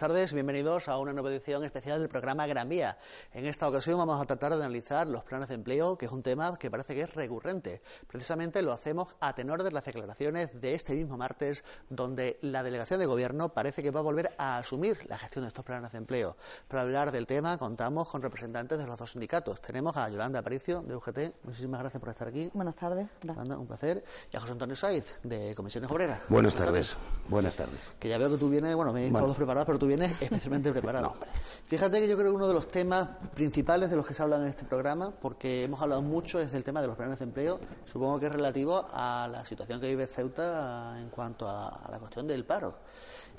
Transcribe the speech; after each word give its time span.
buenas 0.00 0.14
tardes, 0.14 0.32
bienvenidos 0.32 0.88
a 0.88 0.96
una 0.96 1.12
nueva 1.12 1.28
edición 1.30 1.62
especial 1.62 2.00
del 2.00 2.08
programa 2.08 2.46
Gran 2.46 2.70
Vía. 2.70 2.96
En 3.34 3.44
esta 3.44 3.68
ocasión 3.68 3.98
vamos 3.98 4.18
a 4.18 4.24
tratar 4.24 4.56
de 4.56 4.64
analizar 4.64 5.06
los 5.06 5.24
planes 5.24 5.48
de 5.48 5.56
empleo, 5.56 5.98
que 5.98 6.06
es 6.06 6.12
un 6.12 6.22
tema 6.22 6.56
que 6.58 6.70
parece 6.70 6.94
que 6.94 7.02
es 7.02 7.12
recurrente. 7.12 7.82
Precisamente 8.06 8.62
lo 8.62 8.72
hacemos 8.72 9.08
a 9.20 9.34
tenor 9.34 9.62
de 9.62 9.72
las 9.72 9.84
declaraciones 9.84 10.58
de 10.58 10.74
este 10.74 10.94
mismo 10.94 11.18
martes, 11.18 11.64
donde 11.90 12.38
la 12.40 12.62
delegación 12.62 12.98
de 12.98 13.04
gobierno 13.04 13.50
parece 13.52 13.82
que 13.82 13.90
va 13.90 14.00
a 14.00 14.02
volver 14.02 14.32
a 14.38 14.56
asumir 14.56 15.04
la 15.06 15.18
gestión 15.18 15.44
de 15.44 15.48
estos 15.48 15.66
planes 15.66 15.92
de 15.92 15.98
empleo. 15.98 16.34
Para 16.66 16.80
hablar 16.80 17.12
del 17.12 17.26
tema 17.26 17.58
contamos 17.58 18.08
con 18.08 18.22
representantes 18.22 18.78
de 18.78 18.86
los 18.86 18.96
dos 18.96 19.12
sindicatos. 19.12 19.60
Tenemos 19.60 19.98
a 19.98 20.08
Yolanda 20.08 20.38
Aparicio, 20.38 20.80
de 20.80 20.96
UGT. 20.96 21.44
Muchísimas 21.44 21.80
gracias 21.80 22.00
por 22.00 22.08
estar 22.08 22.28
aquí. 22.28 22.50
Buenas 22.54 22.74
tardes. 22.74 23.06
Yolanda, 23.22 23.58
un 23.58 23.66
placer. 23.66 24.02
Y 24.32 24.36
a 24.38 24.40
José 24.40 24.52
Antonio 24.52 24.76
Saiz, 24.76 25.20
de 25.24 25.54
Comisiones 25.54 25.90
Obreras. 25.90 26.20
Buenas 26.30 26.54
tardes. 26.54 26.96
Buenas 27.28 27.54
tardes. 27.54 27.92
Que 27.98 28.08
ya 28.08 28.16
veo 28.16 28.30
que 28.30 28.38
tú 28.38 28.48
vienes, 28.48 28.74
bueno, 28.74 28.94
me 28.94 29.06
he 29.06 29.10
todos 29.10 29.36
preparados, 29.36 29.66
pero 29.66 29.78
tú 29.78 29.89
vienes 29.90 30.22
especialmente 30.22 30.72
preparado. 30.72 31.16
Fíjate 31.64 32.00
que 32.00 32.08
yo 32.08 32.16
creo 32.16 32.30
que 32.30 32.36
uno 32.36 32.46
de 32.46 32.54
los 32.54 32.68
temas 32.68 33.08
principales 33.34 33.90
de 33.90 33.96
los 33.96 34.06
que 34.06 34.14
se 34.14 34.22
habla 34.22 34.36
en 34.36 34.46
este 34.46 34.64
programa, 34.64 35.10
porque 35.10 35.64
hemos 35.64 35.80
hablado 35.80 36.02
mucho, 36.02 36.38
es 36.38 36.52
del 36.52 36.64
tema 36.64 36.80
de 36.80 36.86
los 36.86 36.96
planes 36.96 37.18
de 37.18 37.24
empleo. 37.24 37.60
Supongo 37.84 38.20
que 38.20 38.26
es 38.26 38.32
relativo 38.32 38.86
a 38.90 39.28
la 39.30 39.44
situación 39.44 39.80
que 39.80 39.88
vive 39.88 40.06
Ceuta 40.06 40.96
en 40.98 41.10
cuanto 41.10 41.48
a, 41.48 41.88
la 41.90 41.98
cuestión 41.98 42.26
del 42.26 42.44
paro. 42.44 42.78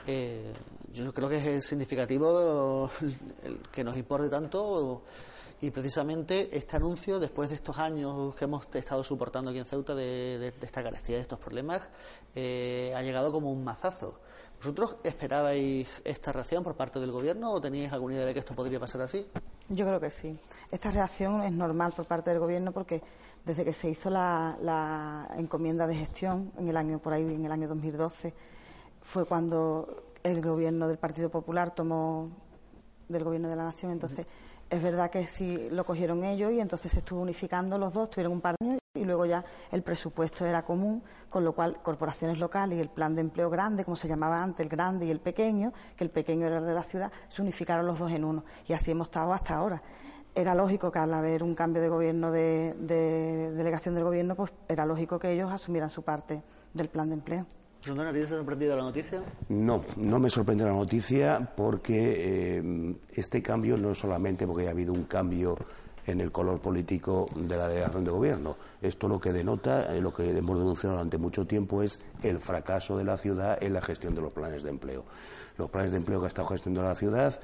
Eh, 0.08 0.52
yo 0.92 1.14
creo 1.14 1.30
que 1.30 1.58
es 1.58 1.66
significativo 1.66 2.90
el, 3.44 3.60
que 3.72 3.84
nos 3.84 3.96
importe 3.96 4.30
tanto 4.30 5.04
y 5.62 5.70
precisamente 5.70 6.50
este 6.58 6.76
anuncio, 6.76 7.20
después 7.20 7.50
de 7.50 7.56
estos 7.56 7.78
años 7.78 8.34
que 8.36 8.46
hemos 8.46 8.68
estado 8.74 9.04
soportando 9.04 9.52
aquí 9.52 9.60
en 9.60 9.66
Ceuta 9.66 9.94
de, 9.94 10.54
esta 10.60 10.84
carestía, 10.84 11.18
de 11.18 11.22
estos 11.22 11.40
problemas, 11.40 11.82
eh, 12.34 12.92
ha 12.96 13.02
llegado 13.04 13.32
como 13.32 13.52
un 13.52 13.64
mazazo. 13.64 14.20
¿Vosotros 14.62 14.98
esperabais 15.04 15.88
esta 16.04 16.31
reacción 16.31 16.64
por 16.64 16.76
parte 16.76 17.00
del 17.00 17.12
Gobierno 17.12 17.50
o 17.50 17.59
teníais 17.59 17.92
alguna 17.92 18.14
idea 18.14 18.28
de 18.28 18.34
que 18.36 18.42
esto 18.42 18.54
podría 18.54 18.80
pasar 18.80 19.02
así? 19.02 19.26
Yo 19.70 19.86
creo 19.88 20.00
que 20.00 20.12
sí. 20.12 20.38
Esta 20.70 20.92
reacción 20.92 21.42
es 21.42 21.52
normal 21.52 21.94
por 21.95 22.06
parte 22.06 22.30
del 22.30 22.38
Gobierno 22.38 22.72
porque 22.72 23.02
desde 23.44 23.66
que 23.66 23.73
se 23.73 23.90
hizo 23.90 24.12
la, 24.12 25.28
encomienda 25.36 25.88
de 25.88 25.95
gestión 25.95 26.52
en 26.59 26.70
el 26.70 26.78
año 26.78 27.00
por 27.00 27.12
ahí 27.12 27.23
en 27.23 27.44
el 27.44 27.52
año 27.52 27.68
2012 27.70 28.36
fue 29.02 29.26
cuando 29.26 30.03
el 30.22 30.44
Gobierno 30.44 30.88
del 30.88 31.00
Partido 31.00 31.31
Popular 31.31 31.73
tomó 31.73 32.30
del 33.09 33.23
Gobierno 33.23 33.50
de 33.50 33.56
la 33.56 33.64
Nación. 33.64 33.92
Entonces 33.92 34.28
es 34.70 34.84
verdad 34.84 35.09
que 35.09 35.25
sí 35.25 35.70
lo 35.72 35.84
cogieron 35.86 36.23
ellos 36.23 36.52
y 36.52 36.59
entonces 36.59 36.92
se 36.92 37.00
estuvo 37.00 37.20
unificando 37.22 37.80
los 37.80 37.96
dos, 37.96 38.12
tuvieron 38.12 38.34
un 38.34 38.42
par 38.42 38.53
de 38.59 38.68
años 38.68 38.81
y 39.02 39.06
luego 39.06 39.26
ya 39.26 39.44
el 39.72 39.82
presupuesto 39.82 40.46
era 40.46 40.62
común, 40.62 41.04
con 41.30 41.44
lo 41.44 41.54
cual 41.54 41.82
corporaciones 41.82 42.40
locales 42.40 42.78
y 42.78 42.82
el 42.82 42.90
plan 42.90 43.16
de 43.16 43.22
empleo 43.22 43.50
grande, 43.50 43.84
como 43.84 43.96
se 43.96 44.08
llamaba 44.08 44.42
antes, 44.42 44.64
el 44.64 44.70
grande 44.70 45.06
y 45.08 45.12
el 45.12 45.20
pequeño, 45.20 45.74
que 45.96 46.04
el 46.04 46.10
pequeño 46.10 46.48
era 46.48 46.60
el 46.60 46.66
de 46.66 46.74
la 46.74 46.84
ciudad, 46.84 47.12
se 47.28 47.42
unificaron 47.42 47.86
los 47.86 48.00
dos 48.00 48.12
en 48.12 48.24
uno. 48.24 48.46
Y 48.68 48.74
así 48.74 48.92
hemos 48.92 49.08
estado 49.08 49.34
hasta 49.34 49.56
ahora. 49.56 49.82
Era 50.34 50.56
lógico 50.56 50.92
que 50.92 51.00
al 51.00 51.14
haber 51.14 51.44
un 51.44 51.56
cambio 51.56 51.82
de 51.82 51.90
gobierno, 51.90 52.32
de, 52.32 52.76
delegación 53.56 53.96
del 53.96 54.04
gobierno, 54.04 54.36
pues 54.36 54.54
era 54.70 54.86
lógico 54.86 55.20
que 55.20 55.32
ellos 55.32 55.52
asumieran 55.52 55.90
su 55.90 56.04
parte 56.04 56.44
del 56.74 56.88
plan 56.88 57.10
de 57.10 57.16
empleo. 57.16 57.46
¿A 57.82 58.14
ti 58.14 58.26
sorprendido 58.26 58.78
la 58.78 58.84
noticia? 58.84 59.24
No, 59.50 59.84
no 59.98 60.20
me 60.20 60.30
sorprende 60.30 60.64
la 60.64 60.72
noticia 60.72 61.52
porque 61.58 62.59
eh, 62.59 62.96
este 63.12 63.42
cambio 63.42 63.75
no 63.75 63.92
es 63.92 63.98
solamente 63.98 64.46
porque 64.46 64.62
haya 64.62 64.72
habido 64.72 64.94
un 64.94 65.06
cambio 65.06 65.58
en 66.07 66.22
el 66.22 66.31
color 66.31 66.59
político 66.59 67.25
de 67.35 67.57
la 67.57 67.67
delegación 67.67 68.03
de 68.03 68.12
gobierno. 68.12 68.56
Esto 68.81 69.07
lo 69.07 69.19
que 69.19 69.34
denota, 69.34 69.94
eh, 69.94 70.01
lo 70.01 70.13
que 70.13 70.29
hemos 70.29 70.57
denunciado 70.57 70.95
durante 70.95 71.17
mucho 71.17 71.45
tiempo, 71.45 71.84
es 71.84 72.00
el 72.23 72.39
fracaso 72.39 72.97
de 72.97 73.03
la 73.03 73.17
ciudad 73.17 73.62
en 73.62 73.73
la 73.73 73.81
gestión 73.81 74.16
de 74.16 74.22
los 74.22 74.34
planes 74.34 74.63
de 74.63 74.69
empleo. 74.69 75.03
Los 75.57 75.69
planes 75.69 75.91
de 75.91 75.97
empleo 75.97 76.19
que 76.19 76.25
ha 76.25 76.28
estado 76.28 76.47
gestionando 76.47 76.88
la 76.88 76.95
ciudad 76.95 77.39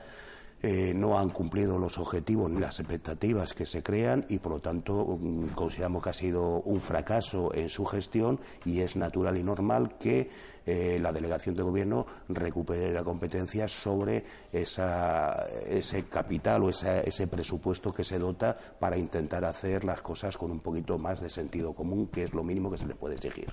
eh, 0.64 0.94
no 0.96 1.20
han 1.20 1.30
cumplido 1.30 1.78
los 1.78 2.00
objetivos 2.00 2.50
ni 2.50 2.60
las 2.60 2.80
expectativas 2.80 3.54
que 3.54 3.68
se 3.68 3.84
crean 3.84 4.26
y, 4.28 4.40
por 4.40 4.54
lo 4.54 4.60
tanto, 4.60 5.18
mm, 5.20 5.50
consideramos 5.50 6.02
que 6.02 6.10
ha 6.10 6.14
sido 6.14 6.62
un 6.62 6.82
fracaso 6.82 7.54
en 7.54 7.70
su 7.70 7.86
gestión 7.86 8.40
y 8.66 8.80
es 8.80 8.96
natural 8.96 9.38
y 9.38 9.44
normal 9.44 9.98
que 10.00 10.32
eh, 10.68 11.00
la 11.02 11.14
delegación 11.14 11.56
de 11.56 11.64
gobierno 11.64 12.06
recupere 12.28 12.92
la 12.92 13.02
competencia 13.02 13.70
sobre 13.70 14.26
ese 14.52 16.06
capital 16.10 16.64
o 16.64 16.70
ese 16.70 17.28
presupuesto 17.28 17.94
que 17.94 18.04
se 18.04 18.20
dota 18.20 18.58
para 18.78 18.98
intentar 18.98 19.46
hacer 19.46 19.86
las 19.86 20.02
cosas 20.02 20.38
con 20.38 20.52
un 20.52 20.60
poquito 20.60 21.00
más 21.00 21.22
de 21.22 21.30
sentido 21.30 21.72
común, 21.74 22.08
que 22.08 22.24
es 22.24 22.34
lo 22.34 22.44
mínimo 22.44 22.70
que 22.70 22.78
se 22.78 22.86
les 22.86 22.98
puede 22.98 23.16
exigir. 23.16 23.48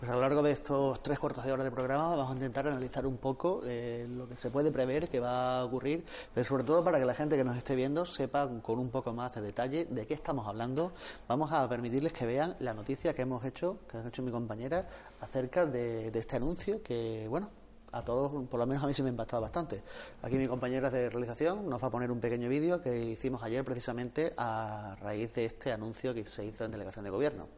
Pues 0.00 0.10
a 0.10 0.14
lo 0.14 0.20
largo 0.20 0.42
de 0.42 0.50
estos 0.50 1.00
tres 1.04 1.20
cuartos 1.20 1.44
de 1.44 1.52
hora 1.52 1.62
de 1.62 1.70
programa 1.70 2.08
vamos 2.08 2.30
a 2.30 2.34
intentar 2.34 2.66
analizar 2.66 3.06
un 3.06 3.18
poco 3.18 3.62
eh, 3.64 4.08
lo 4.10 4.28
que 4.28 4.36
se 4.36 4.50
puede 4.50 4.72
prever 4.72 5.08
que 5.08 5.20
va 5.20 5.60
a 5.60 5.64
ocurrir, 5.64 6.04
pero 6.34 6.44
sobre 6.44 6.64
todo 6.64 6.82
para 6.82 6.98
que 6.98 7.04
la 7.04 7.14
gente 7.14 7.36
que 7.36 7.44
nos 7.44 7.56
esté 7.56 7.76
viendo 7.76 8.04
sepa 8.04 8.50
con 8.60 8.80
un 8.80 8.90
poco 8.90 9.12
más 9.12 9.32
de 9.36 9.40
detalle 9.40 9.84
de 9.84 10.04
qué 10.04 10.14
estamos 10.14 10.48
hablando. 10.48 10.92
Vamos 11.28 11.52
a 11.52 11.68
permitirles 11.68 12.12
que 12.12 12.26
vean 12.26 12.56
la 12.58 12.74
noticia 12.74 13.14
que 13.14 13.22
hemos 13.22 13.44
hecho, 13.44 13.78
que 13.88 13.98
ha 13.98 14.08
hecho 14.08 14.24
mi 14.24 14.32
compañera, 14.32 14.88
acerca 15.20 15.64
de 15.64 16.08
este 16.08 16.36
anuncio 16.36 16.55
que, 16.82 17.26
bueno, 17.28 17.50
a 17.92 18.04
todos, 18.04 18.46
por 18.48 18.60
lo 18.60 18.66
menos 18.66 18.82
a 18.84 18.86
mí 18.86 18.94
se 18.94 19.02
me 19.02 19.08
ha 19.08 19.10
impactado 19.10 19.42
bastante. 19.42 19.82
Aquí 20.22 20.36
mi 20.36 20.46
compañera 20.46 20.90
de 20.90 21.08
realización 21.08 21.68
nos 21.68 21.82
va 21.82 21.88
a 21.88 21.90
poner 21.90 22.10
un 22.10 22.20
pequeño 22.20 22.48
vídeo 22.48 22.80
que 22.80 23.04
hicimos 23.04 23.42
ayer 23.42 23.64
precisamente 23.64 24.34
a 24.36 24.96
raíz 25.00 25.34
de 25.34 25.44
este 25.44 25.72
anuncio 25.72 26.12
que 26.14 26.24
se 26.24 26.44
hizo 26.44 26.64
en 26.64 26.72
delegación 26.72 27.04
de 27.04 27.10
gobierno. 27.10 27.48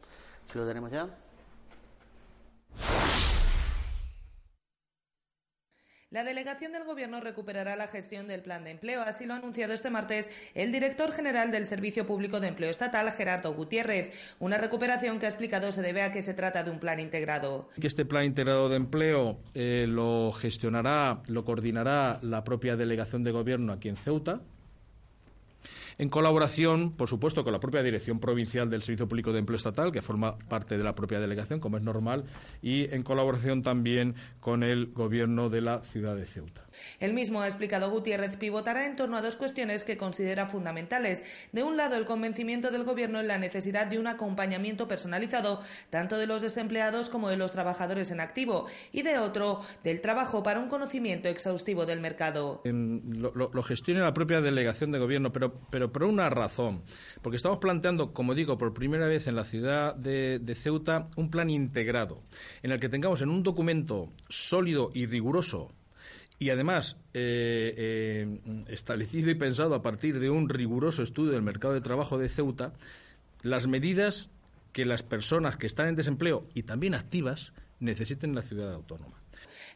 Si 0.45 0.57
lo 0.57 0.67
tenemos 0.67 0.91
ya. 0.91 1.09
La 6.11 6.23
delegación 6.23 6.71
del 6.71 6.85
Gobierno 6.85 7.19
recuperará 7.19 7.75
la 7.75 7.85
gestión 7.85 8.27
del 8.27 8.41
plan 8.41 8.63
de 8.63 8.71
empleo, 8.71 9.03
así 9.03 9.27
lo 9.27 9.35
ha 9.35 9.37
anunciado 9.37 9.73
este 9.73 9.91
martes 9.91 10.27
el 10.55 10.71
director 10.71 11.11
general 11.11 11.51
del 11.51 11.67
Servicio 11.67 12.07
Público 12.07 12.39
de 12.39 12.47
Empleo 12.47 12.71
Estatal, 12.71 13.11
Gerardo 13.11 13.53
Gutiérrez. 13.53 14.11
Una 14.39 14.57
recuperación 14.57 15.19
que 15.19 15.27
ha 15.27 15.29
explicado 15.29 15.71
se 15.71 15.83
debe 15.83 16.01
a 16.01 16.11
que 16.11 16.23
se 16.23 16.33
trata 16.33 16.63
de 16.63 16.71
un 16.71 16.79
plan 16.79 16.99
integrado. 16.99 17.69
Que 17.79 17.85
este 17.85 18.05
plan 18.05 18.25
integrado 18.25 18.69
de 18.69 18.77
empleo 18.77 19.37
eh, 19.53 19.85
lo 19.87 20.31
gestionará, 20.31 21.21
lo 21.27 21.45
coordinará 21.45 22.17
la 22.23 22.43
propia 22.43 22.75
delegación 22.75 23.23
de 23.23 23.29
Gobierno 23.29 23.71
aquí 23.71 23.87
en 23.87 23.95
Ceuta, 23.95 24.41
en 25.99 26.07
colaboración, 26.07 26.93
por 26.93 27.09
supuesto, 27.09 27.43
con 27.43 27.51
la 27.51 27.59
propia 27.59 27.83
Dirección 27.83 28.21
Provincial 28.21 28.69
del 28.69 28.81
Servicio 28.81 29.07
Público 29.07 29.33
de 29.33 29.39
Empleo 29.39 29.57
Estatal, 29.57 29.91
que 29.91 30.01
forma 30.01 30.37
parte 30.37 30.77
de 30.77 30.83
la 30.83 30.95
propia 30.95 31.19
delegación, 31.19 31.59
como 31.59 31.75
es 31.75 31.83
normal, 31.83 32.23
y 32.61 32.85
en 32.95 33.03
colaboración 33.03 33.63
también 33.63 34.15
con 34.39 34.63
el 34.63 34.93
Gobierno 34.93 35.49
de 35.49 35.59
la 35.59 35.81
ciudad 35.83 36.15
de 36.15 36.25
Ceuta. 36.25 36.68
El 36.99 37.13
mismo 37.13 37.41
ha 37.41 37.47
explicado 37.47 37.89
Gutiérrez 37.89 38.37
pivotará 38.37 38.85
en 38.85 38.95
torno 38.95 39.17
a 39.17 39.21
dos 39.21 39.35
cuestiones 39.35 39.83
que 39.83 39.97
considera 39.97 40.47
fundamentales. 40.47 41.21
De 41.51 41.63
un 41.63 41.77
lado, 41.77 41.95
el 41.95 42.05
convencimiento 42.05 42.71
del 42.71 42.83
Gobierno 42.83 43.19
en 43.19 43.27
la 43.27 43.37
necesidad 43.37 43.87
de 43.87 43.99
un 43.99 44.07
acompañamiento 44.07 44.87
personalizado 44.87 45.61
tanto 45.89 46.17
de 46.17 46.27
los 46.27 46.41
desempleados 46.41 47.09
como 47.09 47.29
de 47.29 47.37
los 47.37 47.51
trabajadores 47.51 48.11
en 48.11 48.19
activo 48.19 48.67
y 48.91 49.01
de 49.01 49.19
otro, 49.19 49.61
del 49.83 50.01
trabajo 50.01 50.43
para 50.43 50.59
un 50.59 50.69
conocimiento 50.69 51.29
exhaustivo 51.29 51.85
del 51.85 51.99
mercado. 51.99 52.61
lo, 52.65 53.63
gestiona 53.63 54.01
la 54.01 54.13
propia 54.13 54.41
delegación 54.41 54.91
de 54.91 54.99
Gobierno, 54.99 55.31
pero, 55.31 55.59
pero 55.69 55.91
por 55.91 56.03
una 56.03 56.29
razón. 56.29 56.83
Porque 57.21 57.37
estamos 57.37 57.59
planteando, 57.59 58.13
como 58.13 58.35
digo, 58.35 58.57
por 58.57 58.73
primera 58.73 59.07
vez 59.07 59.27
en 59.27 59.35
la 59.35 59.43
ciudad 59.43 59.95
de 59.95 60.55
Ceuta 60.55 61.09
un 61.15 61.29
plan 61.29 61.49
integrado 61.49 62.23
en 62.63 62.71
el 62.71 62.79
que 62.79 62.89
tengamos 62.89 63.21
en 63.21 63.29
un 63.29 63.43
documento 63.43 64.11
sólido 64.27 64.91
y 64.93 65.05
riguroso 65.05 65.73
y 66.39 66.49
además 66.49 66.95
eh, 67.13 67.73
eh, 67.77 68.63
establecido 68.69 69.29
y 69.29 69.35
pensado 69.35 69.75
a 69.75 69.81
partir 69.81 70.19
de 70.19 70.29
un 70.29 70.47
riguroso 70.47 71.03
estudio 71.03 71.33
del 71.33 71.41
mercado 71.41 71.73
de 71.73 71.81
trabajo 71.81 72.17
de 72.17 72.29
Ceuta, 72.29 72.73
las 73.43 73.67
medidas 73.67 74.29
que 74.71 74.85
las 74.85 75.03
personas 75.03 75.57
que 75.57 75.67
están 75.67 75.87
en 75.87 75.95
desempleo 75.95 76.45
y 76.53 76.63
también 76.63 76.95
activas 76.95 77.51
necesiten 77.79 78.31
en 78.31 78.35
la 78.35 78.41
ciudad 78.41 78.73
autónoma. 78.73 79.19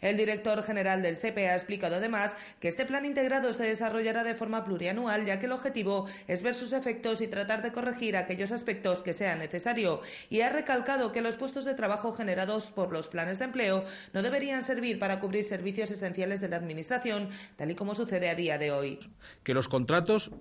El 0.02 0.18
director 0.18 0.62
general 0.64 1.02
del 1.02 1.16
SEPE 1.16 1.48
ha 1.48 1.54
explicado 1.54 1.96
además 1.96 2.36
que 2.60 2.68
este 2.68 2.86
plan 2.86 3.06
integrado 3.06 3.54
se 3.54 3.64
desarrollará 3.64 4.26
de 4.26 4.36
forma 4.36 4.66
plurianual, 4.66 5.26
ya 5.26 5.40
que 5.40 5.46
el 5.46 5.54
objetivo 5.54 6.08
es 6.28 6.44
ver 6.44 6.56
sus 6.56 6.74
efectos 6.74 7.22
y 7.22 7.28
tratar 7.28 7.62
de 7.62 7.72
corregir 7.72 8.18
aquellos 8.18 8.52
aspectos 8.52 9.02
que 9.02 9.14
sea 9.14 9.38
necesario. 9.38 10.02
Y 10.30 10.42
ha 10.42 10.50
recalcado 10.50 11.14
que 11.14 11.22
los 11.22 11.38
puestos 11.38 11.64
de 11.64 11.74
trabajo 11.74 12.12
generados 12.12 12.70
por 12.70 12.92
los 12.92 13.08
planes 13.08 13.40
de 13.40 13.46
empleo 13.46 13.86
no 14.12 14.22
deberían 14.22 14.64
servir 14.64 15.00
para 15.00 15.22
cubrir 15.22 15.46
servicios 15.46 15.90
esenciales 15.90 16.42
de 16.42 16.50
la 16.50 16.58
Administración, 16.58 17.30
tal 17.56 17.72
y 17.72 17.76
como 17.76 17.96
sucede 17.96 18.30
a 18.30 18.36
día 18.36 18.58
de 18.58 18.72
hoy. 18.72 19.00
Que 19.44 19.54
los 19.54 19.70
contratos 19.70 20.32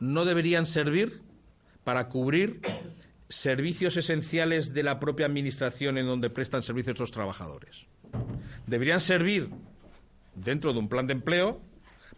no 0.00 0.24
deberían 0.24 0.66
servir 0.66 1.22
para 1.84 2.08
cubrir 2.08 2.60
servicios 3.28 3.96
esenciales 3.96 4.72
de 4.72 4.82
la 4.82 5.00
propia 5.00 5.26
Administración 5.26 5.98
en 5.98 6.06
donde 6.06 6.30
prestan 6.30 6.62
servicios 6.62 6.98
los 6.98 7.10
trabajadores. 7.10 7.86
Deberían 8.66 9.00
servir 9.00 9.50
dentro 10.34 10.72
de 10.72 10.78
un 10.78 10.88
plan 10.88 11.06
de 11.06 11.14
empleo 11.14 11.60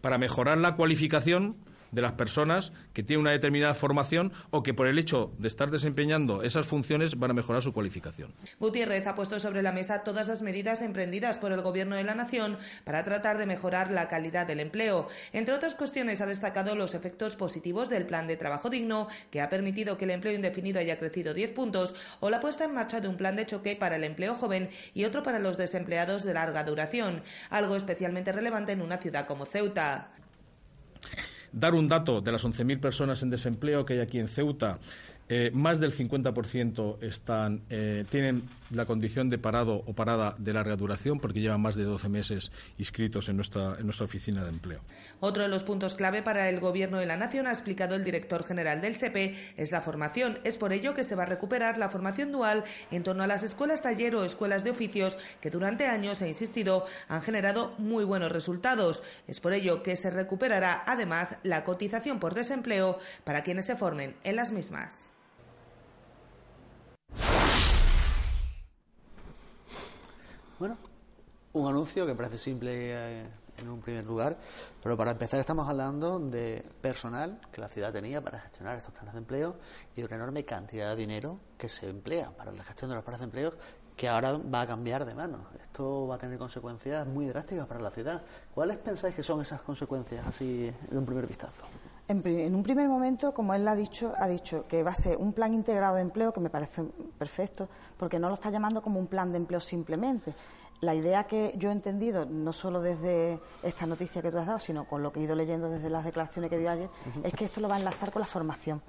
para 0.00 0.18
mejorar 0.18 0.58
la 0.58 0.76
cualificación 0.76 1.56
de 1.92 2.02
las 2.02 2.12
personas 2.12 2.72
que 2.92 3.02
tienen 3.02 3.22
una 3.22 3.32
determinada 3.32 3.74
formación 3.74 4.32
o 4.50 4.62
que 4.62 4.74
por 4.74 4.86
el 4.86 4.98
hecho 4.98 5.32
de 5.38 5.48
estar 5.48 5.70
desempeñando 5.70 6.42
esas 6.42 6.66
funciones 6.66 7.18
van 7.18 7.30
a 7.30 7.34
mejorar 7.34 7.62
su 7.62 7.72
cualificación. 7.72 8.32
Gutiérrez 8.58 9.06
ha 9.06 9.14
puesto 9.14 9.40
sobre 9.40 9.62
la 9.62 9.72
mesa 9.72 10.02
todas 10.04 10.28
las 10.28 10.42
medidas 10.42 10.82
emprendidas 10.82 11.38
por 11.38 11.52
el 11.52 11.62
Gobierno 11.62 11.96
de 11.96 12.04
la 12.04 12.14
Nación 12.14 12.58
para 12.84 13.04
tratar 13.04 13.38
de 13.38 13.46
mejorar 13.46 13.90
la 13.92 14.08
calidad 14.08 14.46
del 14.46 14.60
empleo. 14.60 15.08
Entre 15.32 15.54
otras 15.54 15.74
cuestiones, 15.74 16.20
ha 16.20 16.26
destacado 16.26 16.74
los 16.74 16.94
efectos 16.94 17.36
positivos 17.36 17.88
del 17.88 18.06
plan 18.06 18.26
de 18.26 18.36
trabajo 18.36 18.70
digno, 18.70 19.08
que 19.30 19.40
ha 19.40 19.48
permitido 19.48 19.98
que 19.98 20.04
el 20.04 20.10
empleo 20.10 20.34
indefinido 20.34 20.80
haya 20.80 20.98
crecido 20.98 21.34
10 21.34 21.52
puntos, 21.52 21.94
o 22.20 22.30
la 22.30 22.40
puesta 22.40 22.64
en 22.64 22.74
marcha 22.74 23.00
de 23.00 23.08
un 23.08 23.16
plan 23.16 23.36
de 23.36 23.46
choque 23.46 23.76
para 23.76 23.96
el 23.96 24.04
empleo 24.04 24.34
joven 24.34 24.70
y 24.94 25.04
otro 25.04 25.22
para 25.22 25.38
los 25.38 25.56
desempleados 25.56 26.24
de 26.24 26.34
larga 26.34 26.64
duración, 26.64 27.22
algo 27.50 27.76
especialmente 27.76 28.32
relevante 28.32 28.72
en 28.72 28.82
una 28.82 28.98
ciudad 28.98 29.26
como 29.26 29.46
Ceuta. 29.46 30.10
Dar 31.52 31.74
un 31.74 31.88
dato 31.88 32.20
de 32.20 32.32
las 32.32 32.44
11.000 32.44 32.80
personas 32.80 33.22
en 33.22 33.30
desempleo 33.30 33.84
que 33.84 33.94
hay 33.94 34.00
aquí 34.00 34.18
en 34.18 34.28
Ceuta. 34.28 34.78
Eh, 35.28 35.50
más 35.52 35.78
del 35.80 35.92
50% 35.92 36.98
están, 37.02 37.62
eh, 37.68 38.04
tienen 38.08 38.42
la 38.70 38.86
condición 38.86 39.30
de 39.30 39.38
parado 39.38 39.82
o 39.86 39.94
parada 39.94 40.34
de 40.38 40.52
larga 40.52 40.76
duración 40.76 41.20
porque 41.20 41.40
llevan 41.40 41.60
más 41.60 41.76
de 41.76 41.84
12 41.84 42.08
meses 42.08 42.52
inscritos 42.76 43.28
en 43.28 43.36
nuestra, 43.36 43.76
en 43.78 43.84
nuestra 43.84 44.04
oficina 44.04 44.42
de 44.42 44.50
empleo. 44.50 44.80
Otro 45.20 45.42
de 45.42 45.48
los 45.48 45.62
puntos 45.62 45.94
clave 45.94 46.22
para 46.22 46.48
el 46.48 46.60
Gobierno 46.60 46.98
de 46.98 47.06
la 47.06 47.16
Nación, 47.16 47.46
ha 47.46 47.52
explicado 47.52 47.94
el 47.94 48.04
director 48.04 48.44
general 48.44 48.80
del 48.80 48.96
SEPE, 48.96 49.54
es 49.56 49.72
la 49.72 49.80
formación. 49.80 50.38
Es 50.44 50.58
por 50.58 50.72
ello 50.72 50.94
que 50.94 51.04
se 51.04 51.14
va 51.14 51.24
a 51.24 51.26
recuperar 51.26 51.78
la 51.78 51.88
formación 51.88 52.32
dual 52.32 52.64
en 52.90 53.02
torno 53.02 53.22
a 53.22 53.26
las 53.26 53.42
escuelas 53.42 53.82
taller 53.82 54.14
o 54.14 54.24
escuelas 54.24 54.64
de 54.64 54.70
oficios 54.70 55.18
que 55.40 55.50
durante 55.50 55.86
años, 55.86 56.22
he 56.22 56.28
insistido, 56.28 56.86
han 57.08 57.22
generado 57.22 57.74
muy 57.78 58.04
buenos 58.04 58.32
resultados. 58.32 59.02
Es 59.26 59.40
por 59.40 59.52
ello 59.52 59.82
que 59.82 59.96
se 59.96 60.10
recuperará 60.10 60.82
además 60.86 61.36
la 61.42 61.64
cotización 61.64 62.18
por 62.18 62.34
desempleo 62.34 62.98
para 63.24 63.42
quienes 63.42 63.66
se 63.66 63.76
formen 63.76 64.16
en 64.24 64.36
las 64.36 64.52
mismas. 64.52 65.17
Bueno, 70.58 70.76
un 71.52 71.68
anuncio 71.68 72.04
que 72.04 72.16
parece 72.16 72.36
simple 72.36 72.72
eh, 72.72 73.26
en 73.58 73.68
un 73.68 73.80
primer 73.80 74.04
lugar, 74.04 74.36
pero 74.82 74.96
para 74.96 75.12
empezar 75.12 75.38
estamos 75.38 75.68
hablando 75.68 76.18
de 76.18 76.64
personal 76.80 77.40
que 77.52 77.60
la 77.60 77.68
ciudad 77.68 77.92
tenía 77.92 78.20
para 78.20 78.40
gestionar 78.40 78.76
estos 78.76 78.92
planes 78.92 79.12
de 79.12 79.18
empleo 79.20 79.54
y 79.94 80.00
de 80.00 80.06
una 80.06 80.16
enorme 80.16 80.44
cantidad 80.44 80.90
de 80.90 80.96
dinero 80.96 81.38
que 81.56 81.68
se 81.68 81.88
emplea 81.88 82.36
para 82.36 82.50
la 82.50 82.64
gestión 82.64 82.90
de 82.90 82.96
los 82.96 83.04
planes 83.04 83.20
de 83.20 83.24
empleo 83.26 83.54
que 83.96 84.08
ahora 84.08 84.32
va 84.36 84.62
a 84.62 84.66
cambiar 84.66 85.04
de 85.04 85.14
mano. 85.14 85.46
Esto 85.62 86.08
va 86.08 86.16
a 86.16 86.18
tener 86.18 86.38
consecuencias 86.38 87.06
muy 87.06 87.26
drásticas 87.26 87.66
para 87.68 87.80
la 87.80 87.92
ciudad. 87.92 88.22
¿Cuáles 88.52 88.78
pensáis 88.78 89.14
que 89.14 89.22
son 89.22 89.40
esas 89.40 89.60
consecuencias 89.60 90.26
así 90.26 90.72
de 90.90 90.98
un 90.98 91.06
primer 91.06 91.26
vistazo? 91.28 91.66
En, 92.08 92.54
un 92.54 92.62
primer 92.62 92.88
momento, 92.88 93.34
como 93.34 93.52
él 93.52 93.68
ha 93.68 93.76
dicho, 93.76 94.14
ha 94.16 94.26
dicho 94.28 94.66
que 94.66 94.82
va 94.82 94.92
a 94.92 94.94
ser 94.94 95.18
un 95.18 95.34
plan 95.34 95.52
integrado 95.52 95.96
de 95.96 96.00
empleo, 96.00 96.32
que 96.32 96.40
me 96.40 96.48
parece 96.48 96.82
perfecto, 97.18 97.68
porque 97.98 98.18
no 98.18 98.28
lo 98.28 98.34
está 98.34 98.50
llamando 98.50 98.80
como 98.80 98.98
un 98.98 99.08
plan 99.08 99.30
de 99.30 99.36
empleo 99.36 99.60
simplemente. 99.60 100.34
La 100.80 100.94
idea 100.94 101.24
que 101.24 101.52
yo 101.58 101.68
he 101.68 101.72
entendido, 101.72 102.24
no 102.24 102.54
solo 102.54 102.80
desde 102.80 103.38
esta 103.62 103.84
noticia 103.84 104.22
que 104.22 104.30
tú 104.30 104.38
has 104.38 104.46
dado, 104.46 104.58
sino 104.58 104.86
con 104.86 105.02
lo 105.02 105.12
que 105.12 105.20
he 105.20 105.24
ido 105.24 105.36
leyendo 105.36 105.68
desde 105.68 105.90
las 105.90 106.02
declaraciones 106.02 106.48
que 106.48 106.56
dio 106.56 106.70
ayer, 106.70 106.88
es 107.22 107.34
que 107.34 107.44
esto 107.44 107.60
lo 107.60 107.68
va 107.68 107.74
a 107.74 107.78
enlazar 107.78 108.10
con 108.10 108.20
la 108.20 108.26
formación. 108.26 108.80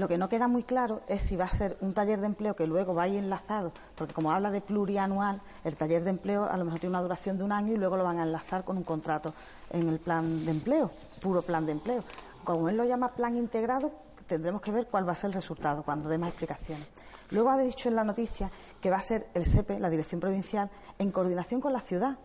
Lo 0.00 0.08
que 0.08 0.16
no 0.16 0.30
queda 0.30 0.48
muy 0.48 0.62
claro 0.62 1.02
es 1.08 1.20
si 1.20 1.36
va 1.36 1.44
a 1.44 1.48
ser 1.48 1.76
un 1.82 1.92
taller 1.92 2.20
de 2.20 2.26
empleo 2.26 2.56
que 2.56 2.66
luego 2.66 2.94
va 2.94 3.02
a 3.02 3.08
ir 3.08 3.18
enlazado, 3.18 3.70
porque 3.96 4.14
como 4.14 4.32
habla 4.32 4.50
de 4.50 4.62
plurianual, 4.62 5.42
el 5.62 5.76
taller 5.76 6.04
de 6.04 6.08
empleo 6.08 6.46
a 6.46 6.56
lo 6.56 6.64
mejor 6.64 6.80
tiene 6.80 6.94
una 6.94 7.02
duración 7.02 7.36
de 7.36 7.44
un 7.44 7.52
año 7.52 7.74
y 7.74 7.76
luego 7.76 7.98
lo 7.98 8.04
van 8.04 8.18
a 8.18 8.22
enlazar 8.22 8.64
con 8.64 8.78
un 8.78 8.82
contrato 8.82 9.34
en 9.68 9.90
el 9.90 9.98
plan 9.98 10.42
de 10.46 10.52
empleo, 10.52 10.90
puro 11.20 11.42
plan 11.42 11.66
de 11.66 11.72
empleo. 11.72 12.02
Como 12.44 12.70
él 12.70 12.78
lo 12.78 12.84
llama 12.84 13.12
plan 13.12 13.36
integrado, 13.36 13.92
tendremos 14.26 14.62
que 14.62 14.70
ver 14.70 14.86
cuál 14.86 15.06
va 15.06 15.12
a 15.12 15.16
ser 15.16 15.28
el 15.28 15.34
resultado 15.34 15.82
cuando 15.82 16.08
dé 16.08 16.16
más 16.16 16.30
explicaciones. 16.30 16.86
Luego 17.28 17.50
ha 17.50 17.58
dicho 17.58 17.90
en 17.90 17.96
la 17.96 18.02
noticia 18.02 18.50
que 18.80 18.88
va 18.88 18.96
a 18.96 19.02
ser 19.02 19.26
el 19.34 19.44
SEPE, 19.44 19.80
la 19.80 19.90
Dirección 19.90 20.18
Provincial, 20.18 20.70
en 20.98 21.10
coordinación 21.10 21.60
con 21.60 21.74
la 21.74 21.80
ciudad. 21.80 22.16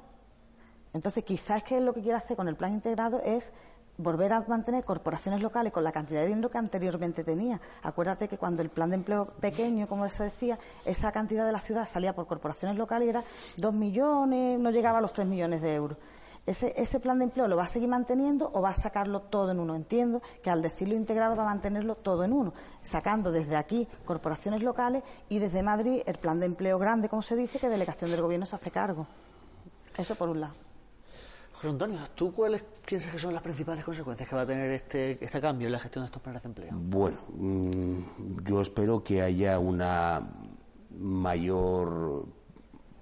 Entonces, 0.94 1.26
quizás 1.26 1.58
es 1.58 1.64
que 1.66 1.82
lo 1.82 1.94
que 1.94 2.02
quiere 2.02 2.18
hacer 2.18 2.38
con 2.38 2.48
el 2.48 2.56
plan 2.56 2.72
integrado 2.72 3.20
es 3.20 3.52
volver 3.98 4.34
a 4.34 4.42
mantener 4.42 4.84
corporaciones 4.84 5.42
locales 5.42 5.72
con 5.72 5.84
la 5.84 5.92
cantidad 5.92 6.22
de 6.22 6.28
dinero 6.28 6.50
que 6.50 6.58
anteriormente 6.58 7.24
tenía. 7.24 7.60
Acuérdate 7.84 8.28
que 8.28 8.38
cuando 8.38 8.62
el 8.62 8.70
plan 8.70 8.90
de 8.90 8.96
empleo 8.96 9.26
pequeño, 9.26 9.88
como 9.88 10.08
se 10.10 10.24
decía, 10.24 10.60
esa 10.86 11.12
cantidad 11.12 11.46
de 11.46 11.52
la 11.52 11.60
ciudad 11.60 11.88
salía 11.88 12.14
por 12.14 12.28
corporaciones 12.28 12.78
locales 12.78 13.08
y 13.08 13.10
era 13.10 13.24
dos 13.58 13.74
millones, 13.74 14.60
no 14.60 14.72
llegaba 14.72 15.00
a 15.00 15.02
los 15.02 15.14
tres 15.14 15.28
millones 15.28 15.62
de 15.62 15.76
euros. 15.76 15.98
Ese, 16.46 16.80
ese 16.80 17.00
plan 17.00 17.18
de 17.18 17.24
empleo 17.24 17.48
lo 17.48 17.58
va 17.58 17.64
a 17.64 17.68
seguir 17.68 17.90
manteniendo 17.90 18.52
o 18.54 18.62
va 18.62 18.70
a 18.70 18.76
sacarlo 18.76 19.22
todo 19.22 19.50
en 19.52 19.60
uno. 19.60 19.76
Entiendo 19.76 20.22
que 20.44 20.52
al 20.52 20.62
decirlo 20.62 20.94
integrado 20.94 21.36
va 21.36 21.42
a 21.42 21.48
mantenerlo 21.48 21.96
todo 21.96 22.24
en 22.24 22.34
uno, 22.34 22.54
sacando 22.84 23.32
desde 23.32 23.56
aquí 23.56 23.88
corporaciones 24.06 24.62
locales 24.62 25.02
y 25.28 25.40
desde 25.40 25.64
Madrid 25.64 26.04
el 26.06 26.20
plan 26.20 26.40
de 26.40 26.46
empleo 26.46 26.78
grande, 26.78 27.10
como 27.10 27.24
se 27.24 27.36
dice, 27.36 27.58
que 27.58 27.68
delegación 27.68 28.12
del 28.12 28.22
gobierno 28.22 28.46
se 28.46 28.58
hace 28.58 28.70
cargo. 28.70 29.08
Eso 29.98 30.14
por 30.14 30.30
un 30.30 30.42
lado. 30.42 30.54
Antonio, 31.72 32.00
¿tú 32.16 32.32
cuáles 32.32 32.64
piensas 32.86 33.12
que 33.12 33.20
son 33.20 33.34
las 33.34 33.42
principales 33.42 33.84
consecuencias 33.84 34.28
que 34.28 34.36
va 34.36 34.42
a 34.42 34.46
tener 34.48 34.72
este, 34.72 35.18
este 35.24 35.42
cambio 35.42 35.68
en 35.68 35.72
la 35.72 35.80
gestión 35.80 36.04
de 36.04 36.08
estos 36.08 36.22
planes 36.22 36.42
de 36.44 36.50
empleo? 36.50 36.72
Bueno, 36.74 37.18
mm, 37.34 38.46
yo 38.46 38.62
espero 38.62 39.04
que 39.04 39.22
haya 39.22 39.60
una 39.60 40.22
mayor 40.98 42.26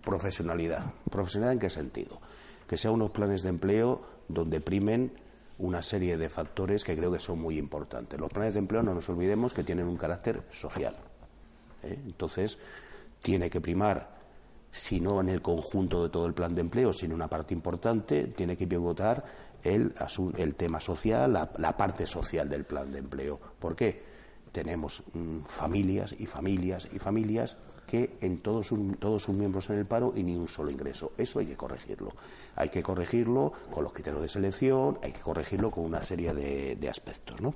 profesionalidad. 0.03 0.85
¿Profesionalidad 1.09 1.53
en 1.53 1.59
qué 1.59 1.69
sentido? 1.69 2.19
Que 2.67 2.77
sean 2.77 2.93
unos 2.95 3.11
planes 3.11 3.43
de 3.43 3.49
empleo 3.49 4.01
donde 4.27 4.61
primen 4.61 5.11
una 5.59 5.81
serie 5.81 6.17
de 6.17 6.29
factores 6.29 6.83
que 6.83 6.95
creo 6.95 7.11
que 7.11 7.19
son 7.19 7.39
muy 7.39 7.57
importantes. 7.57 8.19
Los 8.19 8.29
planes 8.29 8.53
de 8.53 8.59
empleo, 8.59 8.83
no 8.83 8.93
nos 8.93 9.07
olvidemos 9.09 9.53
que 9.53 9.63
tienen 9.63 9.87
un 9.87 9.97
carácter 9.97 10.43
social. 10.51 10.95
¿eh? 11.83 11.99
Entonces, 12.05 12.57
tiene 13.21 13.49
que 13.49 13.61
primar 13.61 14.12
si 14.73 14.99
no 14.99 15.21
en 15.21 15.29
el 15.29 15.43
conjunto 15.43 16.01
de 16.01 16.09
todo 16.09 16.25
el 16.25 16.33
plan 16.33 16.55
de 16.55 16.61
empleo, 16.61 16.91
sino 16.91 17.13
una 17.13 17.29
parte 17.29 17.53
importante, 17.53 18.23
tiene 18.35 18.57
que 18.57 18.65
pivotar 18.65 19.23
el, 19.63 19.93
el 20.35 20.55
tema 20.55 20.79
social, 20.79 21.31
la, 21.31 21.77
parte 21.77 22.07
social 22.07 22.49
del 22.49 22.63
plan 22.63 22.91
de 22.91 22.97
empleo. 22.97 23.39
¿Por 23.59 23.75
qué? 23.75 24.01
Tenemos 24.51 25.03
mm, 25.13 25.41
familias 25.45 26.15
y 26.17 26.25
familias 26.25 26.89
y 26.91 26.97
familias 26.97 27.55
que 27.85 28.17
en 28.21 28.39
todos, 28.39 28.73
todos 28.97 29.21
sus 29.21 29.35
miembros 29.35 29.69
en 29.69 29.77
el 29.77 29.85
paro 29.85 30.11
y 30.15 30.23
ni 30.23 30.35
un 30.35 30.47
solo 30.47 30.71
ingreso. 30.71 31.11
Eso 31.19 31.37
hay 31.37 31.45
que 31.45 31.55
corregirlo. 31.55 32.09
Hay 32.55 32.69
que 32.69 32.81
corregirlo 32.81 33.53
con 33.71 33.83
los 33.83 33.93
criterios 33.93 34.23
de 34.23 34.29
selección, 34.29 34.97
hay 35.03 35.11
que 35.11 35.21
corregirlo 35.21 35.69
con 35.69 35.85
una 35.85 36.01
serie 36.01 36.33
de, 36.33 36.89
aspectos. 36.89 37.39
¿no? 37.39 37.53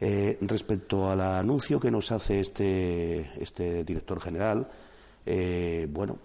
Eh, 0.00 0.38
respecto 0.42 1.10
al 1.10 1.20
anuncio 1.20 1.80
que 1.80 1.90
nos 1.90 2.12
hace 2.12 2.38
este, 2.38 3.32
este 3.42 3.82
director 3.82 4.20
general, 4.20 4.68
eh, 5.28 5.88
bueno, 5.90 6.18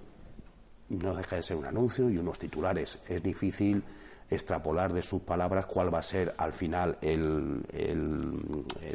no 0.97 1.15
deja 1.15 1.37
de 1.37 1.43
ser 1.43 1.57
un 1.57 1.65
anuncio 1.65 2.09
y 2.09 2.17
unos 2.17 2.39
titulares. 2.39 2.99
Es 3.07 3.21
difícil 3.23 3.83
extrapolar 4.31 4.93
de 4.93 5.03
sus 5.03 5.21
palabras 5.21 5.65
cuál 5.65 5.93
va 5.93 5.99
a 5.99 6.03
ser 6.03 6.33
al 6.37 6.53
final 6.53 6.97
el, 7.01 7.63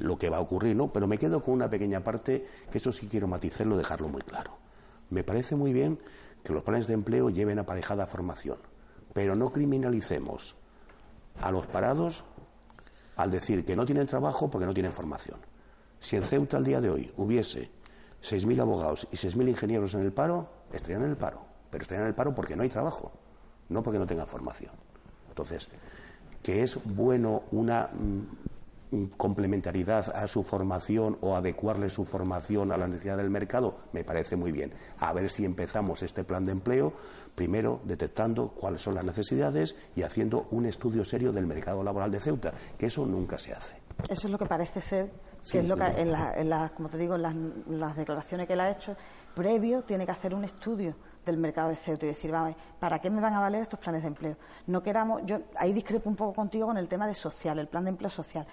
lo 0.00 0.18
que 0.18 0.30
va 0.30 0.38
a 0.38 0.40
ocurrir, 0.40 0.74
¿no? 0.74 0.90
Pero 0.90 1.06
me 1.06 1.18
quedo 1.18 1.42
con 1.42 1.54
una 1.54 1.68
pequeña 1.68 2.00
parte 2.00 2.46
que 2.70 2.78
eso 2.78 2.90
sí 2.90 3.06
quiero 3.06 3.28
matizarlo, 3.28 3.76
dejarlo 3.76 4.08
muy 4.08 4.22
claro. 4.22 4.56
Me 5.10 5.22
parece 5.24 5.54
muy 5.54 5.74
bien 5.74 5.98
que 6.42 6.54
los 6.54 6.62
planes 6.62 6.86
de 6.86 6.94
empleo 6.94 7.28
lleven 7.28 7.58
aparejada 7.58 8.06
formación, 8.06 8.56
pero 9.12 9.36
no 9.36 9.52
criminalicemos 9.52 10.56
a 11.40 11.52
los 11.52 11.66
parados 11.66 12.24
al 13.16 13.30
decir 13.30 13.64
que 13.64 13.76
no 13.76 13.84
tienen 13.84 14.06
trabajo 14.06 14.50
porque 14.50 14.66
no 14.66 14.74
tienen 14.74 14.92
formación. 14.92 15.38
Si 16.00 16.16
en 16.16 16.24
Ceuta 16.24 16.56
al 16.56 16.64
día 16.64 16.80
de 16.80 16.88
hoy 16.88 17.12
hubiese 17.16 17.70
6.000 18.22 18.60
abogados 18.60 19.06
y 19.12 19.16
6.000 19.16 19.50
ingenieros 19.50 19.94
en 19.94 20.00
el 20.00 20.12
paro, 20.12 20.48
estarían 20.72 21.02
en 21.02 21.10
el 21.10 21.16
paro 21.16 21.45
pero 21.70 21.82
están 21.82 22.00
en 22.00 22.06
el 22.06 22.14
paro 22.14 22.34
porque 22.34 22.56
no 22.56 22.62
hay 22.62 22.68
trabajo, 22.68 23.12
no 23.68 23.82
porque 23.82 23.98
no 23.98 24.06
tengan 24.06 24.26
formación. 24.26 24.72
Entonces, 25.28 25.68
que 26.42 26.62
es 26.62 26.78
bueno 26.84 27.42
una 27.50 27.88
mm, 27.92 29.06
complementariedad 29.16 30.14
a 30.14 30.28
su 30.28 30.42
formación 30.42 31.18
o 31.20 31.34
adecuarle 31.34 31.88
su 31.88 32.04
formación 32.04 32.72
a 32.72 32.76
la 32.76 32.86
necesidad 32.86 33.16
del 33.16 33.30
mercado, 33.30 33.78
me 33.92 34.04
parece 34.04 34.36
muy 34.36 34.52
bien. 34.52 34.72
A 34.98 35.12
ver 35.12 35.30
si 35.30 35.44
empezamos 35.44 36.02
este 36.02 36.24
plan 36.24 36.44
de 36.44 36.52
empleo, 36.52 36.92
primero 37.34 37.80
detectando 37.84 38.48
cuáles 38.48 38.82
son 38.82 38.94
las 38.94 39.04
necesidades 39.04 39.76
y 39.94 40.02
haciendo 40.02 40.46
un 40.52 40.66
estudio 40.66 41.04
serio 41.04 41.32
del 41.32 41.46
mercado 41.46 41.82
laboral 41.82 42.10
de 42.10 42.20
Ceuta, 42.20 42.52
que 42.78 42.86
eso 42.86 43.04
nunca 43.04 43.38
se 43.38 43.52
hace. 43.52 43.76
Eso 44.08 44.26
es 44.26 44.30
lo 44.30 44.38
que 44.38 44.46
parece 44.46 44.80
ser, 44.80 45.10
que 45.50 45.60
es 45.60 45.66
lo 45.66 45.76
que, 45.76 45.84
en, 45.84 46.10
la, 46.12 46.72
como 46.74 46.88
te 46.88 46.98
digo, 46.98 47.16
en 47.16 47.22
las, 47.22 47.34
las 47.68 47.96
declaraciones 47.96 48.46
que 48.46 48.52
él 48.52 48.60
ha 48.60 48.70
hecho, 48.70 48.94
previo 49.34 49.82
tiene 49.82 50.04
que 50.04 50.12
hacer 50.12 50.34
un 50.34 50.44
estudio 50.44 50.94
del 51.26 51.36
mercado 51.36 51.68
de 51.68 51.76
Ceuta 51.76 52.06
y 52.06 52.08
decir, 52.08 52.30
vamos, 52.30 52.54
¿para 52.78 53.00
qué 53.00 53.10
me 53.10 53.20
van 53.20 53.34
a 53.34 53.40
valer 53.40 53.60
estos 53.60 53.80
planes 53.80 54.02
de 54.02 54.08
empleo? 54.08 54.36
No 54.66 54.82
queramos, 54.82 55.22
yo 55.26 55.40
ahí 55.56 55.72
discrepo 55.72 56.08
un 56.08 56.16
poco 56.16 56.32
contigo 56.32 56.66
con 56.68 56.78
el 56.78 56.88
tema 56.88 57.06
de 57.06 57.14
social, 57.14 57.58
el 57.58 57.66
plan 57.66 57.84
de 57.84 57.90
empleo 57.90 58.08
social. 58.08 58.46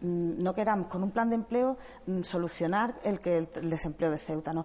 Mm, 0.00 0.42
no 0.42 0.54
queramos 0.54 0.86
con 0.86 1.02
un 1.02 1.10
plan 1.10 1.28
de 1.28 1.34
empleo 1.34 1.76
mm, 2.06 2.22
solucionar 2.22 2.94
el 3.04 3.20
que 3.20 3.38
el, 3.38 3.68
desempleo 3.68 4.10
de 4.10 4.18
Ceuta, 4.18 4.52
no. 4.52 4.64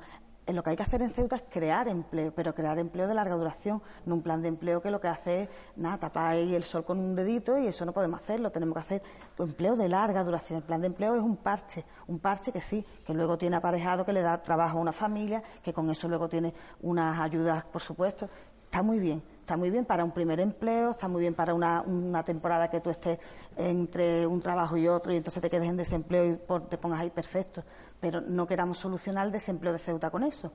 Lo 0.54 0.62
que 0.62 0.70
hay 0.70 0.76
que 0.76 0.84
hacer 0.84 1.02
en 1.02 1.10
Ceuta 1.10 1.38
es 1.38 1.44
crear 1.50 1.88
empleo, 1.88 2.32
pero 2.36 2.54
crear 2.54 2.78
empleo 2.78 3.08
de 3.08 3.16
larga 3.16 3.36
duración, 3.36 3.82
no 4.06 4.16
un 4.16 4.22
plan 4.22 4.42
de 4.42 4.50
empleo 4.50 4.82
que 4.82 4.92
lo 4.92 5.02
que 5.02 5.08
hace 5.08 5.44
es, 5.44 5.50
nada, 5.76 5.98
tapar 5.98 6.36
el 6.36 6.64
sol 6.64 6.86
con 6.86 7.00
un 7.00 7.16
dedito 7.16 7.58
y 7.58 7.68
eso 7.68 7.86
no 7.86 7.94
podemos 7.94 8.20
hacerlo, 8.20 8.52
tenemos 8.52 8.76
que 8.76 8.80
hacer 8.80 9.04
empleo 9.40 9.76
de 9.76 9.90
larga 9.90 10.24
duración. 10.24 10.58
El 10.58 10.64
plan 10.64 10.82
de 10.82 10.88
empleo 10.88 11.16
es 11.16 11.22
un 11.22 11.38
parche, 11.38 11.84
un 12.08 12.20
parche 12.20 12.52
que 12.52 12.62
sí, 12.62 12.86
que 13.06 13.14
luego 13.14 13.38
tiene 13.38 13.56
aparejado, 13.56 14.06
que 14.06 14.14
le 14.14 14.22
da 14.22 14.42
trabajo 14.42 14.78
a 14.78 14.82
una 14.82 14.94
familia, 14.94 15.42
que 15.64 15.74
con 15.74 15.90
eso 15.90 16.08
luego 16.08 16.30
tiene 16.30 16.54
unas 16.82 17.20
ayudas, 17.20 17.66
por 17.66 17.82
supuesto. 17.82 18.30
Está 18.66 18.84
muy 18.84 19.00
bien, 19.00 19.24
está 19.40 19.56
muy 19.58 19.70
bien 19.70 19.86
para 19.86 20.04
un 20.04 20.12
primer 20.12 20.40
empleo, 20.40 20.92
está 20.92 21.08
muy 21.08 21.22
bien 21.22 21.34
para 21.34 21.54
una, 21.54 21.82
una, 21.82 22.24
temporada 22.24 22.70
que 22.70 22.82
tú 22.82 22.90
estés 22.90 23.18
entre 23.56 24.28
un 24.28 24.42
trabajo 24.42 24.76
y 24.76 24.88
otro 24.88 25.14
y 25.14 25.18
entonces 25.18 25.42
te 25.42 25.50
quedes 25.50 25.70
en 25.70 25.78
desempleo 25.78 26.26
y 26.26 26.60
te 26.68 26.78
pongas 26.78 27.00
ahí 27.00 27.10
perfecto 27.10 27.64
pero 28.00 28.22
no 28.22 28.46
queramos 28.48 28.78
solucionar 28.78 29.26
el 29.26 29.32
desempleo 29.32 29.74
de 29.74 29.80
Ceuta 29.80 30.10
con 30.10 30.24
eso. 30.24 30.52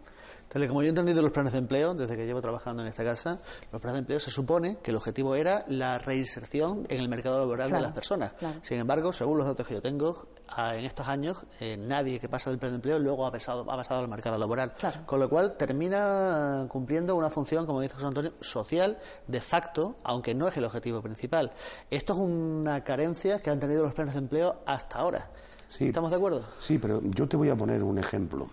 Tal 0.48 0.64
y 0.64 0.68
como 0.68 0.82
yo 0.82 0.86
he 0.86 0.88
entendido 0.90 1.22
los 1.22 1.30
planes 1.30 1.52
de 1.52 1.58
empleo, 1.58 1.94
desde 1.94 2.16
que 2.16 2.26
llevo 2.26 2.40
trabajando 2.40 2.82
en 2.82 2.88
esta 2.88 3.04
casa, 3.04 3.40
los 3.72 3.80
planes 3.80 3.94
de 3.94 3.98
empleo 4.00 4.20
se 4.20 4.30
supone 4.30 4.78
que 4.82 4.90
el 4.90 4.96
objetivo 4.96 5.34
era 5.34 5.64
la 5.68 5.98
reinserción 5.98 6.84
en 6.88 7.00
el 7.00 7.08
mercado 7.08 7.38
laboral 7.38 7.70
de 7.70 7.80
las 7.80 7.92
personas. 7.92 8.32
Sin 8.62 8.78
embargo, 8.78 9.12
según 9.12 9.38
los 9.38 9.46
datos 9.46 9.66
que 9.66 9.74
yo 9.74 9.82
tengo, 9.82 10.28
en 10.58 10.84
estos 10.84 11.06
años 11.06 11.38
eh, 11.60 11.76
nadie 11.76 12.18
que 12.18 12.28
pasa 12.28 12.50
del 12.50 12.58
plan 12.58 12.72
de 12.72 12.76
empleo 12.76 12.98
luego 12.98 13.24
ha 13.24 13.30
pasado, 13.30 13.62
ha 13.70 13.76
pasado 13.76 14.00
al 14.00 14.08
mercado 14.08 14.38
laboral. 14.38 14.72
Con 15.06 15.20
lo 15.20 15.28
cual 15.28 15.56
termina 15.56 16.66
cumpliendo 16.68 17.14
una 17.16 17.30
función, 17.30 17.66
como 17.66 17.80
dice 17.80 17.94
José 17.94 18.06
Antonio, 18.06 18.32
social 18.40 18.98
de 19.26 19.40
facto, 19.40 19.96
aunque 20.02 20.34
no 20.34 20.48
es 20.48 20.56
el 20.56 20.64
objetivo 20.64 21.00
principal. 21.02 21.52
Esto 21.90 22.14
es 22.14 22.18
una 22.18 22.82
carencia 22.82 23.40
que 23.40 23.50
han 23.50 23.60
tenido 23.60 23.82
los 23.82 23.94
planes 23.94 24.14
de 24.14 24.20
empleo 24.20 24.62
hasta 24.66 24.98
ahora. 24.98 25.30
¿Estamos 25.78 26.10
de 26.10 26.16
acuerdo? 26.16 26.44
Sí, 26.58 26.78
pero 26.78 27.00
yo 27.02 27.28
te 27.28 27.36
voy 27.36 27.48
a 27.48 27.56
poner 27.56 27.82
un 27.82 27.98
ejemplo. 27.98 28.48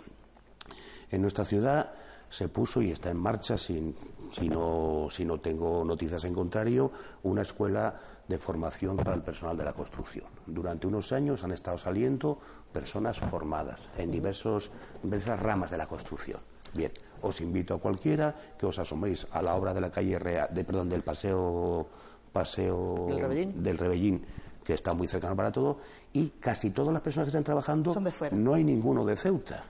En 1.09 1.21
nuestra 1.21 1.45
ciudad 1.45 1.91
se 2.29 2.47
puso 2.47 2.81
y 2.81 2.91
está 2.91 3.09
en 3.09 3.17
marcha, 3.17 3.57
sin, 3.57 3.95
si, 4.31 4.47
no, 4.47 5.07
si 5.09 5.25
no 5.25 5.39
tengo 5.39 5.83
noticias 5.83 6.23
en 6.25 6.33
contrario, 6.33 6.91
una 7.23 7.41
escuela 7.41 7.99
de 8.27 8.37
formación 8.37 8.97
para 8.97 9.15
el 9.15 9.23
personal 9.23 9.57
de 9.57 9.63
la 9.63 9.73
construcción. 9.73 10.25
Durante 10.45 10.85
unos 10.85 11.11
años 11.11 11.43
han 11.43 11.53
estado 11.53 11.77
saliendo 11.77 12.37
personas 12.71 13.19
formadas 13.19 13.89
en 13.97 14.11
diversos, 14.11 14.69
diversas 15.01 15.39
ramas 15.39 15.71
de 15.71 15.77
la 15.77 15.87
construcción. 15.87 16.39
Bien, 16.73 16.91
os 17.21 17.41
invito 17.41 17.73
a 17.73 17.79
cualquiera 17.79 18.35
que 18.59 18.65
os 18.65 18.77
asoméis 18.77 19.25
a 19.31 19.41
la 19.41 19.55
obra 19.55 19.73
de 19.73 19.81
la 19.81 19.89
calle 19.89 20.19
Real, 20.19 20.49
de, 20.51 20.63
perdón, 20.63 20.89
del 20.89 21.01
paseo, 21.01 21.87
paseo 22.31 23.07
del 23.09 23.77
Rebellín 23.77 24.25
que 24.67 24.73
está 24.73 24.93
muy 24.93 25.07
cercano 25.07 25.33
para 25.33 25.49
todo, 25.49 25.77
y 26.17 26.33
casi 26.39 26.71
todas 26.71 26.91
las 26.91 27.03
personas 27.03 27.25
que 27.25 27.29
están 27.29 27.43
trabajando 27.43 27.93
no 28.31 28.53
hay 28.55 28.63
ninguno 28.63 29.05
de 29.05 29.15
Ceuta. 29.15 29.63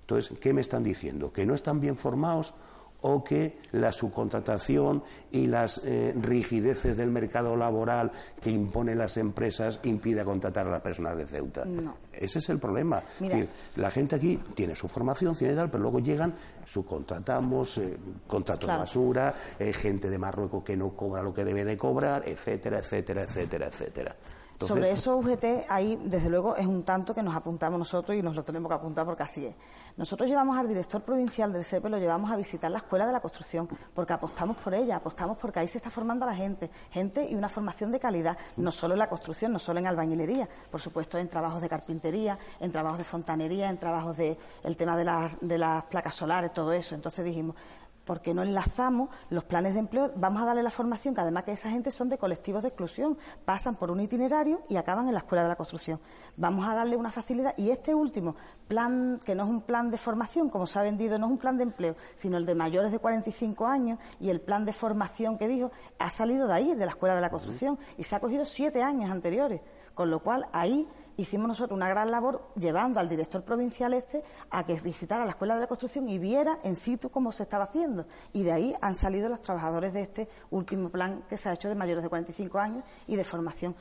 Entonces, 0.00 0.36
¿qué 0.40 0.52
me 0.52 0.60
están 0.60 0.82
diciendo? 0.82 1.32
¿Que 1.32 1.46
no 1.46 1.54
están 1.54 1.80
bien 1.80 1.96
formados 1.96 2.52
o 3.06 3.22
que 3.22 3.58
la 3.72 3.92
subcontratación 3.92 5.02
y 5.30 5.46
las 5.46 5.82
eh, 5.84 6.14
rigideces 6.20 6.96
del 6.96 7.10
mercado 7.10 7.54
laboral 7.54 8.10
que 8.42 8.50
imponen 8.50 8.96
las 8.96 9.18
empresas 9.18 9.78
impide 9.84 10.24
contratar 10.24 10.66
a 10.66 10.70
las 10.70 10.80
personas 10.80 11.16
de 11.18 11.26
Ceuta. 11.26 11.64
Ese 12.10 12.38
es 12.38 12.48
el 12.48 12.58
problema. 12.58 13.02
la 13.76 13.90
gente 13.90 14.16
aquí 14.16 14.40
tiene 14.54 14.74
su 14.74 14.88
formación, 14.88 15.36
tiene 15.36 15.54
tal, 15.54 15.70
pero 15.70 15.82
luego 15.82 16.00
llegan, 16.00 16.32
subcontratamos, 16.64 17.78
eh, 17.78 17.96
contratos 18.26 18.70
de 18.70 18.76
basura, 18.76 19.34
eh, 19.58 19.72
gente 19.74 20.08
de 20.08 20.16
Marruecos 20.16 20.64
que 20.64 20.74
no 20.74 20.96
cobra 20.96 21.22
lo 21.22 21.34
que 21.34 21.44
debe 21.44 21.64
de 21.64 21.76
cobrar, 21.76 22.26
etcétera, 22.26 22.78
etcétera, 22.78 23.24
etcétera, 23.24 23.66
etcétera. 23.66 24.16
Sobre 24.66 24.90
eso, 24.90 25.16
UGT, 25.16 25.66
ahí 25.68 25.98
desde 26.04 26.30
luego 26.30 26.56
es 26.56 26.66
un 26.66 26.82
tanto 26.82 27.14
que 27.14 27.22
nos 27.22 27.34
apuntamos 27.34 27.78
nosotros 27.78 28.16
y 28.16 28.22
nos 28.22 28.36
lo 28.36 28.42
tenemos 28.42 28.68
que 28.68 28.74
apuntar 28.74 29.04
porque 29.04 29.22
así 29.22 29.46
es. 29.46 29.54
Nosotros 29.96 30.28
llevamos 30.28 30.58
al 30.58 30.66
director 30.66 31.02
provincial 31.02 31.52
del 31.52 31.64
SEPE, 31.64 31.88
lo 31.88 31.98
llevamos 31.98 32.30
a 32.32 32.36
visitar 32.36 32.70
la 32.70 32.78
escuela 32.78 33.06
de 33.06 33.12
la 33.12 33.20
construcción, 33.20 33.68
porque 33.94 34.12
apostamos 34.12 34.56
por 34.56 34.74
ella, 34.74 34.96
apostamos 34.96 35.38
porque 35.38 35.60
ahí 35.60 35.68
se 35.68 35.78
está 35.78 35.88
formando 35.88 36.26
la 36.26 36.34
gente, 36.34 36.68
gente 36.90 37.28
y 37.30 37.34
una 37.34 37.48
formación 37.48 37.92
de 37.92 38.00
calidad, 38.00 38.36
no 38.56 38.72
solo 38.72 38.94
en 38.94 38.98
la 38.98 39.08
construcción, 39.08 39.52
no 39.52 39.58
solo 39.60 39.78
en 39.78 39.86
albañilería, 39.86 40.48
por 40.70 40.80
supuesto 40.80 41.16
en 41.18 41.28
trabajos 41.28 41.62
de 41.62 41.68
carpintería, 41.68 42.36
en 42.58 42.72
trabajos 42.72 42.98
de 42.98 43.04
fontanería, 43.04 43.70
en 43.70 43.78
trabajos 43.78 44.16
de 44.16 44.36
el 44.64 44.76
tema 44.76 44.96
de 44.96 45.04
las, 45.04 45.36
de 45.40 45.58
las 45.58 45.84
placas 45.84 46.14
solares, 46.14 46.52
todo 46.52 46.72
eso. 46.72 46.94
Entonces 46.94 47.24
dijimos, 47.24 47.54
porque 48.04 48.34
no 48.34 48.42
enlazamos 48.42 49.08
los 49.30 49.44
planes 49.44 49.74
de 49.74 49.80
empleo, 49.80 50.12
vamos 50.16 50.42
a 50.42 50.46
darle 50.46 50.62
la 50.62 50.70
formación, 50.70 51.14
que 51.14 51.20
además 51.20 51.44
que 51.44 51.52
esa 51.52 51.70
gente 51.70 51.90
son 51.90 52.08
de 52.08 52.18
colectivos 52.18 52.62
de 52.62 52.68
exclusión, 52.68 53.16
pasan 53.44 53.76
por 53.76 53.90
un 53.90 54.00
itinerario 54.00 54.62
y 54.68 54.76
acaban 54.76 55.06
en 55.06 55.14
la 55.14 55.20
escuela 55.20 55.42
de 55.42 55.48
la 55.48 55.56
construcción. 55.56 56.00
Vamos 56.36 56.68
a 56.68 56.74
darle 56.74 56.96
una 56.96 57.10
facilidad 57.10 57.54
y 57.56 57.70
este 57.70 57.94
último 57.94 58.36
plan, 58.68 59.20
que 59.24 59.34
no 59.34 59.44
es 59.44 59.50
un 59.50 59.62
plan 59.62 59.90
de 59.90 59.98
formación, 59.98 60.50
como 60.50 60.66
se 60.66 60.78
ha 60.78 60.82
vendido, 60.82 61.18
no 61.18 61.26
es 61.26 61.32
un 61.32 61.38
plan 61.38 61.56
de 61.56 61.64
empleo, 61.64 61.96
sino 62.14 62.36
el 62.36 62.46
de 62.46 62.54
mayores 62.54 62.92
de 62.92 62.98
45 62.98 63.66
años 63.66 63.98
y 64.20 64.30
el 64.30 64.40
plan 64.40 64.64
de 64.64 64.72
formación 64.72 65.38
que 65.38 65.48
dijo, 65.48 65.70
ha 65.98 66.10
salido 66.10 66.46
de 66.46 66.54
ahí, 66.54 66.74
de 66.74 66.84
la 66.84 66.92
escuela 66.92 67.14
de 67.14 67.20
la 67.20 67.30
construcción, 67.30 67.78
y 67.96 68.04
se 68.04 68.16
ha 68.16 68.20
cogido 68.20 68.44
siete 68.44 68.82
años 68.82 69.10
anteriores, 69.10 69.60
con 69.94 70.10
lo 70.10 70.20
cual 70.20 70.46
ahí 70.52 70.88
hicimos 71.16 71.48
nosotros 71.48 71.76
una 71.76 71.88
gran 71.88 72.10
labor 72.10 72.48
llevando 72.56 73.00
al 73.00 73.08
director 73.08 73.42
provincial 73.42 73.94
este 73.94 74.22
a 74.50 74.64
que 74.64 74.74
visitara 74.74 75.24
la 75.24 75.30
Escuela 75.30 75.54
de 75.54 75.62
la 75.62 75.66
Construcción 75.66 76.08
y 76.08 76.18
viera 76.18 76.58
en 76.62 76.76
situ 76.76 77.10
cómo 77.10 77.32
se 77.32 77.44
estaba 77.44 77.64
haciendo. 77.64 78.06
Y 78.32 78.42
de 78.42 78.52
ahí 78.52 78.74
han 78.80 78.94
salido 78.94 79.28
los 79.28 79.42
trabajadores 79.42 79.92
de 79.92 80.02
este 80.02 80.28
último 80.50 80.88
plan 80.90 81.24
que 81.28 81.36
se 81.36 81.48
ha 81.48 81.52
hecho 81.52 81.68
de 81.68 81.74
mayores 81.74 82.02
de 82.02 82.08
45 82.08 82.58
años 82.58 82.84
y 83.06 83.16
de 83.16 83.24
formación. 83.24 83.74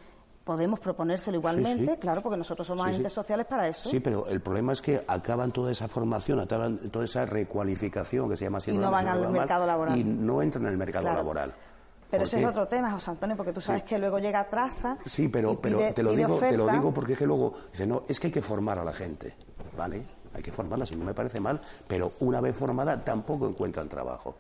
Podemos 0.44 0.82
proponérselo 0.82 1.38
igualmente, 1.38 1.98
claro, 1.98 2.22
porque 2.22 2.38
nosotros 2.38 2.68
somos 2.68 2.86
agentes 2.86 3.14
sociales 3.14 3.46
para 3.46 3.66
eso. 3.66 3.90
Sí, 3.90 4.02
pero 4.02 4.28
el 4.28 4.42
problema 4.42 4.74
es 4.74 4.82
que 4.82 5.02
acaban 5.08 5.54
toda 5.54 5.72
esa 5.72 5.88
formación, 5.88 6.42
acaban 6.42 6.80
toda 6.90 7.06
esa 7.06 7.26
recualificación 7.26 8.30
que 8.30 8.36
se 8.36 8.44
llama 8.44 8.58
así. 8.58 8.72
Y 8.72 8.78
no 8.78 8.92
van 8.92 9.08
al 9.08 9.30
mercado 9.30 9.66
laboral. 9.66 9.98
Y 9.98 10.04
no 10.04 10.42
entran 10.42 10.66
en 10.66 10.74
el 10.74 10.78
mercado 10.78 11.06
laboral. 11.06 11.54
Pero 12.14 12.26
ese 12.26 12.40
es 12.40 12.46
otro 12.46 12.68
tema, 12.68 12.92
José 12.92 13.10
Antonio, 13.10 13.36
porque 13.36 13.52
tú 13.52 13.60
sabes 13.60 13.82
que 13.82 13.98
luego 13.98 14.20
llega 14.20 14.42
atrás. 14.42 14.86
Sí, 15.04 15.30
pero, 15.30 15.60
pero 15.60 15.80
te, 15.96 16.04
lo 16.04 16.16
digo, 16.16 16.38
te 16.38 16.56
lo 16.56 16.68
digo 16.68 16.94
porque 16.94 17.14
es 17.14 17.18
que 17.18 17.26
luego 17.26 17.56
dice, 17.72 17.88
no, 17.88 18.04
es 18.08 18.20
que 18.20 18.28
hay 18.28 18.34
que 18.34 18.44
formar 18.44 18.78
a 18.78 18.84
la 18.84 18.94
gente, 18.94 19.36
¿vale? 19.76 20.04
Hay 20.32 20.44
que 20.44 20.52
formarla, 20.52 20.86
si 20.86 20.96
no 20.96 21.06
me 21.06 21.16
parece 21.16 21.40
mal, 21.40 21.60
pero 21.88 22.14
una 22.20 22.40
vez 22.40 22.56
formada 22.56 23.04
tampoco 23.04 23.48
encuentran 23.48 23.90
trabajo. 23.90 24.36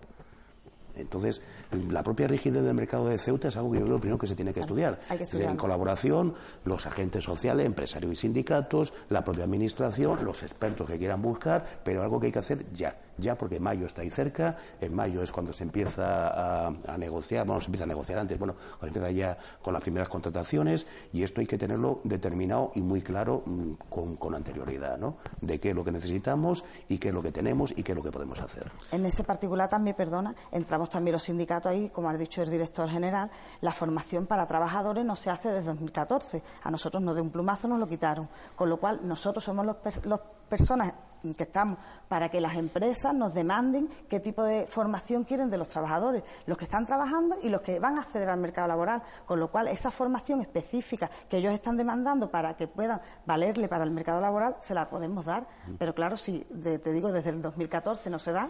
Entonces, 0.95 1.41
la 1.89 2.03
propia 2.03 2.27
rigidez 2.27 2.61
del 2.61 2.75
mercado 2.75 3.07
de 3.07 3.17
Ceuta 3.17 3.47
es 3.47 3.57
algo 3.57 3.71
que 3.71 3.79
yo 3.79 3.85
creo 3.85 3.99
primero 3.99 4.19
que 4.19 4.27
se 4.27 4.35
tiene 4.35 4.53
que 4.53 4.59
estudiar. 4.59 4.99
En 5.09 5.57
colaboración, 5.57 6.35
los 6.65 6.85
agentes 6.85 7.23
sociales, 7.23 7.65
empresarios 7.65 8.11
y 8.11 8.15
sindicatos, 8.15 8.93
la 9.09 9.23
propia 9.23 9.45
administración, 9.45 10.23
los 10.23 10.43
expertos 10.43 10.87
que 10.87 10.99
quieran 10.99 11.23
buscar, 11.23 11.65
pero 11.83 12.03
algo 12.03 12.19
que 12.19 12.27
hay 12.27 12.31
que 12.31 12.39
hacer 12.39 12.71
ya 12.71 12.95
ya 13.17 13.35
porque 13.37 13.59
mayo 13.59 13.85
está 13.85 14.01
ahí 14.01 14.09
cerca, 14.09 14.57
en 14.81 14.93
mayo 14.93 15.21
es 15.21 15.31
cuando 15.31 15.53
se 15.53 15.63
empieza 15.63 16.67
a, 16.67 16.97
negociar, 16.97 17.45
bueno, 17.45 17.61
se 17.61 17.67
empieza 17.67 17.83
a 17.83 17.87
negociar 17.87 18.19
antes, 18.19 18.37
bueno, 18.37 18.55
cuando 18.79 18.99
empieza 18.99 19.11
ya 19.11 19.37
con 19.61 19.73
las 19.73 19.81
primeras 19.81 20.09
contrataciones 20.09 20.87
y 21.11 21.23
esto 21.23 21.41
hay 21.41 21.47
que 21.47 21.57
tenerlo 21.57 22.01
determinado 22.03 22.71
y 22.75 22.81
muy 22.81 23.01
claro 23.01 23.43
mm, 23.45 23.71
con, 23.89 24.15
con, 24.15 24.35
anterioridad, 24.35 24.97
¿no? 24.97 25.17
De 25.41 25.59
qué 25.59 25.69
es 25.69 25.75
lo 25.75 25.83
que 25.83 25.91
necesitamos 25.91 26.63
y 26.89 26.97
qué 26.97 27.09
es 27.09 27.13
lo 27.13 27.21
que 27.21 27.31
tenemos 27.31 27.73
y 27.75 27.83
qué 27.83 27.91
es 27.91 27.95
lo 27.95 28.03
que 28.03 28.11
podemos 28.11 28.39
hacer. 28.39 28.71
En 28.91 29.05
ese 29.05 29.23
particular 29.23 29.69
también, 29.69 29.95
perdona, 29.95 30.33
entramos 30.51 30.89
también 30.89 31.13
los 31.13 31.23
sindicatos 31.23 31.71
ahí, 31.71 31.89
como 31.89 32.09
ha 32.09 32.17
dicho 32.17 32.41
el 32.41 32.49
director 32.49 32.89
general, 32.89 33.29
la 33.61 33.71
formación 33.71 34.25
para 34.25 34.45
trabajadores 34.47 35.05
no 35.05 35.15
se 35.15 35.29
hace 35.29 35.49
desde 35.49 35.67
2014. 35.67 36.43
A 36.63 36.71
nosotros 36.71 37.01
no 37.01 37.13
de 37.13 37.21
un 37.21 37.29
plumazo 37.29 37.67
nos 37.67 37.79
lo 37.79 37.87
quitaron, 37.87 38.27
con 38.55 38.69
lo 38.69 38.77
cual 38.77 39.01
nosotros 39.03 39.43
somos 39.43 39.65
los, 39.65 39.77
los 40.05 40.19
personas 40.49 40.93
que 41.31 41.43
estamos 41.43 41.77
para 42.09 42.29
que 42.29 42.41
las 42.41 42.55
empresas 42.55 43.13
nos 43.13 43.33
demanden 43.33 43.87
qué 44.09 44.19
tipo 44.19 44.43
de 44.43 44.67
formación 44.67 45.23
quieren 45.23 45.49
de 45.49 45.57
los 45.57 45.69
trabajadores, 45.69 46.23
los 46.45 46.57
que 46.57 46.65
están 46.65 46.85
trabajando 46.85 47.37
y 47.41 47.49
los 47.49 47.61
que 47.61 47.79
van 47.79 47.97
a 47.97 48.01
acceder 48.01 48.29
al 48.29 48.39
mercado 48.39 48.67
laboral, 48.67 49.01
con 49.25 49.39
lo 49.39 49.49
cual 49.49 49.69
esa 49.69 49.89
formación 49.89 50.41
específica 50.41 51.09
que 51.29 51.37
ellos 51.37 51.53
están 51.53 51.77
demandando 51.77 52.29
para 52.29 52.55
que 52.55 52.67
puedan 52.67 52.99
valerle 53.25 53.69
para 53.69 53.85
el 53.85 53.91
mercado 53.91 54.19
laboral 54.19 54.57
se 54.59 54.73
la 54.73 54.87
podemos 54.87 55.25
dar, 55.25 55.47
pero 55.79 55.95
claro, 55.95 56.17
si 56.17 56.39
te 56.39 56.91
digo 56.91 57.11
desde 57.11 57.29
el 57.29 57.41
2014 57.41 58.09
no 58.09 58.19
se 58.19 58.33
da, 58.33 58.49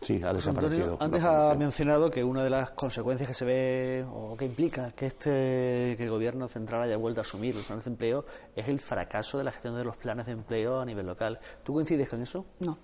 Sí, 0.00 0.20
ha 0.22 0.32
desaparecido. 0.32 0.98
antes 1.00 1.24
ha 1.24 1.54
mencionado 1.54 2.10
que 2.10 2.22
una 2.22 2.44
de 2.44 2.50
las 2.50 2.72
consecuencias 2.72 3.26
que 3.26 3.34
se 3.34 3.44
ve 3.44 4.06
o 4.12 4.36
que 4.36 4.44
implica 4.44 4.90
que 4.90 5.06
este 5.06 5.94
que 5.96 6.04
el 6.04 6.10
gobierno 6.10 6.46
central 6.48 6.82
haya 6.82 6.96
vuelto 6.96 7.20
a 7.20 7.22
asumir 7.22 7.54
los 7.54 7.64
planes 7.64 7.84
de 7.84 7.90
empleo 7.90 8.26
es 8.54 8.68
el 8.68 8.80
fracaso 8.80 9.38
de 9.38 9.44
la 9.44 9.50
gestión 9.50 9.74
de 9.76 9.84
los 9.84 9.96
planes 9.96 10.26
de 10.26 10.32
empleo 10.32 10.80
a 10.80 10.84
nivel 10.84 11.06
local. 11.06 11.38
¿Tú 11.62 11.72
coincides 11.72 12.08
con 12.08 12.20
eso? 12.20 12.44
No, 12.60 12.76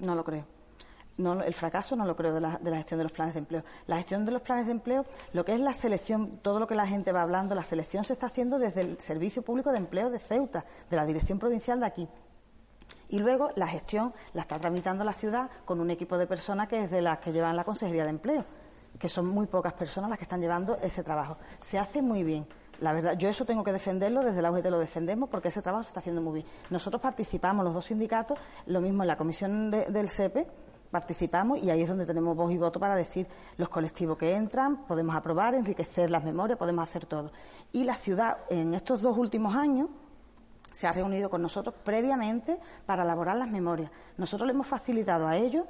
no 0.00 0.14
lo 0.14 0.22
creo. 0.22 0.46
No, 1.16 1.40
el 1.42 1.54
fracaso 1.54 1.94
no 1.94 2.04
lo 2.06 2.16
creo 2.16 2.34
de 2.34 2.40
la, 2.40 2.58
de 2.58 2.70
la, 2.70 2.78
gestión 2.78 2.98
de 2.98 3.04
los 3.04 3.12
planes 3.12 3.34
de 3.34 3.38
empleo. 3.38 3.64
La 3.86 3.96
gestión 3.98 4.24
de 4.24 4.32
los 4.32 4.42
planes 4.42 4.66
de 4.66 4.72
empleo, 4.72 5.06
lo 5.32 5.44
que 5.44 5.52
es 5.52 5.60
la 5.60 5.72
selección, 5.72 6.38
todo 6.42 6.58
lo 6.58 6.66
que 6.66 6.74
la 6.74 6.88
gente 6.88 7.12
va 7.12 7.22
hablando, 7.22 7.54
la 7.54 7.62
selección 7.62 8.02
se 8.02 8.14
está 8.14 8.26
haciendo 8.26 8.58
desde 8.58 8.80
el 8.80 9.00
Servicio 9.00 9.42
Público 9.42 9.70
de 9.70 9.78
Empleo 9.78 10.10
de 10.10 10.18
Ceuta, 10.18 10.64
de 10.90 10.96
la 10.96 11.06
Dirección 11.06 11.38
Provincial 11.38 11.78
de 11.78 11.86
aquí. 11.86 12.08
Y 13.08 13.18
luego 13.18 13.50
la 13.56 13.66
gestión 13.66 14.12
la 14.32 14.42
está 14.42 14.58
tramitando 14.58 15.04
la 15.04 15.12
ciudad 15.12 15.50
con 15.64 15.80
un 15.80 15.90
equipo 15.90 16.18
de 16.18 16.26
personas 16.26 16.68
que 16.68 16.84
es 16.84 16.90
de 16.90 17.02
las 17.02 17.18
que 17.18 17.32
llevan 17.32 17.56
la 17.56 17.64
Consejería 17.64 18.04
de 18.04 18.10
Empleo, 18.10 18.44
que 18.98 19.08
son 19.08 19.26
muy 19.26 19.46
pocas 19.46 19.72
personas 19.72 20.10
las 20.10 20.18
que 20.18 20.24
están 20.24 20.40
llevando 20.40 20.76
ese 20.82 21.02
trabajo. 21.02 21.38
Se 21.60 21.78
hace 21.78 22.02
muy 22.02 22.22
bien, 22.24 22.46
La 22.80 22.92
verdad, 22.92 23.16
yo 23.16 23.28
eso 23.28 23.44
tengo 23.44 23.62
que 23.62 23.72
defenderlo, 23.72 24.22
desde 24.22 24.42
la 24.42 24.50
UGT 24.50 24.66
lo 24.66 24.78
defendemos 24.78 25.28
porque 25.28 25.48
ese 25.48 25.62
trabajo 25.62 25.84
se 25.84 25.88
está 25.88 26.00
haciendo 26.00 26.20
muy 26.20 26.34
bien. 26.34 26.46
Nosotros 26.70 27.00
participamos, 27.00 27.64
los 27.64 27.74
dos 27.74 27.86
sindicatos, 27.86 28.38
lo 28.66 28.80
mismo 28.80 29.02
en 29.02 29.06
la 29.06 29.16
comisión 29.16 29.70
del 29.70 30.08
SEPE, 30.08 30.46
participamos 30.90 31.58
y 31.58 31.70
ahí 31.70 31.82
es 31.82 31.88
donde 31.88 32.06
tenemos 32.06 32.36
voz 32.36 32.52
y 32.52 32.58
voto 32.58 32.78
para 32.78 32.94
decir 32.94 33.26
los 33.56 33.68
colectivos 33.68 34.16
que 34.16 34.34
entran, 34.34 34.86
podemos 34.86 35.14
aprobar, 35.14 35.54
enriquecer 35.54 36.10
las 36.10 36.24
memorias, 36.24 36.58
podemos 36.58 36.82
hacer 36.84 37.06
todo. 37.06 37.32
Y 37.72 37.84
la 37.84 37.94
ciudad 37.94 38.38
en 38.48 38.74
estos 38.74 39.02
dos 39.02 39.16
últimos 39.18 39.54
años 39.56 39.88
se 40.74 40.88
ha 40.88 40.92
reunido 40.92 41.30
con 41.30 41.40
nosotros 41.40 41.74
previamente 41.84 42.58
para 42.84 43.04
elaborar 43.04 43.36
las 43.36 43.48
memorias. 43.48 43.92
Nosotros 44.16 44.48
le 44.48 44.54
hemos 44.54 44.66
facilitado 44.66 45.28
a 45.28 45.36
ellos 45.36 45.66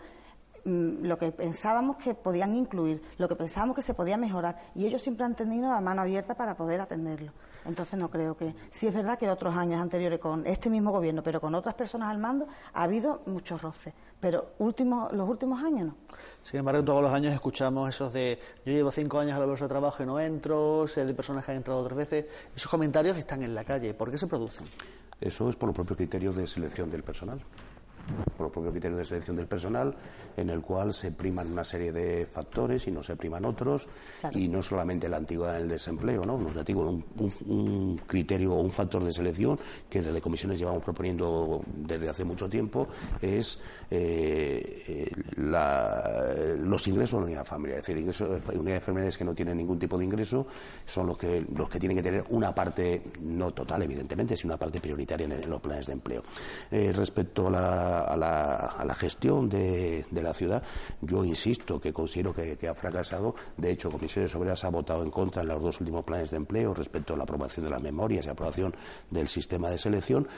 lo 0.65 1.19
que 1.19 1.31
pensábamos 1.33 1.97
que 1.97 2.15
podían 2.15 2.55
incluir, 2.55 3.03
lo 3.19 3.29
que 3.29 3.37
pensábamos 3.37 3.77
que 3.77 3.83
se 3.83 3.95
podía 3.95 4.17
mejorar, 4.17 4.57
y 4.75 4.87
ellos 4.87 5.03
siempre 5.03 5.27
han 5.27 5.35
tenido 5.35 5.71
la 5.71 5.81
mano 5.81 6.03
abierta 6.03 6.35
para 6.35 6.57
poder 6.57 6.81
atenderlo. 6.81 7.33
Entonces 7.67 7.99
no 7.99 8.11
creo 8.11 8.37
que, 8.37 8.55
sí 8.71 8.87
es 8.87 8.95
verdad 8.95 9.19
que 9.19 9.29
otros 9.31 9.55
años 9.55 9.81
anteriores 9.81 10.19
con 10.19 10.47
este 10.47 10.71
mismo 10.71 10.91
gobierno, 10.91 11.23
pero 11.23 11.41
con 11.41 11.55
otras 11.55 11.75
personas 11.75 12.11
al 12.11 12.19
mando, 12.19 12.47
ha 12.73 12.83
habido 12.83 13.23
muchos 13.27 13.61
roces, 13.61 13.93
pero 14.21 14.53
últimos, 14.59 15.13
los 15.13 15.29
últimos 15.29 15.63
años 15.63 15.89
no. 15.89 15.97
Sin 16.43 16.61
embargo, 16.61 16.83
todos 16.85 17.03
los 17.03 17.13
años 17.13 17.33
escuchamos 17.33 17.89
esos 17.89 18.13
de 18.13 18.39
yo 18.65 18.73
llevo 18.73 18.91
cinco 18.91 19.19
años 19.19 19.37
a 19.37 19.41
la 19.41 19.47
bolsa 19.47 19.65
de 19.65 19.69
trabajo 19.69 20.03
y 20.03 20.07
no 20.07 20.19
entro, 20.19 20.87
sé 20.89 21.05
de 21.05 21.15
personas 21.15 21.45
que 21.45 21.53
han 21.53 21.59
entrado 21.59 21.81
otras 21.81 21.97
veces. 21.97 22.27
Esos 22.55 22.71
comentarios 22.71 23.17
están 23.17 23.43
en 23.43 23.55
la 23.55 23.65
calle. 23.65 23.95
¿Por 23.95 24.11
qué 24.11 24.19
se 24.19 24.27
producen? 24.27 24.67
Eso 25.21 25.49
es 25.49 25.57
por 25.57 25.69
los 25.69 25.77
propios 25.77 25.97
criterios 25.97 26.37
de 26.37 26.47
selección 26.47 26.91
del 26.91 27.03
personal 27.03 27.41
por 28.37 28.47
los 28.47 28.53
propios 28.53 28.73
criterios 28.73 28.99
de 28.99 29.05
selección 29.05 29.37
del 29.37 29.47
personal, 29.47 29.95
en 30.37 30.51
el 30.51 30.61
cual 30.61 30.93
se 30.93 31.13
priman 31.13 31.51
una 31.51 31.65
serie 31.65 31.93
de 31.93 32.27
factores 32.27 32.87
y 32.87 32.91
no 32.91 33.03
se 33.03 33.17
priman 33.17 33.45
otros, 33.45 33.89
y 34.33 34.49
no 34.49 34.63
solamente 34.63 35.09
la 35.09 35.19
antigüedad 35.19 35.55
del 35.55 35.69
desempleo, 35.69 36.25
¿no? 36.25 36.39
Nos 36.39 36.65
digo, 36.65 36.83
un, 36.83 37.05
un, 37.47 38.01
criterio 38.07 38.55
o 38.55 38.61
un 38.61 38.71
factor 38.71 39.03
de 39.05 39.13
selección 39.13 39.59
que 39.89 40.03
desde 40.03 40.21
comisiones 40.21 40.59
llevamos 40.59 40.83
proponiendo 40.83 41.63
desde 41.77 42.09
hace 42.09 42.25
mucho 42.25 42.49
tiempo 42.49 42.89
es 43.21 43.61
eh, 43.91 45.11
los 45.37 46.89
ingresos 46.89 47.13
de 47.13 47.21
la 47.21 47.27
unidad 47.27 47.45
familiar. 47.45 47.79
Es 47.79 47.87
decir, 47.87 47.99
ingresos, 47.99 48.41
unidades 48.55 48.85
familiares 48.85 49.19
que 49.19 49.25
no 49.25 49.35
tienen 49.35 49.57
ningún 49.57 49.79
tipo 49.79 49.99
de 49.99 50.05
ingreso 50.05 50.47
son 50.85 51.07
los 51.07 51.19
que, 51.19 51.47
los 51.55 51.69
que 51.69 51.79
tienen 51.79 51.97
que 51.97 52.03
tener 52.03 52.25
una 52.31 52.55
parte, 52.55 53.03
no 53.21 53.53
total, 53.53 53.83
evidentemente, 53.83 54.37
sino 54.37 54.53
una 54.53 54.59
parte 54.59 54.81
prioritaria 54.81 55.27
en, 55.27 55.51
los 55.51 55.61
planes 55.61 55.87
de 55.87 55.93
empleo. 55.93 56.23
Eh, 56.71 56.93
respecto 56.95 57.49
a 57.49 57.51
la 57.51 57.94
a 58.01 58.17
la, 58.17 58.95
gestión 58.95 59.49
de, 59.49 60.05
la 60.11 60.35
ciudad, 60.35 60.63
yo 61.01 61.25
insisto 61.25 61.81
que 61.81 61.93
considero 61.93 62.35
que, 62.35 62.69
ha 62.69 62.75
fracasado. 62.75 63.35
De 63.57 63.71
hecho, 63.71 63.91
Comisiones 63.91 64.35
Obreras 64.35 64.65
ha 64.65 64.71
votado 64.71 65.03
en 65.03 65.11
contra 65.11 65.43
en 65.43 65.49
los 65.49 65.63
dos 65.63 65.81
últimos 65.81 66.05
planes 66.05 66.31
de 66.31 66.37
empleo 66.37 66.75
respecto 66.75 67.15
a 67.15 67.17
la 67.17 67.25
aprobación 67.25 67.65
de 67.65 67.71
las 67.71 67.83
memorias 67.83 68.27
y 68.27 68.29
aprobación 68.29 68.75
del 69.11 69.29
sistema 69.29 69.71
de 69.71 69.79
selección. 69.79 70.29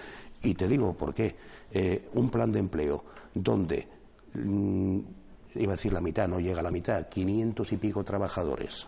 Y 0.43 0.55
te 0.55 0.69
digo 0.69 0.93
por 0.95 1.15
qué. 1.15 1.37
Eh, 1.71 2.09
un 2.15 2.31
plan 2.31 2.53
de 2.53 2.61
empleo 2.61 3.05
donde, 3.35 3.89
mm, 4.35 4.99
iba 5.57 5.73
a 5.73 5.77
decir 5.77 5.93
la 5.93 6.01
mitad, 6.01 6.29
no 6.29 6.41
llega 6.41 6.61
a 6.61 6.63
la 6.63 6.71
mitad, 6.71 7.09
500 7.09 7.73
y 7.73 7.77
pico 7.77 8.05
trabajadores 8.05 8.87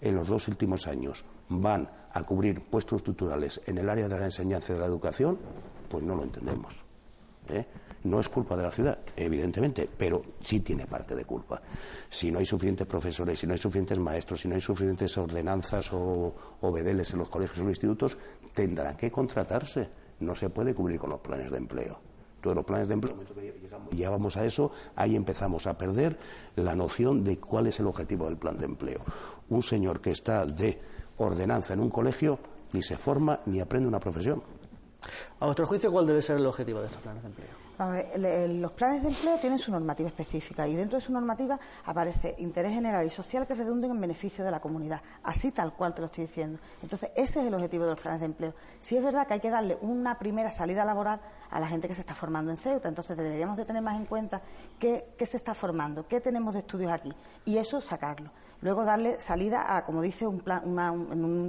en 0.00 0.14
los 0.14 0.28
dos 0.28 0.48
últimos 0.48 0.86
años 0.86 1.24
van 1.48 1.88
a 2.12 2.22
cubrir 2.22 2.60
puestos 2.62 2.98
estructurales 2.98 3.60
en 3.66 3.78
el 3.78 3.88
área 3.88 4.08
de 4.08 4.18
la 4.18 4.24
enseñanza 4.24 4.72
y 4.72 4.76
de 4.76 4.80
la 4.80 4.86
educación, 4.86 5.38
pues 5.88 6.04
no 6.04 6.14
lo 6.14 6.22
entendemos. 6.22 6.84
¿eh? 7.48 7.66
No 8.04 8.18
es 8.18 8.28
culpa 8.28 8.56
de 8.56 8.62
la 8.62 8.70
ciudad, 8.70 8.98
evidentemente, 9.14 9.88
pero 9.96 10.22
sí 10.40 10.60
tiene 10.60 10.86
parte 10.86 11.14
de 11.14 11.24
culpa. 11.24 11.60
Si 12.08 12.32
no 12.32 12.38
hay 12.38 12.46
suficientes 12.46 12.86
profesores, 12.86 13.38
si 13.38 13.46
no 13.46 13.52
hay 13.52 13.58
suficientes 13.58 13.98
maestros, 13.98 14.40
si 14.40 14.48
no 14.48 14.54
hay 14.54 14.60
suficientes 14.60 15.16
ordenanzas 15.18 15.92
o, 15.92 16.34
o 16.60 16.72
bedeles 16.72 17.12
en 17.12 17.18
los 17.18 17.28
colegios 17.28 17.64
o 17.64 17.68
institutos, 17.68 18.16
tendrán 18.54 18.96
que 18.96 19.10
contratarse. 19.10 19.88
No 20.20 20.34
se 20.34 20.48
puede 20.50 20.74
cubrir 20.74 20.98
con 20.98 21.10
los 21.10 21.20
planes 21.20 21.50
de 21.50 21.58
empleo. 21.58 21.98
Todos 22.40 22.56
los 22.56 22.64
planes 22.64 22.88
de 22.88 22.94
empleo, 22.94 23.16
llegamos 23.92 24.36
a 24.38 24.46
eso, 24.46 24.72
ahí 24.96 25.14
empezamos 25.14 25.66
a 25.66 25.76
perder 25.76 26.18
la 26.56 26.74
noción 26.74 27.22
de 27.22 27.38
cuál 27.38 27.66
es 27.66 27.80
el 27.80 27.86
objetivo 27.86 28.24
del 28.26 28.38
plan 28.38 28.56
de 28.56 28.64
empleo. 28.64 29.00
Un 29.50 29.62
señor 29.62 30.00
que 30.00 30.10
está 30.10 30.46
de 30.46 30.80
ordenanza 31.18 31.74
en 31.74 31.80
un 31.80 31.90
colegio 31.90 32.38
ni 32.72 32.82
se 32.82 32.96
forma 32.96 33.40
ni 33.44 33.60
aprende 33.60 33.88
una 33.88 34.00
profesión. 34.00 34.42
A 35.40 35.46
vuestro 35.46 35.66
juicio, 35.66 35.92
¿cuál 35.92 36.06
debe 36.06 36.22
ser 36.22 36.36
el 36.36 36.46
objetivo 36.46 36.80
de 36.80 36.86
estos 36.86 37.02
planes 37.02 37.22
de 37.22 37.28
empleo? 37.28 37.59
Los 37.80 38.72
planes 38.72 39.02
de 39.02 39.08
empleo 39.08 39.38
tienen 39.38 39.58
su 39.58 39.70
normativa 39.70 40.08
específica 40.08 40.68
y 40.68 40.76
dentro 40.76 40.98
de 40.98 41.04
su 41.04 41.12
normativa 41.12 41.58
aparece 41.86 42.34
interés 42.38 42.74
general 42.74 43.06
y 43.06 43.10
social 43.10 43.46
que 43.46 43.54
redunden 43.54 43.90
en 43.90 44.00
beneficio 44.00 44.44
de 44.44 44.50
la 44.50 44.60
comunidad, 44.60 45.00
así 45.22 45.50
tal 45.50 45.72
cual 45.72 45.94
te 45.94 46.02
lo 46.02 46.06
estoy 46.06 46.26
diciendo. 46.26 46.58
Entonces, 46.82 47.10
ese 47.16 47.40
es 47.40 47.46
el 47.46 47.54
objetivo 47.54 47.84
de 47.84 47.92
los 47.92 48.00
planes 48.00 48.20
de 48.20 48.26
empleo. 48.26 48.54
Si 48.78 48.96
es 48.96 49.02
verdad 49.02 49.26
que 49.26 49.34
hay 49.34 49.40
que 49.40 49.50
darle 49.50 49.78
una 49.80 50.18
primera 50.18 50.50
salida 50.50 50.84
laboral 50.84 51.20
a 51.50 51.58
la 51.58 51.68
gente 51.68 51.88
que 51.88 51.94
se 51.94 52.02
está 52.02 52.14
formando 52.14 52.50
en 52.50 52.58
Ceuta, 52.58 52.88
entonces 52.88 53.16
deberíamos 53.16 53.56
de 53.56 53.64
tener 53.64 53.82
más 53.82 53.96
en 53.96 54.04
cuenta 54.04 54.42
qué, 54.78 55.14
qué 55.16 55.24
se 55.24 55.38
está 55.38 55.54
formando, 55.54 56.06
qué 56.06 56.20
tenemos 56.20 56.54
de 56.54 56.60
estudios 56.60 56.92
aquí 56.92 57.12
y 57.44 57.56
eso 57.56 57.80
sacarlo. 57.80 58.30
Luego 58.62 58.84
darle 58.84 59.20
salida 59.20 59.76
a, 59.76 59.84
como 59.84 60.02
dice 60.02 60.26
un 60.26 60.40
plan, 60.40 60.62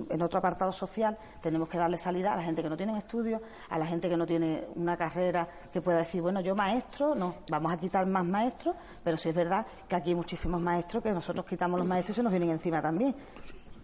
en, 0.10 0.22
otro 0.22 0.40
apartado 0.40 0.72
social, 0.72 1.18
tenemos 1.42 1.68
que 1.68 1.78
darle 1.78 1.98
salida 1.98 2.34
a 2.34 2.38
la 2.38 2.44
gente 2.44 2.64
que 2.64 2.70
no 2.70 2.78
tiene 2.78 2.98
estudios, 2.98 3.42
a 3.70 3.78
la 3.78 3.86
gente 3.86 4.10
que 4.10 4.16
no 4.16 4.26
tiene 4.26 4.66
una 4.76 4.96
carrera 4.96 5.48
que 5.72 5.82
pueda 5.82 6.00
decir, 6.00 6.22
bueno, 6.22 6.40
yo 6.42 6.56
maestro, 6.56 7.14
no, 7.14 7.36
vamos 7.50 7.74
a 7.74 7.78
quitar 7.78 8.06
más 8.06 8.26
maestros, 8.26 8.76
pero 9.04 9.18
sí 9.18 9.30
es 9.30 9.36
verdad 9.36 9.66
que 9.88 9.96
aquí 9.96 10.10
hay 10.10 10.16
muchísimos 10.16 10.62
maestros 10.62 11.04
que 11.04 11.12
nosotros 11.12 11.46
quitamos 11.46 11.80
los 11.80 11.88
maestros 11.88 12.16
y 12.16 12.18
se 12.18 12.24
nos 12.24 12.32
vienen 12.32 12.52
encima 12.52 12.82
también. 12.82 13.16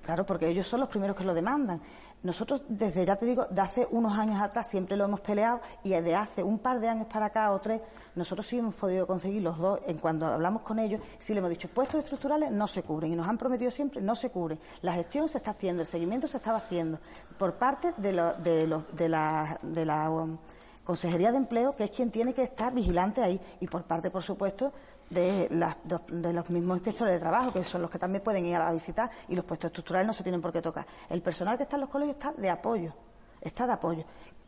Claro, 0.07 0.25
porque 0.25 0.47
ellos 0.47 0.65
son 0.65 0.79
los 0.79 0.87
primeros 0.87 1.17
que 1.17 1.25
lo 1.25 1.33
demandan. 1.33 1.81
Nosotros, 2.23 2.61
desde, 2.69 3.05
ya 3.05 3.17
te 3.17 3.25
digo, 3.25 3.43
de 3.49 3.59
hace 3.59 3.85
unos 3.91 4.17
años 4.17 4.39
atrás 4.39 4.65
siempre 4.69 4.95
lo 4.95 5.03
hemos 5.03 5.19
peleado 5.19 5.59
y 5.83 5.89
desde 5.89 6.15
hace 6.15 6.43
un 6.43 6.59
par 6.59 6.79
de 6.79 6.87
años 6.87 7.07
para 7.11 7.25
acá 7.25 7.51
o 7.51 7.59
tres, 7.59 7.81
nosotros 8.15 8.47
sí 8.47 8.57
hemos 8.57 8.73
podido 8.73 9.05
conseguir 9.05 9.41
los 9.41 9.57
dos, 9.57 9.81
en 9.85 9.97
cuando 9.97 10.25
hablamos 10.25 10.61
con 10.61 10.79
ellos, 10.79 11.01
sí 11.19 11.33
le 11.33 11.39
hemos 11.39 11.49
dicho, 11.49 11.67
puestos 11.67 12.05
estructurales 12.05 12.51
no 12.51 12.69
se 12.69 12.83
cubren 12.83 13.11
y 13.11 13.17
nos 13.17 13.27
han 13.27 13.37
prometido 13.37 13.69
siempre, 13.69 14.01
no 14.01 14.15
se 14.15 14.29
cubren. 14.29 14.57
La 14.81 14.93
gestión 14.93 15.27
se 15.27 15.39
está 15.39 15.51
haciendo, 15.51 15.81
el 15.81 15.87
seguimiento 15.87 16.25
se 16.25 16.37
estaba 16.37 16.59
haciendo 16.59 16.99
por 17.37 17.55
parte 17.55 17.93
de, 17.97 18.13
de, 18.13 18.81
de 18.93 19.09
la, 19.09 19.59
de 19.61 19.85
la 19.85 20.09
um, 20.09 20.37
Consejería 20.85 21.33
de 21.33 21.37
Empleo, 21.37 21.75
que 21.75 21.83
es 21.83 21.91
quien 21.91 22.11
tiene 22.11 22.33
que 22.33 22.43
estar 22.43 22.73
vigilante 22.73 23.21
ahí, 23.21 23.41
y 23.59 23.67
por 23.67 23.83
parte, 23.83 24.09
por 24.09 24.23
supuesto, 24.23 24.71
de, 25.09 26.33
los 26.33 26.49
mismos 26.49 26.77
inspectores 26.77 27.13
de 27.13 27.19
trabajo, 27.19 27.51
que 27.53 27.63
son 27.63 27.81
los 27.81 27.91
que 27.91 27.99
también 27.99 28.23
pueden 28.23 28.45
ir 28.45 28.55
a 28.55 28.65
la 28.65 28.71
visita, 28.71 29.09
y 29.27 29.35
los 29.35 29.45
puestos 29.45 29.69
estructurales 29.69 30.07
no 30.07 30.13
se 30.13 30.23
tienen 30.23 30.41
por 30.41 30.51
qué 30.51 30.61
tocar. 30.61 30.85
El 31.09 31.21
personal 31.21 31.57
que 31.57 31.63
está 31.63 31.75
en 31.75 31.81
los 31.81 31.89
colegios 31.89 32.17
está 32.17 32.31
de 32.33 32.49
apoyo, 32.49 32.93
está 33.41 33.65
de 33.67 33.73
apoyo. 33.73 34.03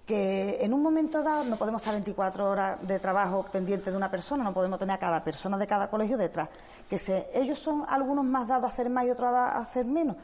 Que 0.06 0.58
en 0.62 0.74
un 0.74 0.82
momento 0.82 1.22
dado 1.22 1.44
no 1.44 1.56
podemos 1.56 1.82
estar 1.82 1.94
24 1.94 2.50
horas 2.50 2.88
de 2.88 2.98
trabajo 3.00 3.46
pendiente 3.52 3.92
de 3.92 3.98
una 3.98 4.10
persona, 4.10 4.44
no 4.44 4.54
podemos 4.54 4.80
tener 4.80 4.96
a 4.96 5.00
cada 5.00 5.24
persona 5.24 5.58
de 5.58 5.68
cada 5.68 5.90
colegio 5.90 6.18
detrás. 6.18 6.50
Que 6.90 6.98
se, 6.98 7.30
ellos 7.34 7.60
son 7.60 7.86
algunos 7.88 8.26
más 8.26 8.48
dados 8.48 8.72
a 8.72 8.74
hacer 8.74 8.90
más 8.90 9.06
y 9.06 9.12
otros 9.12 9.30
a 9.30 9.60
hacer 9.60 9.86
menos. 9.86 10.16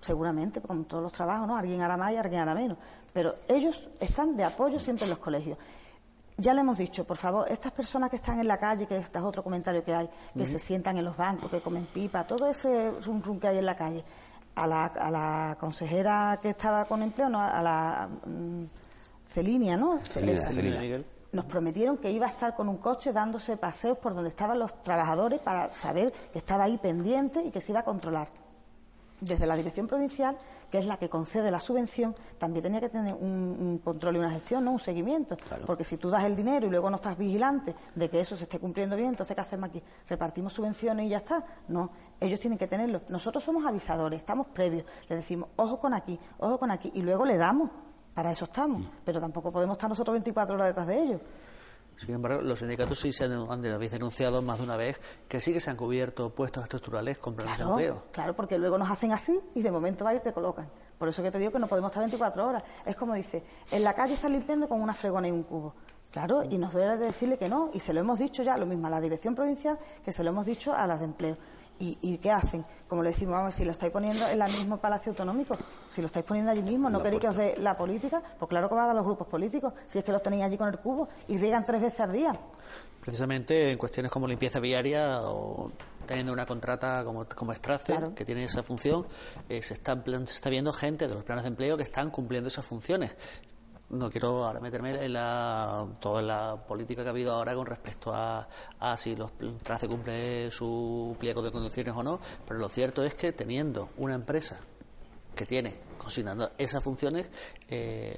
Seguramente, 0.00 0.60
como 0.60 0.84
todos 0.84 1.02
los 1.02 1.12
trabajos, 1.12 1.46
¿no? 1.46 1.56
Alguien 1.56 1.82
hará 1.82 1.96
más 1.96 2.12
y 2.12 2.16
alguien 2.16 2.40
hará 2.40 2.54
menos. 2.54 2.78
Pero 3.12 3.34
ellos 3.48 3.90
están 4.00 4.36
de 4.36 4.44
apoyo 4.44 4.78
siempre 4.78 5.04
en 5.04 5.10
los 5.10 5.18
colegios. 5.18 5.58
Ya 6.40 6.54
le 6.54 6.60
hemos 6.60 6.78
dicho, 6.78 7.04
por 7.04 7.16
favor, 7.16 7.46
estas 7.50 7.72
personas 7.72 8.10
que 8.10 8.16
están 8.16 8.38
en 8.38 8.46
la 8.46 8.58
calle, 8.58 8.86
que 8.86 8.96
este 8.96 9.18
es 9.18 9.24
otro 9.24 9.42
comentario 9.42 9.82
que 9.82 9.92
hay, 9.92 10.08
que 10.36 10.46
se 10.46 10.60
sientan 10.60 10.96
en 10.96 11.04
los 11.04 11.16
bancos, 11.16 11.50
que 11.50 11.60
comen 11.60 11.86
pipa, 11.86 12.24
todo 12.24 12.46
ese 12.46 12.92
rum, 13.04 13.20
rum 13.20 13.40
que 13.40 13.48
hay 13.48 13.58
en 13.58 13.66
la 13.66 13.76
calle, 13.76 14.04
a 14.54 14.64
la, 14.64 14.84
a 14.86 15.10
la 15.10 15.56
consejera 15.58 16.38
que 16.40 16.50
estaba 16.50 16.84
con 16.84 17.02
empleo, 17.02 17.28
no, 17.28 17.40
a 17.40 17.60
la 17.60 18.08
mm, 18.24 18.64
Celinia, 19.26 19.76
¿no? 19.76 20.00
Celina, 20.04 21.04
Nos 21.32 21.44
prometieron 21.44 21.98
que 21.98 22.10
iba 22.10 22.26
a 22.26 22.30
estar 22.30 22.54
con 22.54 22.68
un 22.68 22.78
coche 22.78 23.12
dándose 23.12 23.56
paseos 23.56 23.98
por 23.98 24.14
donde 24.14 24.30
estaban 24.30 24.60
los 24.60 24.80
trabajadores 24.80 25.40
para 25.40 25.74
saber 25.74 26.12
que 26.32 26.38
estaba 26.38 26.64
ahí 26.64 26.78
pendiente 26.78 27.42
y 27.44 27.50
que 27.50 27.60
se 27.60 27.72
iba 27.72 27.80
a 27.80 27.84
controlar. 27.84 28.28
Desde 29.20 29.44
la 29.46 29.56
dirección 29.56 29.88
provincial 29.88 30.38
que 30.70 30.78
es 30.78 30.86
la 30.86 30.96
que 30.98 31.08
concede 31.08 31.50
la 31.50 31.60
subvención, 31.60 32.14
también 32.38 32.62
tenía 32.62 32.80
que 32.80 32.88
tener 32.88 33.14
un, 33.14 33.80
control 33.82 34.16
y 34.16 34.18
una 34.18 34.30
gestión, 34.30 34.64
no 34.64 34.72
un 34.72 34.78
seguimiento. 34.78 35.36
Porque 35.66 35.84
si 35.84 35.96
tú 35.96 36.10
das 36.10 36.24
el 36.24 36.36
dinero 36.36 36.66
y 36.66 36.70
luego 36.70 36.90
no 36.90 36.96
estás 36.96 37.16
vigilante 37.16 37.74
de 37.94 38.10
que 38.10 38.20
eso 38.20 38.36
se 38.36 38.44
esté 38.44 38.58
cumpliendo 38.58 38.96
bien, 38.96 39.10
entonces 39.10 39.34
¿qué 39.34 39.40
hacemos 39.40 39.70
aquí? 39.70 39.82
¿Repartimos 40.08 40.52
subvenciones 40.52 41.06
y 41.06 41.08
ya 41.10 41.18
está? 41.18 41.44
No, 41.68 41.90
ellos 42.20 42.40
tienen 42.40 42.58
que 42.58 42.66
tenerlo. 42.66 43.02
Nosotros 43.08 43.42
somos 43.42 43.64
avisadores, 43.64 44.20
estamos 44.20 44.48
previos, 44.48 44.84
le 45.08 45.16
decimos, 45.16 45.48
ojo 45.56 45.78
con 45.78 45.94
aquí, 45.94 46.18
ojo 46.38 46.58
con 46.58 46.70
aquí, 46.70 46.90
y 46.94 47.02
luego 47.02 47.24
le 47.24 47.36
damos. 47.36 47.70
Para 48.14 48.32
eso 48.32 48.46
estamos, 48.46 48.80
mm. 48.80 48.90
pero 49.04 49.20
tampoco 49.20 49.52
podemos 49.52 49.76
estar 49.76 49.88
nosotros 49.88 50.12
24 50.14 50.56
horas 50.56 50.66
detrás 50.68 50.88
de 50.88 51.02
ellos. 51.02 51.20
Sin 51.98 52.14
embargo, 52.14 52.42
los 52.42 52.60
sindicatos 52.60 53.00
sí 53.00 53.12
se 53.12 53.24
han, 53.24 53.32
habéis 53.32 53.90
denunciado 53.90 54.40
más 54.40 54.58
de 54.58 54.64
una 54.64 54.76
vez 54.76 55.00
que 55.28 55.40
sí 55.40 55.52
que 55.52 55.60
se 55.60 55.70
han 55.70 55.76
cubierto 55.76 56.30
puestos 56.30 56.62
estructurales 56.62 57.18
con 57.18 57.34
planes 57.34 57.58
de 57.58 57.64
empleo. 57.64 58.04
Claro, 58.12 58.34
porque 58.36 58.56
luego 58.56 58.78
nos 58.78 58.90
hacen 58.90 59.12
así 59.12 59.38
y 59.54 59.62
de 59.62 59.70
momento 59.70 60.04
va 60.04 60.14
y 60.14 60.20
te 60.20 60.32
colocan. 60.32 60.68
Por 60.96 61.08
eso 61.08 61.22
que 61.22 61.30
te 61.30 61.38
digo 61.38 61.52
que 61.52 61.58
no 61.58 61.66
podemos 61.66 61.90
estar 61.90 62.02
24 62.02 62.46
horas. 62.46 62.62
Es 62.86 62.96
como 62.96 63.14
dice, 63.14 63.44
en 63.70 63.84
la 63.84 63.94
calle 63.94 64.14
están 64.14 64.32
limpiando 64.32 64.68
con 64.68 64.80
una 64.80 64.94
fregona 64.94 65.28
y 65.28 65.32
un 65.32 65.42
cubo. 65.42 65.74
Claro, 66.10 66.42
y 66.42 66.56
nos 66.56 66.72
debe 66.72 66.96
decirle 66.96 67.36
que 67.36 67.48
no, 67.48 67.70
y 67.74 67.80
se 67.80 67.92
lo 67.92 68.00
hemos 68.00 68.18
dicho 68.18 68.42
ya, 68.42 68.56
lo 68.56 68.64
mismo 68.64 68.86
a 68.86 68.90
la 68.90 69.00
dirección 69.00 69.34
provincial 69.34 69.78
que 70.04 70.10
se 70.10 70.24
lo 70.24 70.30
hemos 70.30 70.46
dicho 70.46 70.72
a 70.72 70.86
las 70.86 71.00
de 71.00 71.04
empleo. 71.04 71.36
¿Y, 71.80 72.18
qué 72.18 72.30
hacen? 72.30 72.64
Como 72.88 73.02
le 73.02 73.10
decimos, 73.10 73.34
vamos, 73.34 73.54
si 73.54 73.64
lo 73.64 73.70
estáis 73.70 73.92
poniendo 73.92 74.26
en 74.28 74.42
el 74.42 74.52
mismo 74.52 74.78
Palacio 74.78 75.10
Autonómico, 75.10 75.56
si 75.88 76.00
lo 76.00 76.06
estáis 76.06 76.24
poniendo 76.26 76.50
allí 76.50 76.62
mismo, 76.62 76.90
¿no 76.90 77.00
queréis 77.02 77.20
que 77.20 77.28
os 77.28 77.36
dé 77.36 77.56
la 77.58 77.76
política? 77.76 78.20
Pues 78.38 78.48
claro 78.48 78.68
que 78.68 78.74
va 78.74 78.84
a 78.84 78.86
dar 78.88 78.96
los 78.96 79.04
grupos 79.04 79.28
políticos, 79.28 79.72
si 79.86 79.98
es 79.98 80.04
que 80.04 80.10
los 80.10 80.22
tenéis 80.22 80.42
allí 80.42 80.56
con 80.56 80.68
el 80.68 80.78
cubo 80.78 81.08
y 81.28 81.38
riegan 81.38 81.64
tres 81.64 81.80
veces 81.80 82.00
al 82.00 82.12
día. 82.12 82.38
Precisamente 83.00 83.70
en 83.70 83.78
cuestiones 83.78 84.10
como 84.10 84.26
limpieza 84.26 84.58
viaria 84.58 85.20
o 85.22 85.70
teniendo 86.06 86.32
una 86.32 86.46
contrata 86.46 87.04
como, 87.04 87.26
como 87.26 87.52
que 88.14 88.24
tiene 88.24 88.44
esa 88.44 88.62
función, 88.62 89.06
eh, 89.48 89.62
se, 89.62 89.74
está, 89.74 90.02
se 90.04 90.34
está 90.34 90.50
viendo 90.50 90.72
gente 90.72 91.06
de 91.06 91.14
los 91.14 91.22
planes 91.22 91.44
de 91.44 91.50
empleo 91.50 91.76
que 91.76 91.82
están 91.84 92.10
cumpliendo 92.10 92.48
esas 92.48 92.64
funciones 92.64 93.14
no 93.90 94.10
quiero 94.10 94.44
ahora 94.44 94.60
meterme 94.60 95.04
en 95.04 95.12
la, 95.12 95.86
toda 96.00 96.22
la 96.22 96.56
política 96.66 97.02
que 97.02 97.08
ha 97.08 97.10
habido 97.10 97.32
ahora 97.32 97.54
con 97.54 97.66
respecto 97.66 98.12
a, 98.12 98.48
a 98.80 98.96
si 98.96 99.16
los 99.16 99.32
TRACE 99.62 99.88
cumple 99.88 100.50
su 100.50 101.16
pliego 101.18 101.42
de 101.42 101.50
condiciones 101.50 101.94
o 101.96 102.02
no, 102.02 102.20
pero 102.46 102.60
lo 102.60 102.68
cierto 102.68 103.04
es 103.04 103.14
que 103.14 103.32
teniendo 103.32 103.90
una 103.96 104.14
empresa 104.14 104.58
que 105.34 105.46
tiene 105.46 105.74
consignando 105.96 106.50
esas 106.58 106.82
funciones, 106.82 107.26
eh, 107.68 108.14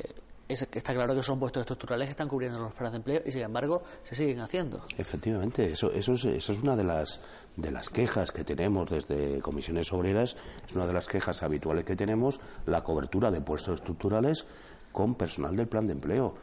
está 0.48 0.94
claro 0.94 1.14
que 1.14 1.22
son 1.22 1.38
puestos 1.38 1.60
estructurales 1.60 2.06
que 2.06 2.10
están 2.10 2.28
cubriendo 2.28 2.58
los 2.58 2.72
planes 2.72 2.92
de 2.92 2.96
empleo 2.96 3.22
y 3.24 3.30
sin 3.30 3.42
embargo 3.42 3.82
se 4.02 4.14
siguen 4.14 4.40
haciendo. 4.40 4.84
Efectivamente, 4.98 5.72
eso, 5.72 5.92
eso, 5.92 6.14
es, 6.14 6.24
eso 6.24 6.52
es 6.52 6.62
una 6.62 6.76
de 6.76 6.84
las 6.84 7.20
de 7.56 7.70
las 7.70 7.90
quejas 7.90 8.32
que 8.32 8.44
tenemos 8.44 8.88
desde 8.88 9.40
comisiones 9.40 9.92
obreras, 9.92 10.36
es 10.66 10.74
una 10.74 10.86
de 10.86 10.92
las 10.92 11.06
quejas 11.06 11.42
habituales 11.42 11.84
que 11.84 11.96
tenemos, 11.96 12.40
la 12.66 12.82
cobertura 12.82 13.30
de 13.30 13.40
puestos 13.40 13.76
estructurales 13.76 14.46
con 14.92 15.14
personal 15.14 15.56
del 15.56 15.68
plan 15.68 15.86
de 15.86 15.92
empleo. 15.92 16.34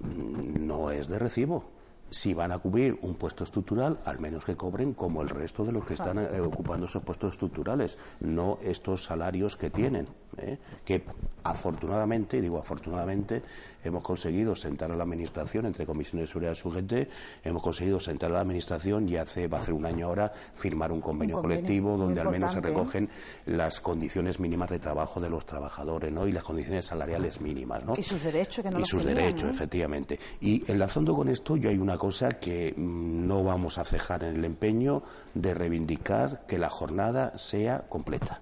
Mm, 0.00 0.66
no 0.66 0.90
es 0.90 1.08
de 1.08 1.18
recibo. 1.18 1.64
Si 2.08 2.34
van 2.34 2.52
a 2.52 2.58
cubrir 2.58 2.98
un 3.02 3.16
puesto 3.16 3.42
estructural, 3.42 3.98
al 4.04 4.20
menos 4.20 4.44
que 4.44 4.56
cobren 4.56 4.94
como 4.94 5.22
el 5.22 5.28
resto 5.28 5.64
de 5.64 5.72
los 5.72 5.84
que 5.84 5.94
están 5.94 6.18
eh, 6.18 6.40
ocupando 6.40 6.86
esos 6.86 7.02
puestos 7.02 7.32
estructurales, 7.32 7.98
no 8.20 8.58
estos 8.62 9.02
salarios 9.02 9.56
que 9.56 9.70
tienen, 9.70 10.06
¿eh? 10.38 10.56
que 10.84 11.04
afortunadamente, 11.42 12.40
digo 12.40 12.58
afortunadamente, 12.58 13.42
hemos 13.86 14.02
conseguido 14.02 14.54
sentar 14.54 14.90
a 14.90 14.96
la 14.96 15.04
Administración, 15.04 15.66
entre 15.66 15.86
comisiones 15.86 16.28
de 16.28 16.32
seguridad 16.32 16.54
su 16.54 16.70
gente, 16.70 17.08
hemos 17.44 17.62
conseguido 17.62 18.00
sentar 18.00 18.30
a 18.30 18.34
la 18.34 18.40
Administración 18.40 19.08
y 19.08 19.16
hace, 19.16 19.48
va 19.48 19.58
a 19.58 19.60
hacer 19.60 19.74
un 19.74 19.86
año 19.86 20.06
ahora 20.06 20.32
firmar 20.54 20.92
un 20.92 21.00
convenio, 21.00 21.40
colectivo 21.40 21.96
donde 21.96 22.20
al 22.20 22.30
menos 22.30 22.52
se 22.52 22.60
recogen 22.60 23.08
las 23.46 23.80
condiciones 23.80 24.40
mínimas 24.40 24.70
de 24.70 24.78
trabajo 24.78 25.20
de 25.20 25.30
los 25.30 25.46
trabajadores 25.46 26.12
¿no? 26.12 26.26
y 26.26 26.32
las 26.32 26.44
condiciones 26.44 26.86
salariales 26.86 27.40
mínimas. 27.40 27.84
¿no? 27.84 27.94
Y 27.96 28.02
sus 28.02 28.22
derechos, 28.22 28.64
que 28.64 28.70
no 28.70 28.80
Y 28.80 28.84
sus 28.84 29.04
derechos, 29.04 29.50
efectivamente. 29.50 30.18
Y 30.40 30.70
enlazando 30.70 31.14
con 31.14 31.28
esto, 31.28 31.56
yo 31.56 31.70
hay 31.70 31.78
una 31.78 31.98
cosa 31.98 32.30
que 32.30 32.74
mm, 32.76 33.26
no 33.26 33.44
vamos 33.44 33.78
a 33.78 33.84
cejar 33.84 34.24
en 34.24 34.36
el 34.36 34.44
empeño 34.44 35.02
de 35.34 35.54
reivindicar 35.54 36.46
que 36.46 36.58
la 36.58 36.70
jornada 36.70 37.36
sea 37.38 37.86
completa 37.88 38.40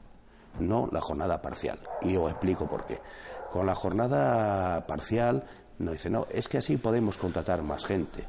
no 0.59 0.89
la 0.93 1.01
jornada 1.01 1.43
parcial. 1.43 1.79
Y 2.03 2.17
os 2.17 2.31
explico 2.31 2.67
por 2.67 2.87
qué. 2.87 3.01
Con 3.53 3.67
la 3.67 3.75
jornada 3.75 4.87
parcial 4.87 5.45
nos 5.79 5.93
dice, 5.93 6.11
no, 6.11 6.27
es 6.31 6.49
que 6.49 6.59
así 6.59 6.77
podemos 6.77 7.17
contratar 7.17 7.63
más 7.63 7.87
gente. 7.87 8.25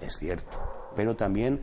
Es 0.00 0.18
cierto, 0.18 0.90
pero 0.94 1.16
también 1.16 1.62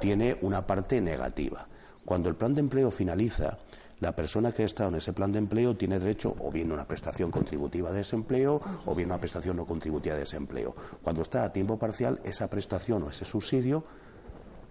tiene 0.00 0.38
una 0.42 0.66
parte 0.66 1.00
negativa. 1.00 1.66
Cuando 2.04 2.28
el 2.28 2.34
plan 2.34 2.54
de 2.54 2.60
empleo 2.60 2.90
finaliza, 2.90 3.58
la 4.00 4.14
persona 4.14 4.52
que 4.52 4.62
ha 4.62 4.66
estado 4.66 4.90
en 4.90 4.96
ese 4.96 5.12
plan 5.12 5.32
de 5.32 5.38
empleo 5.38 5.74
tiene 5.74 5.98
derecho 5.98 6.36
o 6.40 6.50
bien 6.50 6.70
a 6.70 6.74
una 6.74 6.86
prestación 6.86 7.30
contributiva 7.30 7.90
de 7.90 7.98
desempleo 7.98 8.60
o 8.84 8.94
bien 8.94 9.10
a 9.10 9.14
una 9.14 9.20
prestación 9.20 9.56
no 9.56 9.66
contributiva 9.66 10.14
de 10.14 10.20
desempleo. 10.20 10.74
Cuando 11.02 11.22
está 11.22 11.44
a 11.44 11.52
tiempo 11.52 11.78
parcial, 11.78 12.20
esa 12.24 12.48
prestación 12.48 13.02
o 13.04 13.10
ese 13.10 13.24
subsidio 13.24 13.84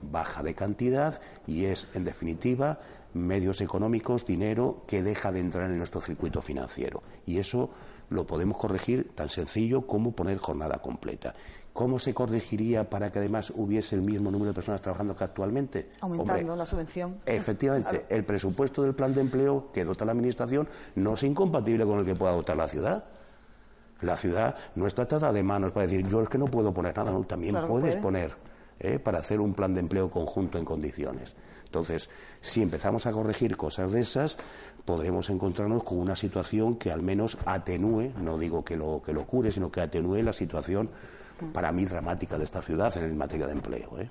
baja 0.01 0.43
de 0.43 0.53
cantidad 0.53 1.19
y 1.47 1.65
es, 1.65 1.87
en 1.95 2.03
definitiva, 2.03 2.79
medios 3.15 3.61
económicos, 3.61 4.25
dinero 4.25 4.83
que 4.85 5.01
deja 5.01 5.31
de 5.31 5.39
entrar 5.39 5.69
en 5.71 5.77
nuestro 5.77 6.01
circuito 6.01 6.41
financiero. 6.41 7.01
Y 7.25 7.39
eso 7.39 7.69
lo 8.09 8.27
podemos 8.27 8.57
corregir 8.57 9.15
tan 9.15 9.29
sencillo 9.29 9.87
como 9.87 10.11
poner 10.11 10.37
jornada 10.37 10.79
completa. 10.79 11.33
¿Cómo 11.73 11.97
se 11.99 12.13
corregiría 12.13 12.89
para 12.89 13.11
que 13.11 13.19
además 13.19 13.51
hubiese 13.55 13.95
el 13.95 14.01
mismo 14.01 14.31
número 14.31 14.51
de 14.51 14.53
personas 14.53 14.81
trabajando 14.81 15.15
que 15.15 15.23
actualmente? 15.23 15.89
Aumentando 16.01 16.55
la 16.55 16.65
subvención. 16.65 17.17
Efectivamente, 17.25 18.05
el 18.09 18.23
presupuesto 18.23 18.83
del 18.83 18.93
plan 18.93 19.13
de 19.13 19.21
empleo 19.21 19.71
que 19.73 19.83
dota 19.83 20.05
la 20.05 20.11
Administración 20.11 20.67
no 20.95 21.15
es 21.15 21.23
incompatible 21.23 21.85
con 21.85 21.99
el 21.99 22.05
que 22.05 22.15
pueda 22.15 22.33
dotar 22.33 22.57
la 22.57 22.67
ciudad. 22.67 23.03
La 24.01 24.17
ciudad 24.17 24.55
no 24.75 24.87
está 24.87 25.03
atada 25.03 25.31
de 25.31 25.41
manos 25.41 25.71
para 25.71 25.87
decir 25.87 26.05
yo 26.07 26.21
es 26.21 26.29
que 26.29 26.37
no 26.37 26.45
puedo 26.45 26.73
poner 26.73 26.95
nada, 26.95 27.11
no, 27.11 27.23
también 27.23 27.55
puedes 27.67 27.95
poner 27.95 28.35
¿eh? 28.79 28.99
para 28.99 29.19
hacer 29.19 29.39
un 29.39 29.53
plan 29.53 29.73
de 29.73 29.79
empleo 29.79 30.09
conjunto 30.09 30.57
en 30.57 30.65
condiciones. 30.65 31.35
Entonces, 31.65 32.09
si 32.41 32.61
empezamos 32.61 33.05
a 33.05 33.11
corregir 33.11 33.57
cosas 33.57 33.91
de 33.91 34.01
esas, 34.01 34.37
podremos 34.85 35.29
encontrarnos 35.29 35.83
con 35.83 35.99
una 35.99 36.15
situación 36.15 36.77
que 36.77 36.91
al 36.91 37.01
menos 37.01 37.37
atenúe, 37.45 38.11
no 38.17 38.37
digo 38.37 38.63
que 38.63 38.77
lo, 38.77 39.01
que 39.03 39.13
lo 39.13 39.25
cure, 39.25 39.51
sino 39.51 39.71
que 39.71 39.81
atenúe 39.81 40.21
la 40.23 40.33
situación 40.33 40.89
para 41.53 41.71
mí 41.71 41.85
dramática 41.85 42.37
de 42.37 42.43
esta 42.43 42.61
ciudad 42.61 42.95
en 42.97 43.17
materia 43.17 43.47
de 43.47 43.53
empleo. 43.53 43.99
¿eh? 43.99 44.09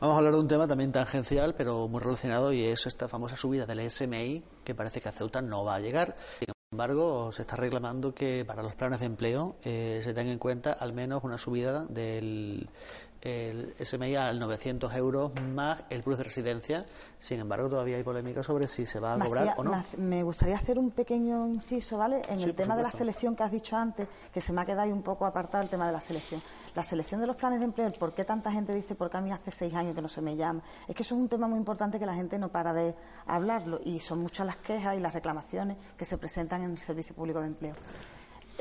Vamos 0.00 0.14
a 0.14 0.18
hablar 0.18 0.34
de 0.34 0.40
un 0.40 0.48
tema 0.48 0.66
también 0.66 0.92
tangencial, 0.92 1.54
pero 1.54 1.88
muy 1.88 2.00
relacionado, 2.00 2.52
y 2.52 2.64
es 2.64 2.86
esta 2.86 3.08
famosa 3.08 3.36
subida 3.36 3.66
del 3.66 3.88
SMI, 3.90 4.42
que 4.64 4.74
parece 4.74 5.00
que 5.00 5.08
a 5.08 5.12
Ceuta 5.12 5.42
no 5.42 5.64
va 5.64 5.76
a 5.76 5.80
llegar. 5.80 6.16
Sin 6.38 6.48
embargo, 6.72 7.30
se 7.32 7.42
está 7.42 7.56
reclamando 7.56 8.14
que 8.14 8.44
para 8.46 8.62
los 8.62 8.74
planes 8.74 9.00
de 9.00 9.06
empleo 9.06 9.56
eh, 9.64 10.00
se 10.02 10.14
tenga 10.14 10.32
en 10.32 10.38
cuenta 10.38 10.72
al 10.72 10.92
menos 10.92 11.22
una 11.22 11.38
subida 11.38 11.84
del, 11.84 12.68
el 13.22 13.74
SMI 13.78 14.16
al 14.16 14.38
900 14.38 14.94
euros 14.96 15.32
más 15.54 15.84
el 15.90 16.02
plus 16.02 16.18
de 16.18 16.24
residencia. 16.24 16.84
Sin 17.18 17.40
embargo, 17.40 17.68
todavía 17.68 17.96
hay 17.96 18.02
polémica 18.02 18.42
sobre 18.42 18.66
si 18.66 18.86
se 18.86 18.98
va 18.98 19.14
a 19.14 19.18
cobrar 19.18 19.54
o 19.56 19.64
no. 19.64 19.84
Me 19.98 20.22
gustaría 20.22 20.56
hacer 20.56 20.78
un 20.78 20.90
pequeño 20.90 21.46
inciso, 21.46 21.98
¿vale? 21.98 22.22
En 22.28 22.40
el 22.40 22.54
tema 22.54 22.76
de 22.76 22.82
la 22.82 22.90
selección 22.90 23.36
que 23.36 23.44
has 23.44 23.52
dicho 23.52 23.76
antes, 23.76 24.08
que 24.32 24.40
se 24.40 24.52
me 24.52 24.60
ha 24.60 24.64
quedado 24.64 24.82
ahí 24.82 24.92
un 24.92 25.02
poco 25.02 25.24
apartado 25.24 25.62
el 25.62 25.70
tema 25.70 25.86
de 25.86 25.92
la 25.92 26.00
selección. 26.00 26.42
La 26.74 26.82
selección 26.82 27.20
de 27.20 27.26
los 27.26 27.36
planes 27.36 27.60
de 27.60 27.66
empleo, 27.66 27.90
¿por 27.92 28.14
qué 28.14 28.24
tanta 28.24 28.50
gente 28.50 28.74
dice, 28.74 28.94
por 28.94 29.10
qué 29.10 29.18
a 29.18 29.20
mí 29.20 29.30
hace 29.30 29.50
seis 29.50 29.74
años 29.74 29.94
que 29.94 30.02
no 30.02 30.08
se 30.08 30.22
me 30.22 30.36
llama? 30.36 30.62
Es 30.88 30.96
que 30.96 31.02
eso 31.02 31.14
es 31.14 31.20
un 31.20 31.28
tema 31.28 31.46
muy 31.46 31.58
importante 31.58 31.98
que 31.98 32.06
la 32.06 32.14
gente 32.14 32.38
no 32.38 32.48
para 32.48 32.72
de 32.72 32.94
hablarlo 33.26 33.78
y 33.84 34.00
son 34.00 34.20
muchas 34.20 34.46
las 34.46 34.56
quejas 34.56 34.96
y 34.96 35.00
las 35.00 35.12
reclamaciones 35.12 35.78
que 35.96 36.04
se 36.04 36.16
presentan 36.16 36.62
en 36.62 36.70
el 36.70 36.78
Servicio 36.78 37.14
Público 37.14 37.40
de 37.40 37.48
Empleo. 37.48 37.74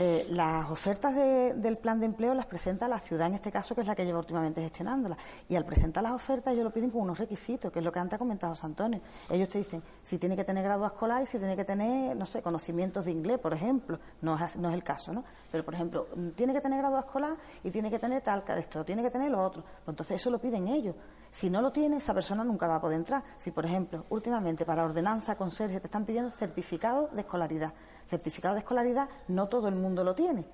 Eh, 0.03 0.25
las 0.31 0.67
ofertas 0.71 1.13
del 1.13 1.77
plan 1.77 1.99
de 1.99 2.07
empleo 2.07 2.33
las 2.33 2.47
presenta 2.47 2.87
la 2.87 2.99
ciudad, 2.99 3.27
en 3.27 3.35
este 3.35 3.51
caso, 3.51 3.75
que 3.75 3.81
es 3.81 3.87
la 3.87 3.93
que 3.93 4.03
lleva 4.03 4.17
últimamente 4.17 4.59
gestionándolas. 4.59 5.19
Y 5.47 5.55
al 5.55 5.63
presentar 5.63 6.01
las 6.01 6.13
ofertas, 6.13 6.53
ellos 6.53 6.63
lo 6.63 6.73
piden 6.73 6.89
con 6.89 7.01
unos 7.01 7.19
requisitos, 7.19 7.71
que 7.71 7.77
es 7.77 7.85
lo 7.85 7.91
que 7.91 7.99
antes 7.99 8.15
ha 8.15 8.17
comentado 8.17 8.55
Antonio. 8.63 8.99
Ellos 9.29 9.47
te 9.49 9.59
dicen 9.59 9.83
si 10.03 10.17
tiene 10.17 10.35
que 10.35 10.43
tener 10.43 10.63
grado 10.63 10.87
escolar 10.87 11.21
y 11.21 11.27
si 11.27 11.37
tiene 11.37 11.55
que 11.55 11.65
tener, 11.65 12.17
no 12.17 12.25
sé, 12.25 12.41
conocimientos 12.41 13.05
de 13.05 13.11
inglés, 13.11 13.37
por 13.37 13.53
ejemplo. 13.53 13.99
No 14.23 14.43
es, 14.43 14.55
no 14.55 14.69
es 14.69 14.73
el 14.73 14.83
caso, 14.83 15.13
¿no? 15.13 15.23
Pero, 15.51 15.63
por 15.63 15.75
ejemplo, 15.75 16.07
mm, 16.15 16.29
tiene 16.29 16.53
que 16.53 16.61
tener 16.61 16.79
grado 16.79 16.97
escolar 16.97 17.37
y 17.63 17.69
tiene 17.69 17.91
que 17.91 17.99
tener 17.99 18.23
tal, 18.23 18.43
de 18.43 18.59
esto, 18.59 18.83
tiene 18.83 19.03
que 19.03 19.11
tener 19.11 19.29
lo 19.29 19.43
otro. 19.43 19.61
Pues 19.61 19.89
entonces 19.89 20.19
eso 20.19 20.31
lo 20.31 20.39
piden 20.39 20.67
ellos. 20.67 20.95
Si 21.29 21.47
no 21.51 21.61
lo 21.61 21.71
tiene, 21.71 21.97
esa 21.97 22.15
persona 22.15 22.43
nunca 22.43 22.65
va 22.65 22.77
a 22.77 22.81
poder 22.81 22.97
entrar. 22.97 23.21
Si, 23.37 23.51
por 23.51 23.67
ejemplo, 23.67 24.05
últimamente 24.09 24.65
para 24.65 24.83
ordenanza, 24.83 25.35
conserje, 25.35 25.79
te 25.79 25.85
están 25.85 26.05
pidiendo 26.05 26.31
certificado 26.31 27.07
de 27.13 27.21
escolaridad 27.21 27.71
certificado 28.07 28.55
de 28.55 28.59
escolaridad 28.59 29.09
no 29.27 29.47
todo 29.47 29.67
el 29.67 29.75
mundo 29.75 30.03
lo 30.03 30.15
tiene. 30.15 30.45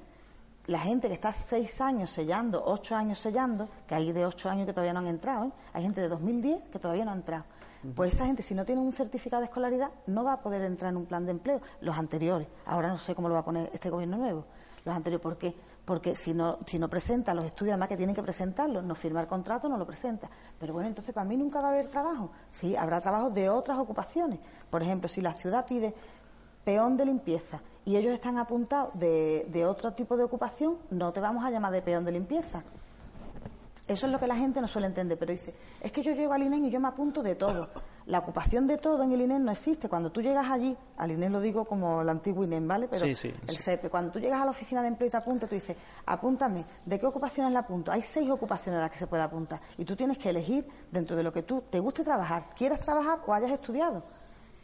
La 0.68 0.80
gente 0.80 1.08
que 1.08 1.14
está 1.14 1.32
seis 1.32 1.80
años 1.80 2.12
sellando, 2.12 2.62
ocho 2.66 2.96
años 2.96 3.20
sellando, 3.20 3.70
que 3.88 3.96
hay 3.96 4.12
de 4.12 4.26
ocho 4.26 4.50
años 4.50 4.66
que 4.66 4.74
todavía 4.74 4.94
no 4.94 5.00
han 5.00 5.08
entrado, 5.08 5.46
¿eh? 5.46 5.52
hay 5.74 5.84
gente 5.84 6.02
de 6.02 6.10
2010 6.10 6.68
que 6.68 6.80
todavía 6.80 7.06
no 7.06 7.12
ha 7.12 7.16
entrado. 7.16 7.46
Pues 7.96 8.16
esa 8.16 8.26
gente, 8.26 8.44
si 8.44 8.56
no 8.56 8.66
tiene 8.66 8.82
un 8.82 8.92
certificado 8.92 9.42
de 9.42 9.46
escolaridad, 9.46 9.90
no 10.08 10.24
va 10.24 10.34
a 10.34 10.42
poder 10.42 10.64
entrar 10.64 10.92
en 10.92 10.98
un 10.98 11.06
plan 11.06 11.26
de 11.26 11.32
empleo. 11.32 11.62
Los 11.82 11.98
anteriores, 11.98 12.48
ahora 12.66 12.90
no 12.90 12.98
sé 12.98 13.16
cómo 13.16 13.30
lo 13.30 13.36
va 13.36 13.42
a 13.42 13.46
poner 13.46 13.70
este 13.74 13.90
gobierno 13.90 14.18
nuevo. 14.18 14.46
Los 14.84 14.96
anteriores, 14.96 15.24
¿por 15.24 15.38
qué? 15.38 15.56
Porque 15.86 16.16
si 16.16 16.34
no, 16.34 16.58
si 16.66 16.80
no 16.80 16.90
presenta 16.90 17.34
los 17.34 17.46
estudios, 17.46 17.74
además 17.74 17.90
que 17.90 17.98
tienen 17.98 18.16
que 18.16 18.24
presentarlos, 18.24 18.84
no 18.84 18.94
firma 18.94 19.22
el 19.22 19.28
contrato, 19.28 19.70
no 19.70 19.78
lo 19.78 19.86
presenta. 19.86 20.30
Pero 20.60 20.74
bueno, 20.74 20.90
entonces 20.90 21.14
para 21.14 21.26
mí 21.26 21.38
nunca 21.38 21.62
va 21.62 21.70
a 21.70 21.72
haber 21.72 21.88
trabajo. 21.88 22.32
Sí, 22.52 22.76
habrá 22.76 23.00
trabajo 23.00 23.30
de 23.30 23.50
otras 23.50 23.78
ocupaciones. 23.78 24.40
Por 24.70 24.82
ejemplo, 24.82 25.08
si 25.08 25.22
la 25.22 25.34
ciudad 25.34 25.66
pide 25.66 25.94
peón 26.68 26.98
de 26.98 27.06
limpieza 27.06 27.62
y 27.86 27.96
ellos 27.96 28.14
están 28.14 28.38
apuntados 28.38 28.92
de, 29.00 29.66
otro 29.66 29.94
tipo 29.94 30.18
de 30.18 30.26
ocupación, 30.26 30.76
no 30.90 31.14
te 31.14 31.22
vamos 31.22 31.46
a 31.46 31.50
llamar 31.50 31.72
de 31.72 31.82
peón 31.82 32.04
de 32.04 32.12
limpieza. 32.12 32.62
Eso 33.88 34.06
es 34.06 34.12
lo 34.12 34.20
que 34.20 34.28
la 34.28 34.36
gente 34.36 34.60
no 34.60 34.68
suele 34.68 34.88
entender, 34.88 35.18
pero 35.18 35.32
dice, 35.32 35.54
es 35.80 35.94
que 35.94 36.04
yo 36.04 36.12
llego 36.12 36.34
al 36.34 36.44
INEM 36.44 36.66
y 36.66 36.70
yo 36.70 36.82
me 36.82 36.90
apunto 36.90 37.24
de 37.24 37.36
todo. 37.36 37.70
La 38.08 38.20
ocupación 38.20 38.68
de 38.68 38.78
todo 38.78 39.04
en 39.04 39.14
el 39.14 39.22
INEM 39.22 39.46
no 39.46 39.52
existe. 39.54 39.88
Cuando 39.88 40.12
tú 40.12 40.22
llegas 40.22 40.52
allí, 40.52 40.76
al 40.98 41.10
INEM 41.10 41.32
lo 41.32 41.40
digo 41.40 41.64
como 41.64 42.02
el 42.02 42.10
antiguo 42.10 42.44
INEM, 42.44 42.68
¿vale? 42.68 42.90
Pero 42.90 43.06
el 43.06 43.16
SEPE, 43.16 43.90
cuando 43.90 44.12
tú 44.12 44.20
llegas 44.20 44.42
a 44.42 44.44
la 44.44 44.52
oficina 44.52 44.82
de 44.82 44.90
empleo 44.90 45.08
y 45.08 45.12
te 45.12 45.16
apuntas, 45.16 45.48
tú 45.48 45.56
dices, 45.56 45.78
apúntame, 46.06 46.66
¿de 46.86 47.00
qué 47.00 47.06
ocupaciones 47.06 47.54
la 47.54 47.60
apunto? 47.60 47.94
Hay 47.94 48.02
seis 48.02 48.30
ocupaciones 48.30 48.80
a 48.80 48.82
las 48.82 48.92
que 48.92 48.98
se 48.98 49.08
puede 49.08 49.24
apuntar. 49.24 49.62
Y 49.78 49.86
tú 49.86 49.96
tienes 49.96 50.18
que 50.18 50.32
elegir 50.32 50.68
dentro 50.92 51.16
de 51.16 51.24
lo 51.24 51.32
que 51.32 51.44
tú 51.44 51.64
te 51.70 51.80
guste 51.80 52.04
trabajar, 52.04 52.50
quieras 52.58 52.82
trabajar 52.82 53.20
o 53.26 53.34
hayas 53.34 53.52
estudiado. 53.52 54.04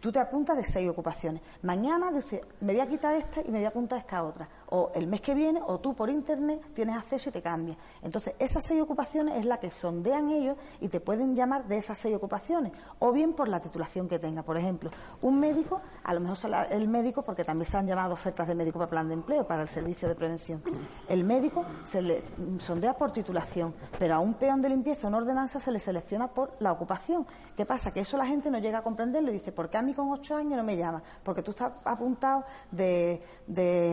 Tú 0.03 0.11
te 0.11 0.19
apuntas 0.19 0.57
de 0.57 0.65
seis 0.65 0.89
ocupaciones. 0.89 1.41
Mañana 1.61 2.11
me 2.11 2.73
voy 2.73 2.81
a 2.81 2.89
quitar 2.89 3.15
esta 3.15 3.39
y 3.39 3.45
me 3.45 3.59
voy 3.59 3.63
a 3.63 3.69
apuntar 3.69 3.99
esta 3.99 4.21
otra. 4.21 4.49
O 4.71 4.91
el 4.95 5.07
mes 5.07 5.21
que 5.21 5.33
viene, 5.33 5.61
o 5.65 5.79
tú 5.79 5.93
por 5.93 6.09
internet 6.09 6.61
tienes 6.73 6.97
acceso 6.97 7.29
y 7.29 7.31
te 7.31 7.41
cambias. 7.41 7.77
Entonces, 8.01 8.35
esas 8.37 8.65
seis 8.65 8.81
ocupaciones 8.81 9.37
es 9.37 9.45
la 9.45 9.61
que 9.61 9.71
sondean 9.71 10.27
ellos 10.27 10.57
y 10.81 10.89
te 10.89 10.99
pueden 10.99 11.37
llamar 11.37 11.69
de 11.69 11.77
esas 11.77 11.97
seis 11.97 12.17
ocupaciones. 12.17 12.73
O 12.99 13.13
bien 13.13 13.31
por 13.31 13.47
la 13.47 13.61
titulación 13.61 14.09
que 14.09 14.19
tenga. 14.19 14.43
Por 14.43 14.57
ejemplo, 14.57 14.91
un 15.21 15.39
médico, 15.39 15.79
a 16.03 16.13
lo 16.13 16.19
mejor 16.19 16.37
el 16.71 16.89
médico, 16.89 17.21
porque 17.21 17.45
también 17.45 17.71
se 17.71 17.77
han 17.77 17.87
llamado 17.87 18.13
ofertas 18.13 18.45
de 18.45 18.55
médico 18.55 18.79
para 18.79 18.89
plan 18.89 19.07
de 19.07 19.13
empleo, 19.13 19.47
para 19.47 19.61
el 19.61 19.69
servicio 19.69 20.09
de 20.09 20.15
prevención. 20.15 20.61
El 21.07 21.23
médico 21.23 21.63
se 21.85 22.01
le 22.01 22.23
sondea 22.59 22.97
por 22.97 23.13
titulación, 23.13 23.73
pero 23.97 24.15
a 24.15 24.19
un 24.19 24.33
peón 24.33 24.61
de 24.61 24.67
limpieza, 24.67 25.07
una 25.07 25.19
ordenanza, 25.19 25.61
se 25.61 25.71
le 25.71 25.79
selecciona 25.79 26.27
por 26.27 26.57
la 26.59 26.73
ocupación. 26.73 27.25
¿Qué 27.55 27.65
pasa? 27.65 27.93
Que 27.93 28.01
eso 28.01 28.17
la 28.17 28.25
gente 28.25 28.51
no 28.51 28.57
llega 28.57 28.79
a 28.79 28.81
comprenderlo 28.81 29.29
y 29.29 29.33
dice, 29.35 29.53
¿por 29.53 29.69
qué 29.69 29.77
a 29.77 29.81
mí 29.81 29.92
con 29.95 30.11
ocho 30.11 30.35
años 30.35 30.57
no 30.57 30.63
me 30.63 30.75
llama? 30.75 31.01
Porque 31.23 31.41
tú 31.41 31.51
estás 31.51 31.73
apuntado 31.83 32.43
de, 32.71 33.21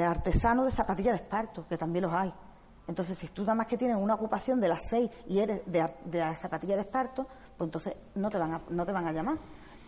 artesano 0.07 0.65
de 0.65 0.71
zapatillas 0.71 1.13
de 1.13 1.23
esparto, 1.23 1.67
que 1.67 1.79
también 1.79 2.05
los 2.05 2.13
hay. 2.13 2.33
Entonces, 2.87 3.17
si 3.17 3.29
tú 3.29 3.43
nada 3.43 3.55
más 3.55 3.67
que 3.67 3.77
tienes 3.77 3.97
una 3.97 4.15
ocupación 4.15 4.59
de 4.59 4.69
las 4.69 4.89
seis 4.89 5.11
y 5.29 5.39
eres 5.39 5.63
de, 5.67 5.89
de 6.07 6.35
zapatilla 6.37 6.75
de 6.75 6.83
esparto, 6.83 7.27
pues 7.57 7.69
entonces 7.69 7.95
no 8.15 8.31
te 8.31 8.39
van 8.39 8.55
a, 8.55 8.61
no 8.71 8.85
te 8.85 8.93
van 8.93 9.07
a 9.07 9.13
llamar. 9.13 9.37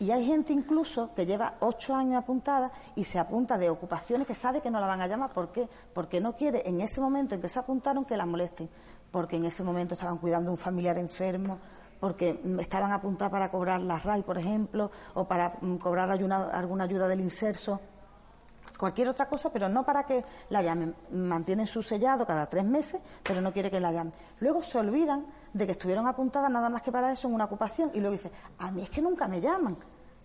Y 0.02 0.10
hay 0.10 0.26
gente 0.26 0.52
incluso 0.52 1.14
que 1.14 1.26
lleva 1.26 1.54
ocho 1.60 1.94
años 1.94 2.16
apuntada 2.16 2.72
y 2.96 3.04
se 3.04 3.20
apunta 3.20 3.56
de 3.56 3.70
ocupaciones 3.70 4.26
que 4.26 4.34
sabe 4.34 4.60
que 4.60 4.68
no 4.68 4.80
la 4.80 4.88
van 4.88 5.00
a 5.00 5.06
llamar. 5.06 5.32
¿Por 5.32 5.52
qué? 5.52 5.68
Porque 5.94 6.20
no 6.20 6.36
quiere 6.36 6.68
en 6.68 6.80
ese 6.80 7.00
momento 7.00 7.36
en 7.36 7.40
que 7.40 7.48
se 7.48 7.60
apuntaron 7.60 8.04
que 8.04 8.16
la 8.16 8.26
molesten. 8.26 8.68
Porque 9.12 9.36
en 9.36 9.44
ese 9.44 9.62
momento 9.62 9.94
estaban 9.94 10.18
cuidando 10.18 10.50
a 10.50 10.52
un 10.52 10.58
familiar 10.58 10.98
enfermo, 10.98 11.58
porque 12.02 12.40
estaban 12.58 12.90
apuntadas 12.90 13.30
para 13.30 13.48
cobrar 13.48 13.80
la 13.80 13.96
RAI, 13.96 14.24
por 14.24 14.36
ejemplo, 14.36 14.90
o 15.14 15.24
para 15.24 15.52
mm, 15.60 15.76
cobrar 15.76 16.10
alguna 16.10 16.82
ayuda 16.82 17.06
del 17.06 17.20
inserso, 17.20 17.78
cualquier 18.76 19.08
otra 19.08 19.28
cosa, 19.28 19.52
pero 19.52 19.68
no 19.68 19.84
para 19.84 20.02
que 20.02 20.24
la 20.50 20.62
llamen. 20.62 20.96
Mantienen 21.12 21.68
su 21.68 21.80
sellado 21.80 22.26
cada 22.26 22.46
tres 22.46 22.64
meses, 22.64 23.00
pero 23.22 23.40
no 23.40 23.52
quiere 23.52 23.70
que 23.70 23.78
la 23.78 23.92
llamen. 23.92 24.12
Luego 24.40 24.64
se 24.64 24.78
olvidan 24.78 25.26
de 25.52 25.64
que 25.64 25.72
estuvieron 25.72 26.08
apuntadas 26.08 26.50
nada 26.50 26.68
más 26.68 26.82
que 26.82 26.90
para 26.90 27.12
eso 27.12 27.28
en 27.28 27.34
una 27.34 27.44
ocupación 27.44 27.92
y 27.94 28.00
luego 28.00 28.16
dice, 28.16 28.32
a 28.58 28.72
mí 28.72 28.82
es 28.82 28.90
que 28.90 29.00
nunca 29.00 29.28
me 29.28 29.40
llaman. 29.40 29.76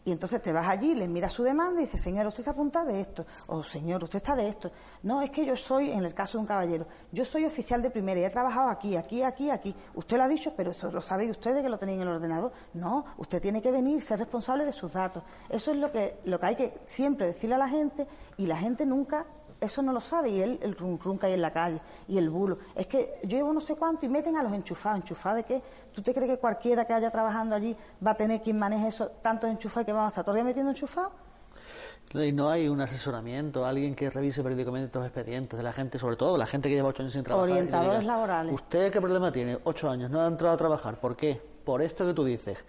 Y 0.07 0.13
entonces 0.13 0.41
te 0.41 0.53
vas 0.53 0.65
allí, 0.65 0.95
le 0.95 1.05
miras 1.05 1.33
su 1.33 1.43
demanda 1.43 1.81
y 1.81 1.83
dices, 1.83 1.99
señor, 1.99 2.27
usted 2.27 2.39
está 2.39 2.51
apuntado 2.51 2.87
de 2.87 3.01
esto, 3.01 3.25
o 3.47 3.61
señor, 3.61 4.01
usted 4.05 4.19
está 4.19 4.37
de 4.37 4.47
esto. 4.47 4.71
No, 5.03 5.21
es 5.21 5.29
que 5.31 5.45
yo 5.45 5.53
soy, 5.57 5.91
en 5.91 6.05
el 6.05 6.13
caso 6.13 6.37
de 6.37 6.43
un 6.43 6.47
caballero, 6.47 6.87
yo 7.11 7.25
soy 7.25 7.43
oficial 7.43 7.81
de 7.81 7.89
primera 7.89 8.17
y 8.21 8.23
he 8.23 8.29
trabajado 8.29 8.69
aquí, 8.69 8.95
aquí, 8.95 9.21
aquí, 9.21 9.49
aquí. 9.49 9.75
Usted 9.95 10.15
lo 10.15 10.23
ha 10.23 10.29
dicho, 10.29 10.53
pero 10.55 10.71
eso 10.71 10.89
lo 10.89 11.01
sabe 11.01 11.29
usted 11.29 11.61
que 11.61 11.67
lo 11.67 11.77
tenéis 11.77 11.97
en 11.97 12.03
el 12.03 12.13
ordenador. 12.13 12.53
No, 12.75 13.03
usted 13.17 13.41
tiene 13.41 13.61
que 13.61 13.69
venir, 13.69 14.01
ser 14.01 14.19
responsable 14.19 14.63
de 14.63 14.71
sus 14.71 14.93
datos. 14.93 15.23
Eso 15.49 15.71
es 15.71 15.77
lo 15.77 15.91
que, 15.91 16.19
lo 16.23 16.39
que 16.39 16.45
hay 16.45 16.55
que 16.55 16.73
siempre 16.85 17.27
decirle 17.27 17.55
a 17.55 17.57
la 17.57 17.67
gente 17.67 18.07
y 18.37 18.47
la 18.47 18.55
gente 18.55 18.85
nunca 18.85 19.25
eso 19.59 19.81
no 19.81 19.91
lo 19.91 20.01
sabe 20.01 20.29
y 20.29 20.41
él, 20.41 20.59
el 20.61 20.75
rum 20.75 20.97
rum 20.99 21.17
que 21.17 21.27
hay 21.27 21.33
en 21.33 21.41
la 21.41 21.51
calle 21.51 21.81
y 22.07 22.17
el 22.17 22.29
bulo. 22.29 22.57
Es 22.75 22.87
que 22.87 23.19
yo 23.23 23.37
llevo 23.37 23.53
no 23.53 23.61
sé 23.61 23.75
cuánto 23.75 24.05
y 24.05 24.09
meten 24.09 24.37
a 24.37 24.43
los 24.43 24.53
enchufados. 24.53 24.99
¿Enchufados 25.01 25.37
de 25.37 25.43
qué? 25.43 25.61
¿Tú 25.93 26.01
te 26.01 26.13
crees 26.13 26.31
que 26.31 26.37
cualquiera 26.37 26.85
que 26.85 26.93
haya 26.93 27.09
trabajando 27.11 27.55
allí 27.55 27.75
va 28.05 28.11
a 28.11 28.15
tener 28.15 28.41
quien 28.41 28.59
maneje 28.59 28.87
eso, 28.87 29.07
tantos 29.21 29.49
enchufados 29.49 29.85
que 29.85 29.93
vamos 29.93 30.07
a 30.07 30.09
estar 30.09 30.23
todavía 30.23 30.43
metiendo 30.43 30.71
enchufados? 30.71 31.11
Y 32.13 32.31
no 32.31 32.49
hay 32.49 32.69
un 32.69 32.79
asesoramiento, 32.79 33.65
alguien 33.65 33.93
que 33.93 34.09
revise 34.09 34.41
periódicamente 34.41 34.85
estos 34.85 35.05
expedientes 35.05 35.57
de 35.57 35.63
la 35.63 35.73
gente, 35.73 35.99
sobre 35.99 36.15
todo 36.15 36.37
la 36.37 36.45
gente 36.45 36.69
que 36.69 36.75
lleva 36.75 36.87
ocho 36.87 37.01
años 37.03 37.11
sin 37.11 37.23
trabajar. 37.23 37.49
Orientadores 37.49 38.05
laborales. 38.05 38.53
¿Usted 38.53 38.91
qué 38.93 39.01
problema 39.01 39.31
tiene? 39.31 39.59
Ocho 39.65 39.89
años, 39.89 40.09
no 40.09 40.21
ha 40.21 40.27
entrado 40.27 40.53
a 40.53 40.57
trabajar. 40.57 40.99
¿Por 40.99 41.17
qué? 41.17 41.41
Por 41.65 41.81
esto 41.81 42.05
que 42.05 42.13
tú 42.13 42.23
dices. 42.23 42.63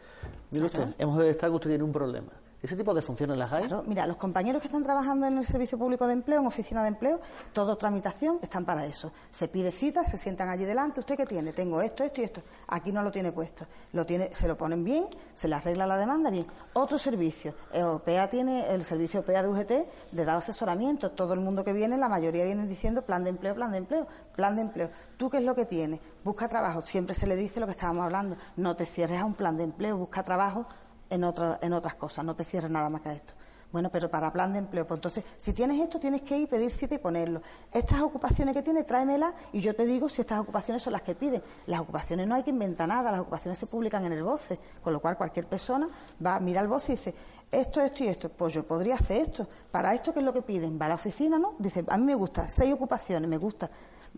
Mire 0.51 0.65
usted, 0.65 0.89
hemos 0.99 1.17
de 1.19 1.31
estar 1.31 1.51
que 1.51 1.55
usted 1.55 1.71
tiene 1.71 1.85
un 1.85 1.93
problema. 1.93 2.33
¿Ese 2.61 2.75
tipo 2.75 2.93
de 2.93 3.03
funciones 3.03 3.37
las 3.37 3.53
hay? 3.53 3.69
Mira, 3.87 4.05
los 4.05 4.17
compañeros 4.17 4.61
que 4.61 4.67
están 4.67 4.83
trabajando 4.83 5.27
en 5.27 5.39
el 5.39 5.45
Servicio 5.45 5.79
Público 5.79 6.09
de 6.09 6.15
Empleo, 6.15 6.41
en 6.41 6.47
oficina 6.47 6.83
de 6.83 6.89
empleo, 6.89 7.21
todo 7.53 7.77
tramitación, 7.77 8.41
están 8.43 8.65
para 8.65 8.85
eso. 8.85 9.13
Se 9.31 9.47
pide 9.47 9.71
cita, 9.71 10.05
se 10.05 10.19
sientan 10.19 10.49
allí 10.49 10.65
delante. 10.65 10.99
¿Usted 10.99 11.17
qué 11.17 11.25
tiene? 11.25 11.53
Tengo 11.53 11.81
esto, 11.81 12.03
esto 12.03 12.21
y 12.21 12.25
esto. 12.25 12.43
Aquí 12.67 12.91
no 12.91 13.05
lo 13.05 13.13
tiene 13.13 13.31
puesto. 13.31 13.65
Lo 13.93 14.05
tiene, 14.05 14.35
se 14.35 14.49
lo 14.49 14.57
ponen 14.57 14.83
bien, 14.83 15.07
se 15.35 15.47
le 15.47 15.55
arregla 15.55 15.87
la 15.87 15.97
demanda 15.97 16.31
bien. 16.31 16.47
Otro 16.73 16.99
servicio. 16.99 17.55
OPEA 17.73 18.29
tiene 18.29 18.75
el 18.75 18.85
servicio 18.85 19.21
OPEA 19.21 19.45
de 19.45 19.49
UGT 19.49 19.73
de 20.11 20.25
dar 20.25 20.39
asesoramiento. 20.39 21.13
Todo 21.13 21.35
el 21.35 21.41
mundo 21.41 21.63
que 21.63 21.73
viene, 21.73 21.97
la 21.97 22.09
mayoría 22.09 22.45
viene 22.45 22.67
diciendo 22.67 23.03
plan 23.03 23.23
de 23.23 23.31
empleo, 23.31 23.55
plan 23.55 23.71
de 23.71 23.79
empleo, 23.79 24.09
plan 24.35 24.57
de 24.57 24.63
empleo. 24.63 24.91
¿Tú 25.17 25.31
qué 25.31 25.37
es 25.37 25.45
lo 25.45 25.55
que 25.55 25.65
tienes? 25.65 26.01
Busca 26.25 26.49
trabajo. 26.49 26.83
Siempre 26.83 27.15
se 27.15 27.29
le 27.29 27.37
dice 27.37 27.61
lo 27.61 27.67
que 27.67 27.73
estábamos 27.73 28.05
hablando. 28.05 28.37
No 28.57 28.75
te 28.75 28.85
cierres 28.85 29.21
a 29.21 29.25
un 29.25 29.35
plan 29.35 29.57
de 29.57 29.63
empleo, 29.63 29.97
busca 29.97 30.25
trabajo 30.25 30.67
en, 31.11 31.25
en 31.63 31.73
otras 31.73 31.95
cosas, 31.95 32.25
no 32.25 32.35
te 32.35 32.45
cierres 32.45 32.71
nada 32.71 32.89
más 32.89 33.01
que 33.01 33.09
a 33.09 33.13
esto. 33.13 33.35
Bueno, 33.71 33.91
pero 33.91 34.11
para 34.11 34.33
plan 34.33 34.53
de 34.55 34.61
empleo, 34.61 34.87
pues 34.87 34.97
entonces, 34.97 35.25
si 35.37 35.53
tienes 35.53 35.79
esto, 35.79 36.01
tienes 36.01 36.23
que 36.23 36.39
ir, 36.39 36.49
pedir 36.49 36.71
cita 36.71 36.95
y 36.95 36.99
ponerlo. 36.99 37.43
Estas 37.71 38.01
ocupaciones 38.01 38.55
que 38.55 38.63
tienes, 38.63 38.87
tráemelas 38.87 39.35
y 39.53 39.61
yo 39.61 39.77
te 39.77 39.85
digo 39.85 40.09
si 40.09 40.23
estas 40.23 40.41
ocupaciones 40.41 40.83
son 40.83 40.95
las 40.95 41.03
que 41.03 41.15
piden. 41.15 41.43
Las 41.67 41.81
ocupaciones 41.81 42.27
no 42.27 42.35
hay 42.35 42.43
que 42.43 42.51
inventar 42.51 42.89
nada, 42.89 43.11
las 43.11 43.21
ocupaciones 43.21 43.59
se 43.59 43.67
publican 43.67 44.07
en 44.07 44.13
el 44.13 44.23
BOCE, 44.23 44.59
con 44.83 44.95
lo 44.95 45.01
cual 45.01 45.19
cualquier 45.19 45.47
persona 45.47 45.87
va, 46.25 46.37
a 46.37 46.41
mirar 46.41 46.65
el 46.65 46.71
BOCE 46.71 46.93
y 46.93 46.97
dice, 46.97 47.15
esto, 47.51 47.83
esto 47.83 48.05
y 48.05 48.09
esto, 48.09 48.31
pues 48.31 48.55
yo 48.55 48.67
podría 48.67 48.95
hacer 48.95 49.21
esto. 49.21 49.47
Para 49.71 49.93
esto, 49.93 50.15
¿qué 50.15 50.21
es 50.21 50.25
lo 50.25 50.33
que 50.33 50.43
piden? 50.43 50.79
Va 50.81 50.87
a 50.87 50.91
la 50.91 50.95
oficina, 50.95 51.39
¿no? 51.39 51.55
Dice, 51.59 51.85
a 51.89 51.99
mí 51.99 52.05
me 52.05 52.15
gusta, 52.15 52.49
seis 52.49 52.73
ocupaciones, 52.73 53.29
me 53.29 53.37
gusta. 53.37 53.69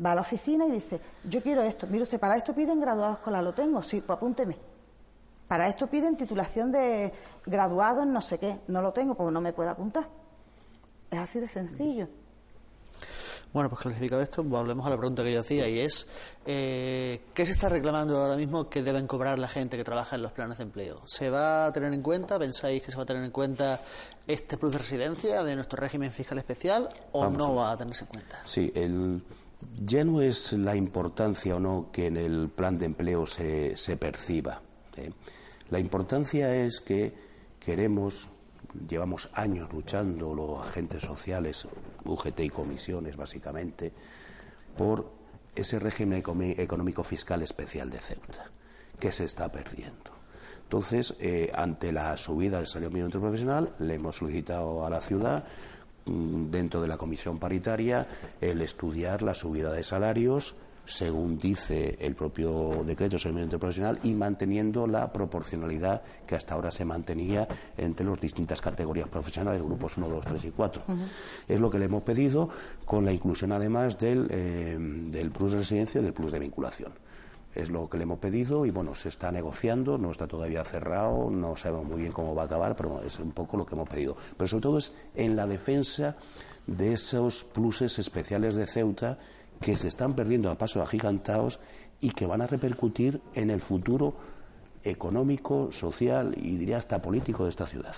Va 0.04 0.12
a 0.12 0.14
la 0.14 0.20
oficina 0.20 0.64
y 0.66 0.70
dice, 0.70 1.00
yo 1.24 1.42
quiero 1.42 1.62
esto. 1.62 1.88
Mire 1.88 2.02
usted, 2.02 2.20
para 2.20 2.36
esto 2.36 2.54
piden 2.54 2.80
graduados 2.80 3.16
escolar, 3.18 3.42
lo 3.42 3.52
tengo, 3.52 3.82
sí, 3.82 4.00
pues 4.00 4.16
apúnteme. 4.16 4.79
Para 5.50 5.66
esto 5.66 5.88
piden 5.88 6.16
titulación 6.16 6.70
de 6.70 7.12
graduado 7.44 8.04
en 8.04 8.12
no 8.12 8.20
sé 8.20 8.38
qué. 8.38 8.60
No 8.68 8.80
lo 8.82 8.92
tengo 8.92 9.16
porque 9.16 9.32
no 9.32 9.40
me 9.40 9.52
puedo 9.52 9.68
apuntar. 9.68 10.08
Es 11.10 11.18
así 11.18 11.40
de 11.40 11.48
sencillo. 11.48 12.06
Bueno, 13.52 13.68
pues 13.68 13.82
clasificado 13.82 14.22
esto, 14.22 14.44
volvemos 14.44 14.86
a 14.86 14.90
la 14.90 14.96
pregunta 14.96 15.24
que 15.24 15.32
yo 15.32 15.40
hacía 15.40 15.68
y 15.68 15.80
es, 15.80 16.06
eh, 16.46 17.22
¿qué 17.34 17.44
se 17.44 17.50
está 17.50 17.68
reclamando 17.68 18.22
ahora 18.22 18.36
mismo 18.36 18.68
que 18.68 18.84
deben 18.84 19.08
cobrar 19.08 19.40
la 19.40 19.48
gente 19.48 19.76
que 19.76 19.82
trabaja 19.82 20.14
en 20.14 20.22
los 20.22 20.30
planes 20.30 20.58
de 20.58 20.62
empleo? 20.62 21.02
¿Se 21.06 21.30
va 21.30 21.66
a 21.66 21.72
tener 21.72 21.92
en 21.92 22.02
cuenta, 22.02 22.38
pensáis 22.38 22.80
que 22.84 22.92
se 22.92 22.96
va 22.96 23.02
a 23.02 23.06
tener 23.06 23.24
en 23.24 23.32
cuenta 23.32 23.80
este 24.28 24.56
plus 24.56 24.70
de 24.70 24.78
residencia 24.78 25.42
de 25.42 25.56
nuestro 25.56 25.80
régimen 25.80 26.12
fiscal 26.12 26.38
especial 26.38 26.88
o 27.10 27.28
no 27.28 27.56
va 27.56 27.72
a 27.72 27.76
tenerse 27.76 28.04
en 28.04 28.10
cuenta? 28.10 28.40
Sí, 28.44 28.70
el, 28.72 29.20
ya 29.82 30.04
no 30.04 30.22
es 30.22 30.52
la 30.52 30.76
importancia 30.76 31.56
o 31.56 31.58
no 31.58 31.88
que 31.90 32.06
en 32.06 32.18
el 32.18 32.50
plan 32.50 32.78
de 32.78 32.86
empleo 32.86 33.26
se, 33.26 33.76
se 33.76 33.96
perciba. 33.96 34.62
¿eh? 34.96 35.10
La 35.70 35.78
importancia 35.78 36.54
es 36.54 36.80
que 36.80 37.12
queremos, 37.60 38.28
llevamos 38.88 39.30
años 39.34 39.72
luchando 39.72 40.34
los 40.34 40.66
agentes 40.66 41.02
sociales, 41.02 41.66
UGT 42.04 42.40
y 42.40 42.50
comisiones 42.50 43.16
básicamente, 43.16 43.92
por 44.76 45.10
ese 45.54 45.78
régimen 45.78 46.22
económico 46.58 47.04
fiscal 47.04 47.42
especial 47.42 47.90
de 47.90 47.98
Ceuta, 47.98 48.50
que 48.98 49.12
se 49.12 49.24
está 49.24 49.50
perdiendo. 49.50 50.10
Entonces, 50.62 51.14
eh, 51.18 51.50
ante 51.54 51.92
la 51.92 52.16
subida 52.16 52.58
del 52.58 52.66
salario 52.66 52.90
mínimo 52.90 53.06
interprofesional, 53.06 53.74
le 53.80 53.94
hemos 53.94 54.16
solicitado 54.16 54.86
a 54.86 54.90
la 54.90 55.00
ciudad 55.00 55.44
mm, 56.06 56.50
dentro 56.50 56.80
de 56.80 56.88
la 56.88 56.96
comisión 56.96 57.38
paritaria 57.38 58.06
el 58.40 58.60
estudiar 58.62 59.22
la 59.22 59.34
subida 59.34 59.72
de 59.72 59.82
salarios 59.82 60.54
según 60.86 61.38
dice 61.38 61.96
el 62.00 62.14
propio 62.14 62.82
decreto 62.84 63.16
de 63.16 63.20
servicio 63.20 63.44
interprofesional, 63.44 63.98
y 64.02 64.12
manteniendo 64.12 64.86
la 64.86 65.12
proporcionalidad 65.12 66.02
que 66.26 66.34
hasta 66.34 66.54
ahora 66.54 66.70
se 66.70 66.84
mantenía 66.84 67.46
entre 67.76 68.06
las 68.06 68.20
distintas 68.20 68.60
categorías 68.60 69.08
profesionales, 69.08 69.62
grupos 69.62 69.96
1, 69.96 70.08
2, 70.08 70.24
3 70.26 70.44
y 70.44 70.50
4. 70.50 70.82
Es 71.48 71.60
lo 71.60 71.70
que 71.70 71.78
le 71.78 71.84
hemos 71.86 72.02
pedido 72.02 72.48
con 72.84 73.04
la 73.04 73.12
inclusión 73.12 73.52
además 73.52 73.98
del, 73.98 74.26
eh, 74.30 74.76
del 74.78 75.30
plus 75.30 75.52
de 75.52 75.58
residencia 75.58 76.00
y 76.00 76.04
del 76.04 76.12
plus 76.12 76.32
de 76.32 76.38
vinculación. 76.38 76.92
Es 77.54 77.68
lo 77.68 77.88
que 77.88 77.98
le 77.98 78.04
hemos 78.04 78.20
pedido 78.20 78.64
y 78.64 78.70
bueno, 78.70 78.94
se 78.94 79.08
está 79.08 79.32
negociando, 79.32 79.98
no 79.98 80.12
está 80.12 80.28
todavía 80.28 80.64
cerrado, 80.64 81.30
no 81.30 81.56
sabemos 81.56 81.84
muy 81.84 82.00
bien 82.00 82.12
cómo 82.12 82.34
va 82.34 82.42
a 82.42 82.44
acabar, 82.44 82.76
pero 82.76 83.02
es 83.02 83.18
un 83.18 83.32
poco 83.32 83.56
lo 83.56 83.66
que 83.66 83.74
hemos 83.74 83.88
pedido. 83.88 84.16
Pero 84.36 84.46
sobre 84.46 84.62
todo 84.62 84.78
es 84.78 84.92
en 85.16 85.34
la 85.34 85.48
defensa 85.48 86.16
de 86.66 86.92
esos 86.92 87.42
pluses 87.42 87.98
especiales 87.98 88.54
de 88.54 88.68
Ceuta 88.68 89.18
que 89.60 89.76
se 89.76 89.88
están 89.88 90.14
perdiendo 90.14 90.50
a 90.50 90.56
pasos 90.56 90.82
agigantados 90.82 91.60
y 92.00 92.10
que 92.10 92.26
van 92.26 92.40
a 92.40 92.46
repercutir 92.46 93.20
en 93.34 93.50
el 93.50 93.60
futuro 93.60 94.14
económico, 94.82 95.70
social 95.70 96.34
y 96.36 96.56
diría 96.56 96.78
hasta 96.78 97.02
político 97.02 97.44
de 97.44 97.50
esta 97.50 97.66
ciudad. 97.66 97.94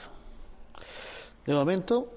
De 1.47 1.55
momento, 1.55 2.09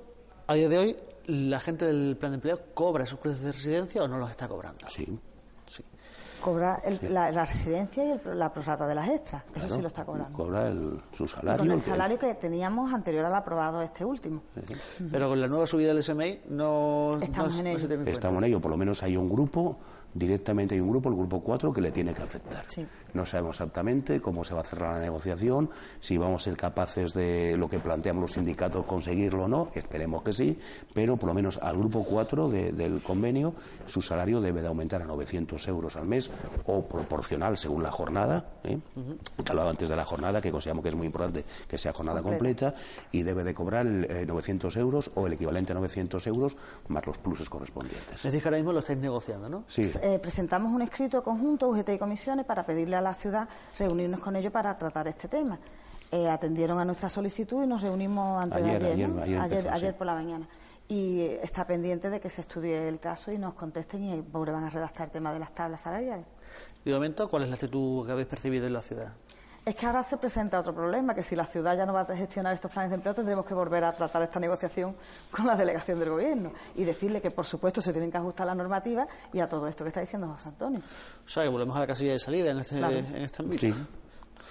a 0.48 0.56
día 0.56 0.70
de 0.70 0.78
hoy, 0.78 0.98
la 1.28 1.60
gente 1.60 1.86
del 1.86 2.18
plan 2.18 2.32
de 2.32 2.36
empleo 2.36 2.60
cobra 2.74 3.06
sus 3.06 3.20
precios 3.20 3.44
de 3.44 3.52
residencia 3.52 4.04
o 4.04 4.08
no 4.08 4.18
los 4.18 4.30
está 4.30 4.48
cobrando. 4.48 4.90
Sí. 4.90 5.08
Cobra 6.46 6.80
la, 7.10 7.32
residencia 7.32 8.04
y 8.06 8.20
la 8.36 8.54
prorata 8.54 8.86
de 8.86 8.94
las 8.94 9.10
extras. 9.10 9.44
Eso 9.56 9.68
sí 9.68 9.82
lo 9.82 9.88
está 9.88 10.06
cobrando. 10.06 10.38
Cobra 10.38 10.72
su 11.12 11.28
salario. 11.28 11.58
con 11.58 11.72
el 11.72 11.82
salario 11.82 12.20
que 12.20 12.36
teníamos 12.36 12.94
anterior 12.94 13.26
al 13.26 13.34
aprobado 13.34 13.82
este 13.82 14.06
último. 14.06 14.44
Pero 15.12 15.30
con 15.30 15.42
la 15.42 15.48
nueva 15.48 15.66
subida 15.66 15.88
del 15.92 16.04
SMI 16.04 16.42
no, 16.50 17.18
estamos 17.20 17.58
en 17.58 17.66
ello. 17.66 17.88
Estamos 18.06 18.38
en 18.38 18.44
ello. 18.44 18.62
Por 18.62 18.70
lo 18.70 18.78
menos 18.78 19.02
hay 19.02 19.18
un 19.18 19.28
grupo 19.28 19.80
directamente 20.16 20.76
hay 20.76 20.82
un 20.82 20.90
grupo, 20.90 21.10
el 21.10 21.16
grupo 21.16 21.42
4, 21.42 21.74
que 21.74 21.82
le 21.82 21.92
tiene 21.92 22.14
que 22.14 22.24
afectar. 22.24 22.66
No 23.16 23.26
sabemos 23.26 23.56
exactamente 23.56 24.22
cómo 24.22 24.44
se 24.44 24.54
va 24.54 24.62
a 24.62 24.64
cerrar 24.66 24.96
la 24.96 25.00
negociación, 25.00 25.70
si 26.00 26.18
vamos 26.18 26.42
a 26.42 26.46
ser 26.46 26.58
capaces 26.58 27.14
de 27.14 27.56
lo 27.58 27.70
que 27.70 27.80
planteamos 27.80 28.22
los 28.22 28.32
sindicatos 28.34 28.86
conseguirlo 28.86 29.46
o 29.46 29.48
no, 29.48 29.72
esperemos 29.74 30.22
que 30.22 30.34
sí, 30.34 30.60
pero 30.94 31.18
por 31.18 31.30
lo 31.30 31.34
menos 31.34 31.58
al 31.58 31.78
grupo 31.78 32.04
4 32.04 32.50
del 32.50 33.02
convenio 33.02 33.54
su 33.86 34.02
salario 34.02 34.42
debe 34.42 34.62
de 34.62 34.68
aumentar 34.68 35.02
a 35.02 35.06
900 35.06 35.68
euros 35.68 35.96
al 35.96 36.06
mes 36.06 36.30
o 36.66 36.84
proporcional 36.86 37.58
según 37.58 37.84
la 37.84 37.92
jornada, 37.92 38.46
¿eh? 38.64 38.78
que 39.44 39.52
hablaba 39.52 39.70
antes 39.70 39.90
de 39.90 39.96
la 39.96 40.06
jornada, 40.06 40.42
que 40.42 40.52
consideramos 40.52 40.84
que 40.84 40.90
es 40.90 40.96
muy 40.96 41.08
importante 41.08 41.46
que 41.68 41.78
sea 41.78 41.94
jornada 41.94 42.22
completa, 42.22 42.76
y 43.12 43.24
debe 43.24 43.44
de 43.44 43.54
cobrar 43.54 43.86
900 43.86 44.76
eh, 44.76 44.80
euros 44.80 45.12
o 45.16 45.28
el 45.28 45.34
equivalente 45.34 45.72
a 45.72 45.76
900 45.76 46.28
euros 46.28 46.58
más 46.90 47.06
los 47.06 47.18
pluses 47.18 47.50
correspondientes. 47.50 48.16
Es 48.16 48.24
decir, 48.24 48.42
que 48.42 48.48
ahora 48.48 48.58
mismo 48.58 48.74
lo 48.74 48.80
estáis 48.80 49.00
negociando, 49.00 49.50
¿no? 49.50 49.64
Sí. 49.68 49.90
Eh, 50.02 50.20
presentamos 50.22 50.74
un 50.74 50.82
escrito 50.82 51.24
conjunto, 51.24 51.70
UGT 51.70 51.90
y 51.90 51.98
comisiones, 51.98 52.46
para 52.46 52.66
pedirle 52.66 52.96
a 52.96 53.02
la 53.02 53.05
ciudad 53.14 53.48
reunirnos 53.78 54.20
con 54.20 54.36
ellos 54.36 54.52
para 54.52 54.78
tratar 54.78 55.08
este 55.08 55.28
tema. 55.28 55.60
Eh, 56.12 56.30
atendieron 56.30 56.80
a 56.80 56.86
nuestra 56.86 57.10
solicitud 57.10 57.64
y 57.64 57.68
nos 57.68 57.82
reunimos 57.82 58.42
antes 58.42 58.64
ayer, 58.64 58.82
de 58.82 58.92
ayer, 58.92 59.70
ayer, 59.70 59.96
por 59.96 60.08
la 60.08 60.14
mañana. 60.14 60.48
Y 60.88 61.22
está 61.42 61.66
pendiente 61.66 62.10
de 62.10 62.20
que 62.20 62.30
se 62.30 62.42
estudie 62.42 62.88
el 62.88 63.00
caso 63.00 63.32
y 63.32 63.38
nos 63.38 63.56
contesten 63.56 64.04
y 64.04 64.22
van 64.22 64.64
a 64.64 64.70
redactar 64.70 65.08
el 65.08 65.12
tema 65.12 65.34
de 65.34 65.40
las 65.40 65.54
tablas 65.54 65.82
salariales. 65.82 66.26
De 66.84 66.94
momento, 66.94 67.28
¿cuál 67.28 67.44
es 67.44 67.50
la 67.50 67.56
actitud 67.56 68.06
que 68.06 68.12
habéis 68.12 68.28
percibido 68.28 68.68
en 68.68 68.74
la 68.74 68.82
ciudad? 68.82 69.14
Es 69.66 69.76
que 69.76 69.88
ahora 69.88 70.04
se 70.04 70.18
presenta 70.18 70.60
otro 70.60 70.76
problema, 70.76 71.16
que 71.16 71.24
si 71.24 71.36
la 71.36 71.48
ciudad 71.48 71.76
ya 71.76 71.88
no 71.88 71.94
va 71.94 72.02
a 72.02 72.16
gestionar 72.16 72.54
estos 72.54 72.70
planes 72.72 72.92
de 72.92 72.96
empleo, 72.98 73.16
tendremos 73.16 73.44
que 73.48 73.56
volver 73.56 73.84
a 73.84 73.94
tratar 73.94 74.22
esta 74.22 74.40
negociación 74.40 74.96
con 75.32 75.48
la 75.48 75.56
delegación 75.56 76.00
del 76.00 76.10
gobierno 76.12 76.52
y 76.76 76.84
decirle 76.84 77.20
que, 77.20 77.32
por 77.32 77.46
supuesto, 77.46 77.82
se 77.82 77.92
tienen 77.92 78.12
que 78.12 78.18
ajustar 78.18 78.46
las 78.46 78.56
normativas 78.56 79.08
y 79.34 79.40
a 79.40 79.50
todo 79.50 79.68
esto 79.68 79.84
que 79.84 79.88
está 79.88 80.02
diciendo 80.02 80.28
José 80.28 80.50
Antonio. 80.50 80.82
O 81.26 81.28
sea, 81.28 81.42
que 81.42 81.50
volvemos 81.50 81.76
a 81.76 81.80
la 81.80 81.88
casilla 81.88 82.12
de 82.14 82.20
salida 82.20 82.52
en 82.52 82.60
este, 82.60 82.78
en 82.78 83.24
este 83.24 83.42
ámbito. 83.42 83.68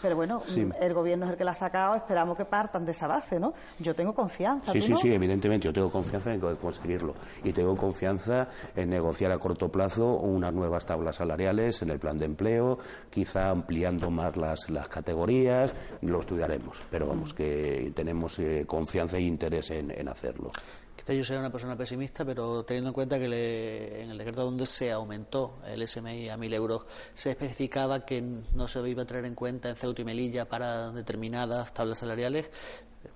Pero 0.04 0.16
bueno, 0.16 0.42
el 0.82 0.92
gobierno 0.92 1.24
es 1.24 1.30
el 1.30 1.38
que 1.38 1.44
la 1.44 1.52
ha 1.52 1.54
sacado, 1.54 1.94
esperamos 1.94 2.36
que 2.36 2.44
partan 2.44 2.84
de 2.84 2.92
esa 2.92 3.06
base, 3.06 3.40
¿no? 3.40 3.54
Yo 3.78 3.94
tengo 3.94 4.12
confianza. 4.14 4.70
Sí, 4.70 4.82
sí, 4.82 4.94
sí, 4.96 5.14
evidentemente, 5.14 5.64
yo 5.64 5.72
tengo 5.72 5.90
confianza 5.90 6.34
en 6.34 6.40
conseguirlo. 6.40 7.14
Y 7.42 7.54
tengo 7.54 7.74
confianza 7.74 8.48
en 8.76 8.90
negociar 8.90 9.32
a 9.32 9.38
corto 9.38 9.72
plazo 9.72 10.18
unas 10.18 10.52
nuevas 10.52 10.84
tablas 10.84 11.16
salariales 11.16 11.80
en 11.80 11.88
el 11.88 11.98
plan 11.98 12.18
de 12.18 12.26
empleo, 12.26 12.78
quizá 13.08 13.48
ampliando 13.48 14.10
más 14.10 14.36
las, 14.36 14.68
las 14.68 14.88
categorías, 14.88 15.74
lo 16.02 16.20
estudiaremos. 16.20 16.82
Pero 16.90 17.06
vamos, 17.06 17.32
que 17.32 17.90
tenemos 17.96 18.38
eh, 18.40 18.64
confianza 18.66 19.16
e 19.16 19.22
interés 19.22 19.70
en, 19.70 19.90
en 19.90 20.06
hacerlo. 20.10 20.50
Quizá 20.96 21.12
yo 21.12 21.24
sea 21.24 21.38
una 21.40 21.50
persona 21.50 21.76
pesimista, 21.76 22.24
pero 22.24 22.64
teniendo 22.64 22.90
en 22.90 22.94
cuenta 22.94 23.18
que 23.18 24.00
en 24.02 24.10
el 24.10 24.18
decreto 24.18 24.44
donde 24.44 24.64
se 24.66 24.92
aumentó 24.92 25.58
el 25.66 25.86
SMI 25.86 26.28
a 26.28 26.36
1.000 26.36 26.54
euros, 26.54 26.86
se 27.12 27.30
especificaba 27.30 28.04
que 28.04 28.22
no 28.22 28.68
se 28.68 28.88
iba 28.88 29.02
a 29.02 29.04
tener 29.04 29.24
en 29.24 29.34
cuenta 29.34 29.70
en 29.70 29.76
Ceuta 29.76 30.02
y 30.02 30.04
Melilla 30.04 30.48
para 30.48 30.92
determinadas 30.92 31.74
tablas 31.74 31.98
salariales, 31.98 32.50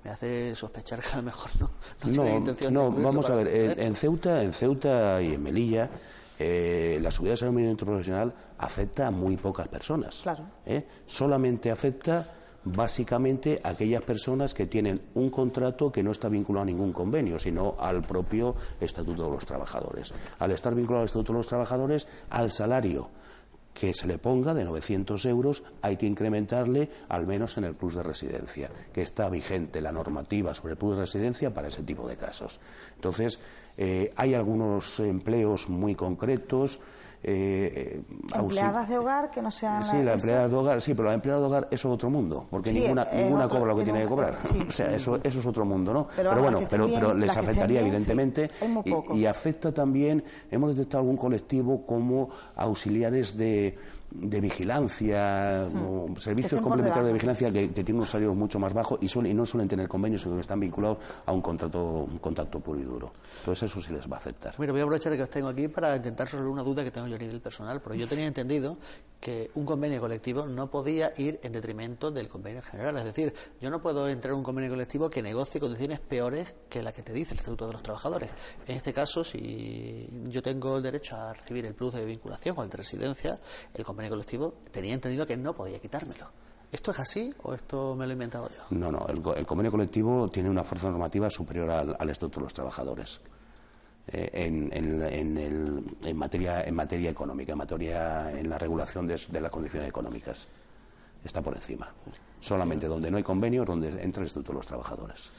me 0.04 0.10
hace 0.10 0.54
sospechar 0.54 1.00
que 1.00 1.08
a 1.12 1.16
lo 1.16 1.22
mejor 1.22 1.50
no, 1.60 1.70
no, 2.04 2.10
tiene 2.10 2.36
intención 2.36 2.74
no, 2.74 2.90
vamos 2.90 3.30
a 3.30 3.36
ver, 3.36 3.48
en, 3.78 3.94
Ceuta, 3.94 4.42
en 4.42 4.52
Ceuta 4.52 5.22
y 5.22 5.34
en 5.34 5.42
Melilla, 5.42 5.88
eh, 6.38 6.98
la 7.00 7.10
subida 7.10 7.30
del 7.30 7.38
salario 7.38 7.58
mínimo 7.58 7.76
profesional 7.76 8.34
afecta 8.58 9.06
a 9.06 9.10
muy 9.10 9.36
pocas 9.36 9.68
personas. 9.68 10.20
Claro. 10.22 10.44
¿eh? 10.66 10.86
Solamente 11.06 11.70
afecta 11.70 12.37
básicamente 12.64 13.60
aquellas 13.62 14.02
personas 14.02 14.54
que 14.54 14.66
tienen 14.66 15.00
un 15.14 15.30
contrato 15.30 15.90
que 15.90 16.02
no 16.02 16.10
está 16.10 16.28
vinculado 16.28 16.62
a 16.62 16.66
ningún 16.66 16.92
convenio, 16.92 17.38
sino 17.38 17.76
al 17.78 18.02
propio 18.02 18.54
Estatuto 18.80 19.24
de 19.24 19.30
los 19.30 19.46
Trabajadores. 19.46 20.12
Al 20.38 20.50
estar 20.52 20.74
vinculado 20.74 21.02
al 21.02 21.06
Estatuto 21.06 21.32
de 21.32 21.38
los 21.38 21.46
Trabajadores, 21.46 22.06
al 22.30 22.50
salario 22.50 23.10
que 23.78 23.94
se 23.94 24.08
le 24.08 24.18
ponga 24.18 24.54
de 24.54 24.64
900 24.64 25.24
euros 25.26 25.62
hay 25.82 25.96
que 25.96 26.06
incrementarle 26.06 26.90
al 27.08 27.28
menos 27.28 27.56
en 27.58 27.64
el 27.64 27.74
plus 27.74 27.94
de 27.94 28.02
residencia, 28.02 28.70
que 28.92 29.02
está 29.02 29.30
vigente 29.30 29.80
la 29.80 29.92
normativa 29.92 30.52
sobre 30.52 30.72
el 30.72 30.78
plus 30.78 30.96
de 30.96 31.02
residencia 31.02 31.54
para 31.54 31.68
ese 31.68 31.84
tipo 31.84 32.08
de 32.08 32.16
casos. 32.16 32.58
Entonces, 32.96 33.38
eh, 33.76 34.12
hay 34.16 34.34
algunos 34.34 34.98
empleos 34.98 35.68
muy 35.68 35.94
concretos 35.94 36.80
eh, 37.22 38.00
empleadas 38.34 38.88
de 38.88 38.98
hogar 38.98 39.30
que 39.30 39.42
no 39.42 39.50
sean 39.50 39.84
sí 39.84 40.02
las 40.02 40.22
empleadas 40.22 40.50
de 40.50 40.56
hogar 40.56 40.80
sí 40.80 40.94
pero 40.94 41.06
las 41.08 41.14
empleadas 41.14 41.42
de 41.42 41.46
hogar 41.46 41.68
eso 41.70 41.88
es 41.88 41.94
otro 41.94 42.10
mundo 42.10 42.46
porque 42.50 42.72
ninguna 42.72 43.06
ninguna 43.12 43.48
cobra 43.48 43.66
lo 43.66 43.76
que 43.76 43.84
tiene 43.84 44.02
que 44.02 44.06
cobrar. 44.06 44.36
o 44.68 44.70
sea 44.70 44.94
eso 44.94 45.16
eso 45.22 45.40
es 45.40 45.46
otro 45.46 45.64
mundo 45.64 45.92
no 45.92 46.08
pero, 46.14 46.40
bueno 46.40 46.60
pero, 46.70 46.88
pero 46.88 47.14
les 47.14 47.36
afectaría 47.36 47.80
evidentemente 47.80 48.50
y, 48.84 49.18
y 49.18 49.26
afecta 49.26 49.72
también 49.72 50.22
hemos 50.50 50.76
detectado 50.76 51.02
algún 51.02 51.16
colectivo 51.16 51.84
como 51.84 52.30
auxiliares 52.56 53.36
de 53.36 53.76
de 54.10 54.40
vigilancia, 54.40 55.68
mm. 55.70 56.16
servicios 56.16 56.60
complementarios 56.60 57.08
de 57.08 57.12
vigilancia 57.12 57.50
que, 57.50 57.68
tienen 57.68 57.96
unos 57.96 58.10
salarios 58.10 58.34
mucho 58.34 58.58
más 58.58 58.72
bajos 58.72 58.98
y, 59.02 59.06
y 59.06 59.34
no 59.34 59.44
suelen 59.44 59.68
tener 59.68 59.88
convenios, 59.88 60.22
sino 60.22 60.34
que 60.34 60.40
están 60.40 60.60
vinculados 60.60 60.98
a 61.26 61.32
un 61.32 61.42
contrato, 61.42 62.06
un 62.10 62.18
contacto 62.18 62.60
puro 62.60 62.80
y 62.80 62.84
duro. 62.84 63.12
Entonces 63.40 63.70
eso 63.70 63.82
sí 63.82 63.92
les 63.92 64.10
va 64.10 64.16
a 64.16 64.18
afectar. 64.18 64.54
Mira, 64.58 64.72
voy 64.72 64.80
a 64.80 64.84
aprovechar 64.84 65.14
que 65.16 65.22
os 65.22 65.30
tengo 65.30 65.48
aquí 65.48 65.68
para 65.68 65.96
intentar 65.96 66.26
resolver 66.26 66.48
una 66.48 66.62
duda 66.62 66.84
que 66.84 66.90
tengo 66.90 67.06
yo 67.06 67.16
a 67.16 67.18
nivel 67.18 67.40
personal, 67.40 67.80
porque 67.80 67.98
yo 67.98 68.08
tenía 68.08 68.26
entendido 68.26 68.78
que 69.20 69.50
un 69.54 69.64
convenio 69.64 70.00
colectivo 70.00 70.46
no 70.46 70.70
podía 70.70 71.12
ir 71.16 71.40
en 71.42 71.52
detrimento 71.52 72.10
del 72.10 72.28
convenio 72.28 72.62
general. 72.62 72.96
Es 72.98 73.04
decir, 73.04 73.34
yo 73.60 73.70
no 73.70 73.82
puedo 73.82 74.08
entrar 74.08 74.32
en 74.32 74.38
un 74.38 74.44
convenio 74.44 74.70
colectivo 74.70 75.10
que 75.10 75.22
negocie 75.22 75.60
condiciones 75.60 75.98
peores 75.98 76.54
que 76.68 76.82
las 76.82 76.92
que 76.92 77.02
te 77.02 77.12
dice 77.12 77.32
el 77.32 77.40
Estatuto 77.40 77.66
de 77.66 77.72
los 77.72 77.82
Trabajadores. 77.82 78.30
En 78.66 78.76
este 78.76 78.92
caso, 78.92 79.24
si 79.24 80.08
yo 80.28 80.42
tengo 80.42 80.76
el 80.76 80.82
derecho 80.82 81.16
a 81.16 81.32
recibir 81.32 81.66
el 81.66 81.74
plus 81.74 81.94
de 81.94 82.04
vinculación 82.04 82.56
o 82.58 82.62
el 82.62 82.68
de 82.68 82.76
residencia, 82.76 83.38
el 83.74 83.84
convenio 83.84 84.07
colectivo 84.10 84.54
tenía 84.70 84.94
entendido 84.94 85.26
que 85.26 85.36
no 85.36 85.54
podía 85.54 85.78
quitármelo. 85.78 86.28
¿Esto 86.70 86.90
es 86.90 86.98
así 86.98 87.32
o 87.42 87.54
esto 87.54 87.96
me 87.96 88.04
lo 88.04 88.10
he 88.10 88.12
inventado 88.12 88.48
yo? 88.50 88.76
No, 88.76 88.92
no. 88.92 89.06
El, 89.08 89.46
convenio 89.46 89.70
colectivo 89.70 90.28
tiene 90.30 90.50
una 90.50 90.64
fuerza 90.64 90.90
normativa 90.90 91.30
superior 91.30 91.70
al, 91.70 92.10
Estatuto 92.10 92.40
de 92.40 92.44
los 92.44 92.54
Trabajadores. 92.54 93.20
Eh, 94.10 94.30
en, 94.32 94.70
en, 94.72 96.16
materia, 96.16 96.62
en 96.64 96.74
materia 96.74 97.10
económica, 97.10 97.52
en 97.52 97.58
materia 97.58 98.38
en 98.38 98.48
la 98.48 98.58
regulación 98.58 99.06
de, 99.06 99.40
las 99.40 99.50
condiciones 99.50 99.88
económicas. 99.88 100.46
Está 101.24 101.40
por 101.42 101.56
encima. 101.56 101.88
Solamente 102.40 102.86
donde 102.86 103.10
no 103.10 103.16
hay 103.16 103.22
convenio 103.22 103.64
donde 103.64 103.88
entra 104.02 104.20
el 104.20 104.26
Estatuto 104.26 104.52
de 104.52 104.58
los 104.58 104.66
Trabajadores. 104.66 105.30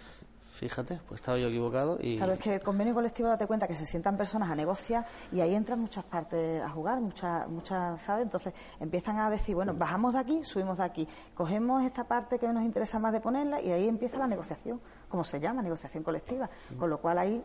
Fíjate, 0.60 1.00
pues 1.08 1.22
estaba 1.22 1.38
yo 1.38 1.48
equivocado 1.48 1.98
y... 2.02 2.18
Claro, 2.18 2.34
es 2.34 2.40
que 2.40 2.56
el 2.56 2.62
convenio 2.62 2.94
colectivo, 2.94 3.30
date 3.30 3.48
cuenta 3.48 3.66
que 3.66 3.78
se 3.78 3.86
sientan 3.86 4.18
personas 4.18 4.50
a 4.50 4.56
negociar 4.56 5.06
y 5.32 5.40
ahí 5.40 5.56
entran 5.56 5.80
muchas 5.80 6.04
partes 6.04 6.62
a 6.62 6.70
jugar, 6.70 7.00
muchas, 7.00 7.48
muchas, 7.48 8.02
¿sabes? 8.02 8.24
Entonces 8.24 8.54
empiezan 8.78 9.20
a 9.20 9.30
decir, 9.30 9.56
bueno, 9.56 9.74
bajamos 9.74 10.12
de 10.12 10.20
aquí, 10.20 10.44
subimos 10.44 10.80
de 10.80 10.84
aquí, 10.84 11.08
cogemos 11.34 11.82
esta 11.84 12.04
parte 12.04 12.38
que 12.38 12.50
nos 12.50 12.66
interesa 12.66 13.00
más 13.00 13.14
de 13.14 13.22
ponerla 13.22 13.62
y 13.62 13.72
ahí 13.72 13.88
empieza 13.88 14.18
la 14.18 14.28
negociación, 14.28 14.82
como 15.08 15.24
se 15.24 15.40
llama, 15.40 15.62
negociación 15.62 16.04
colectiva. 16.04 16.50
Con 16.78 16.90
lo 16.90 17.00
cual 17.00 17.20
ahí 17.20 17.42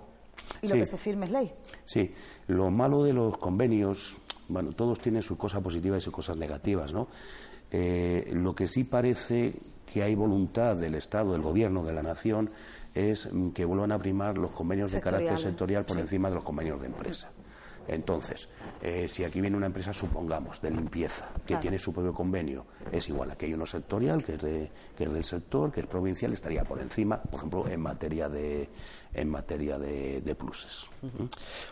y 0.61 0.67
lo 0.67 0.75
que 0.75 0.87
se 0.87 0.99
firme 0.99 1.27
es 1.27 1.31
ley. 1.31 1.53
Sí, 1.85 2.13
lo 2.49 2.73
malo 2.73 3.05
de 3.05 3.13
los 3.13 3.39
convenios, 3.39 4.17
bueno, 4.49 4.73
todos 4.73 4.99
tienen 4.99 5.23
sus 5.23 5.39
cosas 5.39 5.63
positivas 5.63 5.99
y 5.99 6.01
sus 6.01 6.13
cosas 6.13 6.37
negativas, 6.37 6.93
¿no? 6.93 7.07
Eh, 7.71 8.33
lo 8.33 8.57
que 8.57 8.67
sí 8.67 8.83
parece 8.83 9.55
que 9.87 10.03
hay 10.03 10.17
voluntad 10.17 10.75
del 10.75 10.97
Estado, 10.97 11.33
del 11.33 11.43
Gobierno, 11.43 11.85
de 11.85 11.93
la 11.93 12.03
Nación, 12.03 12.51
es 12.95 13.29
que 13.55 13.65
vuelvan 13.65 13.93
a 13.93 13.99
primar 13.99 14.39
los 14.39 14.53
convenios 14.53 14.93
de 14.93 15.01
carácter 15.01 15.39
sectorial 15.39 15.85
por 15.85 15.99
encima 15.99 16.29
de 16.29 16.37
los 16.37 16.45
convenios 16.45 16.81
de 16.81 16.87
empresa. 16.87 17.31
Entonces, 17.89 18.49
eh, 18.83 19.09
si 19.09 19.25
aquí 19.25 19.41
viene 19.41 19.57
una 19.57 19.67
empresa, 19.67 19.93
supongamos, 19.93 20.61
de 20.61 20.71
limpieza, 20.71 21.29
que 21.47 21.57
tiene 21.57 21.79
su 21.79 21.93
propio 21.93 22.13
convenio, 22.13 22.67
es 22.91 23.09
igual, 23.09 23.31
aquí 23.31 23.47
hay 23.47 23.55
uno 23.55 23.67
sectorial, 23.67 24.25
que 24.25 24.35
es, 24.35 24.43
de, 24.43 24.71
que 24.97 25.05
es 25.05 25.13
del 25.13 25.25
sector, 25.25 25.73
que 25.73 25.81
es 25.81 25.87
provincial, 25.87 26.33
estaría 26.33 26.65
por 26.65 26.81
encima, 26.81 27.21
por 27.21 27.41
ejemplo, 27.41 27.69
en 27.69 27.81
materia 27.81 28.29
de, 28.29 28.69
en 29.15 29.31
materia 29.31 29.79
de, 29.79 30.35
pluses. 30.35 30.89
Bueno, 31.01 31.29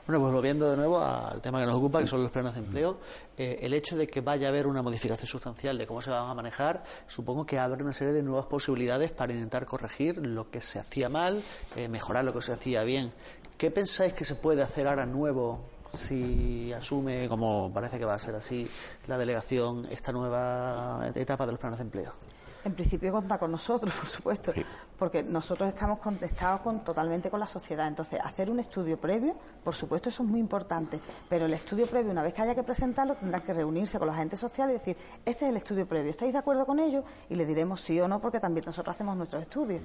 pues 0.07 0.33
volviendo 0.33 0.70
de 0.70 0.77
nuevo 0.77 1.01
al 1.01 1.40
tema 1.40 1.61
que 1.61 1.66
nos 1.66 1.77
ocupa, 1.77 2.01
que 2.01 2.07
son 2.07 2.22
los 2.22 2.31
planes 2.31 2.55
de 2.55 2.61
empleo, 2.61 2.98
eh, 3.37 3.59
el 3.62 3.75
hecho 3.75 3.96
de 3.96 4.07
que 4.07 4.20
vaya 4.20 4.46
a 4.46 4.51
haber 4.51 4.66
una 4.66 4.83
modificación 4.83 5.27
sustancial 5.27 5.77
de 5.77 5.87
cómo 5.87 6.01
se 6.01 6.11
van 6.11 6.31
a 6.31 6.35
manejar, 6.35 6.85
supongo 7.09 7.44
que 7.44 7.59
abre 7.59 7.83
una 7.83 7.92
serie 7.92 8.12
de 8.12 8.22
nuevas 8.22 8.46
posibilidades 8.46 9.11
para 9.11 9.33
intentar 9.33 9.66
corregir 9.66 10.25
lo 10.25 10.51
que 10.51 10.61
se 10.61 10.79
hacía 10.79 11.09
mal, 11.09 11.42
eh, 11.77 11.88
mejorar 11.88 12.25
lo 12.25 12.33
que 12.33 12.42
se 12.42 12.53
hacía 12.53 12.85
bien. 12.85 13.12
¿Qué 13.59 13.70
pensáis 13.70 14.12
que 14.12 14.25
se 14.25 14.35
puede 14.35 14.62
hacer 14.62 14.87
ahora 14.87 15.07
nuevo 15.07 15.61
si 15.94 16.72
asume, 16.72 17.28
como 17.28 17.70
parece 17.72 17.98
que 17.98 18.05
va 18.05 18.14
a 18.14 18.18
ser 18.18 18.35
así, 18.35 18.68
la 19.07 19.18
delegación 19.18 19.83
esta 19.90 20.12
nueva 20.12 21.11
etapa 21.14 21.46
de 21.46 21.52
los 21.52 21.61
planes 21.61 21.78
de 21.78 21.85
empleo? 21.85 22.12
En 22.64 22.74
principio 22.74 23.11
cuenta 23.11 23.38
con 23.38 23.50
nosotros, 23.50 23.92
por 23.98 24.07
supuesto, 24.07 24.52
porque 24.96 25.22
nosotros 25.22 25.68
estamos 25.68 25.98
contestados 25.98 26.61
con, 26.61 26.85
totalmente 26.85 27.28
con 27.28 27.40
la 27.40 27.46
sociedad. 27.46 27.88
Entonces, 27.88 28.20
hacer 28.20 28.50
un 28.50 28.61
estudio 28.61 29.00
previo, 29.00 29.35
por 29.64 29.75
supuesto, 29.75 30.10
eso 30.10 30.23
es 30.23 30.29
muy 30.29 30.38
importante. 30.38 31.00
Pero 31.29 31.46
el 31.46 31.54
estudio 31.54 31.87
previo, 31.87 32.12
una 32.12 32.23
vez 32.23 32.35
que 32.35 32.42
haya 32.42 32.54
que 32.54 32.62
presentarlo, 32.62 33.16
tendrán 33.16 33.42
que 33.42 33.52
reunirse 33.52 33.98
con 33.98 34.06
los 34.06 34.14
agentes 34.14 34.38
sociales 34.38 34.77
y 34.77 34.79
decir, 34.79 34.96
este 35.25 35.44
es 35.46 35.50
el 35.50 35.56
estudio 35.56 35.87
previo, 35.87 36.10
¿estáis 36.10 36.33
de 36.33 36.38
acuerdo 36.38 36.64
con 36.64 36.79
ello? 36.79 37.02
Y 37.29 37.35
le 37.35 37.46
diremos 37.46 37.81
sí 37.81 38.00
o 38.00 38.06
no, 38.06 38.21
porque 38.21 38.38
también 38.38 38.64
nosotros 38.64 38.94
hacemos 38.94 39.16
nuestros 39.16 39.42
estudios. 39.42 39.83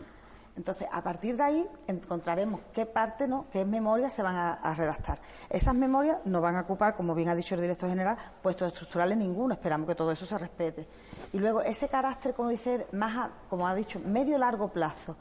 Entonces, 0.58 0.88
a 0.92 1.04
partir 1.04 1.38
de 1.38 1.44
ahí 1.44 1.70
encontraremos 1.86 2.62
qué 2.74 2.88
parte, 2.88 3.28
¿no? 3.28 3.46
qué 3.52 3.64
memorias 3.64 4.12
se 4.12 4.24
van 4.24 4.36
a, 4.36 4.74
redactar. 4.74 5.20
Esas 5.50 5.76
memorias 5.76 6.18
no 6.26 6.42
van 6.42 6.56
a 6.56 6.62
ocupar, 6.62 6.96
como 6.96 7.14
bien 7.14 7.30
ha 7.30 7.36
dicho 7.36 7.54
el 7.54 7.62
director 7.62 7.88
general, 7.88 8.18
puestos 8.42 8.68
estructurales 8.68 9.16
ninguno. 9.18 9.54
Esperamos 9.54 9.88
que 9.88 9.94
todo 9.94 10.12
eso 10.12 10.26
se 10.26 10.36
respete. 10.38 10.88
Y 11.32 11.38
luego, 11.38 11.62
ese 11.62 11.88
carácter, 11.88 12.34
como 12.34 12.50
dice, 12.50 12.88
más, 12.92 13.30
como 13.50 13.68
ha 13.68 13.76
dicho, 13.76 14.00
medio-largo 14.00 14.70
plazo. 14.70 15.16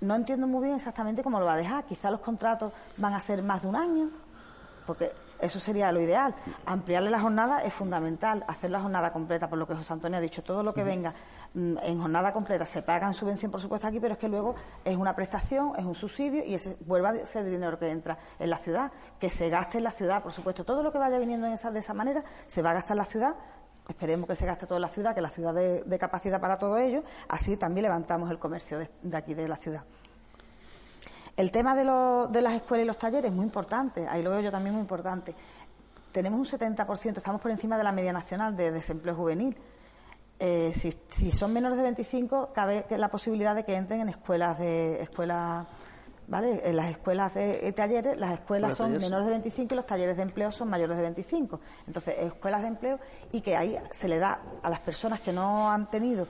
No 0.00 0.14
entiendo 0.14 0.46
muy 0.46 0.64
bien 0.64 0.76
exactamente 0.76 1.24
cómo 1.24 1.40
lo 1.40 1.44
va 1.46 1.54
a 1.54 1.56
dejar. 1.56 1.84
Quizá 1.84 2.10
los 2.12 2.20
contratos 2.20 2.72
van 2.98 3.14
a 3.14 3.20
ser 3.20 3.42
más 3.42 3.62
de 3.62 3.68
un 3.68 3.74
año, 3.76 4.10
porque 4.86 5.10
eso 5.40 5.58
sería 5.58 5.90
lo 5.90 6.00
ideal. 6.00 6.36
Ampliarle 6.66 7.10
la 7.10 7.20
jornada 7.20 7.64
es 7.64 7.74
fundamental, 7.74 8.44
hacer 8.46 8.70
la 8.70 8.80
jornada 8.80 9.12
completa, 9.12 9.50
por 9.50 9.58
lo 9.58 9.66
que 9.66 9.74
José 9.74 9.92
Antonio 9.92 10.18
ha 10.18 10.20
dicho, 10.20 10.44
todo 10.44 10.62
lo 10.62 10.72
que 10.72 10.84
venga 10.84 11.12
en 11.54 12.00
jornada 12.00 12.32
completa 12.32 12.64
se 12.64 12.82
paga 12.82 13.06
en 13.06 13.14
subvención, 13.14 13.50
por 13.50 13.60
supuesto, 13.60 13.86
aquí, 13.86 14.00
pero 14.00 14.14
es 14.14 14.18
que 14.18 14.28
luego 14.28 14.54
es 14.84 14.96
una 14.96 15.14
prestación, 15.14 15.72
es 15.76 15.84
un 15.84 15.94
subsidio 15.94 16.44
y 16.44 16.54
ese 16.54 16.76
vuelva 16.86 17.10
a 17.10 17.26
ser 17.26 17.44
dinero 17.44 17.78
que 17.78 17.90
entra 17.90 18.18
en 18.38 18.48
la 18.50 18.56
ciudad, 18.58 18.90
que 19.18 19.28
se 19.28 19.50
gaste 19.50 19.78
en 19.78 19.84
la 19.84 19.90
ciudad, 19.90 20.22
por 20.22 20.32
supuesto. 20.32 20.64
Todo 20.64 20.82
lo 20.82 20.92
que 20.92 20.98
vaya 20.98 21.18
viniendo 21.18 21.46
de 21.46 21.78
esa 21.78 21.94
manera 21.94 22.24
se 22.46 22.62
va 22.62 22.70
a 22.70 22.74
gastar 22.74 22.92
en 22.92 22.98
la 22.98 23.04
ciudad. 23.04 23.34
Esperemos 23.88 24.28
que 24.28 24.36
se 24.36 24.46
gaste 24.46 24.66
toda 24.66 24.80
la 24.80 24.88
ciudad, 24.88 25.14
que 25.14 25.20
la 25.20 25.30
ciudad 25.30 25.54
de 25.54 25.98
capacidad 25.98 26.40
para 26.40 26.56
todo 26.56 26.78
ello. 26.78 27.02
Así 27.28 27.56
también 27.56 27.82
levantamos 27.82 28.30
el 28.30 28.38
comercio 28.38 28.78
de 28.78 29.16
aquí 29.16 29.34
de 29.34 29.48
la 29.48 29.56
ciudad. 29.56 29.84
El 31.36 31.50
tema 31.50 31.74
de, 31.74 31.84
de 32.30 32.42
las 32.42 32.52
escuelas 32.52 32.84
y 32.84 32.86
los 32.86 32.98
talleres 32.98 33.30
es 33.30 33.34
muy 33.34 33.44
importante, 33.44 34.06
ahí 34.06 34.22
lo 34.22 34.30
veo 34.30 34.40
yo 34.40 34.50
también 34.50 34.74
muy 34.74 34.82
importante. 34.82 35.34
Tenemos 36.12 36.38
un 36.38 36.58
70%, 36.58 37.16
estamos 37.16 37.40
por 37.40 37.50
encima 37.50 37.78
de 37.78 37.84
la 37.84 37.92
media 37.92 38.12
nacional 38.12 38.54
de 38.54 38.70
desempleo 38.70 39.14
juvenil. 39.14 39.56
Eh, 40.44 40.72
si, 40.74 41.30
son 41.30 41.52
menores 41.52 41.76
de 41.76 41.84
25, 41.84 42.50
cabe 42.52 42.84
la 42.90 43.08
posibilidad 43.08 43.54
de 43.54 43.64
que 43.64 43.76
entren 43.76 44.00
en 44.00 44.08
escuelas 44.08 44.58
de 44.58 45.00
escuelas, 45.00 45.68
¿vale? 46.26 46.60
En 46.64 46.74
las 46.74 46.90
escuelas 46.90 47.34
de 47.34 47.72
talleres, 47.72 48.18
las 48.18 48.32
escuelas 48.32 48.76
son 48.76 48.90
menores 48.98 49.26
de 49.26 49.30
25 49.30 49.72
y 49.72 49.76
los 49.76 49.86
talleres 49.86 50.16
de 50.16 50.24
empleo 50.24 50.50
son 50.50 50.68
mayores 50.68 50.96
de 50.96 51.02
25. 51.04 51.60
Entonces, 51.86 52.16
escuelas 52.18 52.62
de 52.62 52.66
empleo 52.66 52.98
y 53.30 53.40
que 53.40 53.56
ahí 53.56 53.78
se 53.92 54.08
le 54.08 54.18
da 54.18 54.40
a 54.64 54.68
las 54.68 54.80
personas 54.80 55.20
que 55.20 55.32
no 55.32 55.70
han 55.70 55.88
tenido 55.88 56.26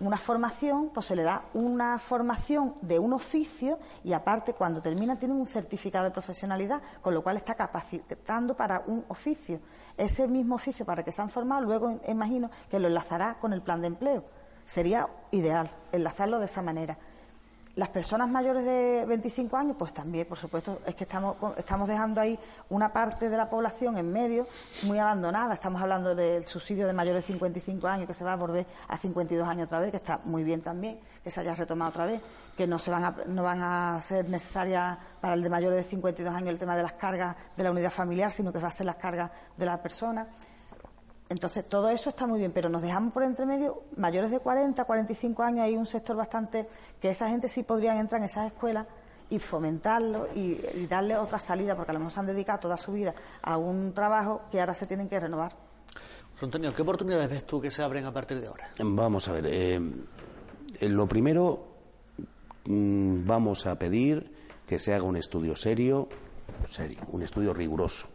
una 0.00 0.18
formación, 0.18 0.90
pues 0.92 1.06
se 1.06 1.16
le 1.16 1.22
da 1.22 1.44
una 1.54 1.98
formación 1.98 2.74
de 2.82 2.98
un 2.98 3.12
oficio 3.12 3.78
y 4.04 4.12
aparte 4.12 4.52
cuando 4.52 4.82
termina 4.82 5.18
tienen 5.18 5.38
un 5.38 5.46
certificado 5.46 6.04
de 6.04 6.10
profesionalidad, 6.10 6.82
con 7.00 7.14
lo 7.14 7.22
cual 7.22 7.36
está 7.36 7.54
capacitando 7.54 8.56
para 8.56 8.82
un 8.86 9.04
oficio. 9.08 9.60
Ese 9.96 10.28
mismo 10.28 10.56
oficio 10.56 10.84
para 10.84 11.02
que 11.02 11.12
se 11.12 11.22
han 11.22 11.30
formado, 11.30 11.62
luego 11.62 12.00
imagino 12.08 12.50
que 12.70 12.78
lo 12.78 12.88
enlazará 12.88 13.38
con 13.40 13.52
el 13.52 13.62
plan 13.62 13.80
de 13.80 13.86
empleo. 13.86 14.24
Sería 14.66 15.08
ideal 15.30 15.70
enlazarlo 15.92 16.38
de 16.38 16.46
esa 16.46 16.60
manera. 16.60 16.98
Las 17.76 17.90
personas 17.90 18.30
mayores 18.30 18.64
de 18.64 19.04
25 19.06 19.54
años, 19.54 19.76
pues 19.78 19.92
también, 19.92 20.26
por 20.26 20.38
supuesto, 20.38 20.80
es 20.86 20.94
que 20.94 21.04
estamos, 21.04 21.36
estamos 21.58 21.86
dejando 21.86 22.22
ahí 22.22 22.38
una 22.70 22.90
parte 22.90 23.28
de 23.28 23.36
la 23.36 23.50
población 23.50 23.98
en 23.98 24.10
medio 24.10 24.46
muy 24.84 24.98
abandonada. 24.98 25.52
Estamos 25.52 25.82
hablando 25.82 26.14
del 26.14 26.46
subsidio 26.46 26.86
de 26.86 26.94
mayores 26.94 27.26
de 27.26 27.34
55 27.34 27.86
años 27.86 28.06
que 28.06 28.14
se 28.14 28.24
va 28.24 28.32
a 28.32 28.36
volver 28.36 28.64
a 28.88 28.96
52 28.96 29.46
años 29.46 29.66
otra 29.66 29.80
vez, 29.80 29.90
que 29.90 29.98
está 29.98 30.20
muy 30.24 30.42
bien 30.42 30.62
también, 30.62 30.98
que 31.22 31.30
se 31.30 31.40
haya 31.40 31.54
retomado 31.54 31.90
otra 31.90 32.06
vez, 32.06 32.22
que 32.56 32.66
no, 32.66 32.78
se 32.78 32.90
van 32.90 33.04
a, 33.04 33.14
no 33.26 33.42
van 33.42 33.60
a 33.60 34.00
ser 34.00 34.26
necesarias 34.26 34.96
para 35.20 35.34
el 35.34 35.42
de 35.42 35.50
mayores 35.50 35.76
de 35.76 35.84
52 35.84 36.34
años 36.34 36.48
el 36.48 36.58
tema 36.58 36.78
de 36.78 36.82
las 36.82 36.92
cargas 36.92 37.36
de 37.58 37.62
la 37.62 37.70
unidad 37.72 37.90
familiar, 37.90 38.30
sino 38.30 38.54
que 38.54 38.58
va 38.58 38.68
a 38.68 38.72
ser 38.72 38.86
las 38.86 38.96
cargas 38.96 39.30
de 39.54 39.66
la 39.66 39.82
persona. 39.82 40.26
Entonces, 41.28 41.68
todo 41.68 41.90
eso 41.90 42.10
está 42.10 42.26
muy 42.26 42.38
bien, 42.38 42.52
pero 42.52 42.68
nos 42.68 42.82
dejamos 42.82 43.12
por 43.12 43.24
entre 43.24 43.46
medio 43.46 43.82
mayores 43.96 44.30
de 44.30 44.38
40, 44.38 44.84
45 44.84 45.42
años, 45.42 45.60
hay 45.64 45.76
un 45.76 45.86
sector 45.86 46.16
bastante 46.16 46.68
que 47.00 47.10
esa 47.10 47.28
gente 47.28 47.48
sí 47.48 47.64
podrían 47.64 47.96
entrar 47.96 48.20
en 48.20 48.26
esas 48.26 48.46
escuelas 48.46 48.86
y 49.28 49.40
fomentarlo 49.40 50.28
y, 50.36 50.86
darle 50.88 51.16
otra 51.16 51.40
salida, 51.40 51.74
porque 51.74 51.90
a 51.90 51.94
lo 51.94 51.98
mejor 51.98 52.12
se 52.12 52.20
han 52.20 52.26
dedicado 52.26 52.60
toda 52.60 52.76
su 52.76 52.92
vida 52.92 53.12
a 53.42 53.56
un 53.56 53.92
trabajo 53.92 54.42
que 54.52 54.60
ahora 54.60 54.74
se 54.74 54.86
tienen 54.86 55.08
que 55.08 55.18
renovar. 55.18 55.52
Antonio, 56.40 56.72
¿qué 56.72 56.82
oportunidades 56.82 57.28
ves 57.28 57.44
tú 57.44 57.60
que 57.60 57.72
se 57.72 57.82
abren 57.82 58.04
a 58.04 58.12
partir 58.12 58.40
de 58.40 58.46
ahora? 58.46 58.68
Vamos 58.78 59.26
a 59.26 59.32
ver, 59.32 59.46
eh, 59.48 59.80
lo 60.82 61.08
primero, 61.08 61.66
mm, 62.66 63.26
vamos 63.26 63.66
a 63.66 63.76
pedir 63.76 64.32
que 64.64 64.78
se 64.78 64.94
haga 64.94 65.04
un 65.04 65.16
estudio 65.16 65.56
serio, 65.56 66.08
serio, 66.68 67.00
un 67.10 67.22
estudio 67.22 67.52
riguroso 67.52 68.06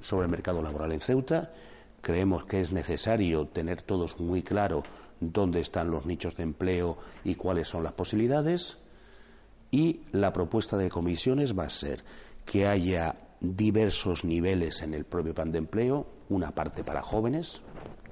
sobre 0.00 0.24
el 0.24 0.30
mercado 0.30 0.62
laboral 0.62 0.90
en 0.92 1.00
Ceuta 1.00 1.52
Creemos 2.00 2.44
que 2.44 2.60
es 2.60 2.72
necesario 2.72 3.46
tener 3.46 3.82
todos 3.82 4.20
muy 4.20 4.42
claro 4.42 4.82
dónde 5.20 5.60
están 5.60 5.90
los 5.90 6.06
nichos 6.06 6.36
de 6.36 6.44
empleo 6.44 6.98
y 7.24 7.34
cuáles 7.34 7.68
son 7.68 7.82
las 7.82 7.92
posibilidades. 7.92 8.78
Y 9.70 10.00
la 10.12 10.32
propuesta 10.32 10.76
de 10.76 10.88
comisiones 10.88 11.56
va 11.58 11.64
a 11.64 11.70
ser 11.70 12.02
que 12.44 12.66
haya 12.66 13.14
diversos 13.40 14.24
niveles 14.24 14.82
en 14.82 14.94
el 14.94 15.04
propio 15.04 15.34
plan 15.34 15.52
de 15.52 15.58
empleo, 15.58 16.06
una 16.28 16.50
parte 16.50 16.84
para 16.84 17.02
jóvenes, 17.02 17.62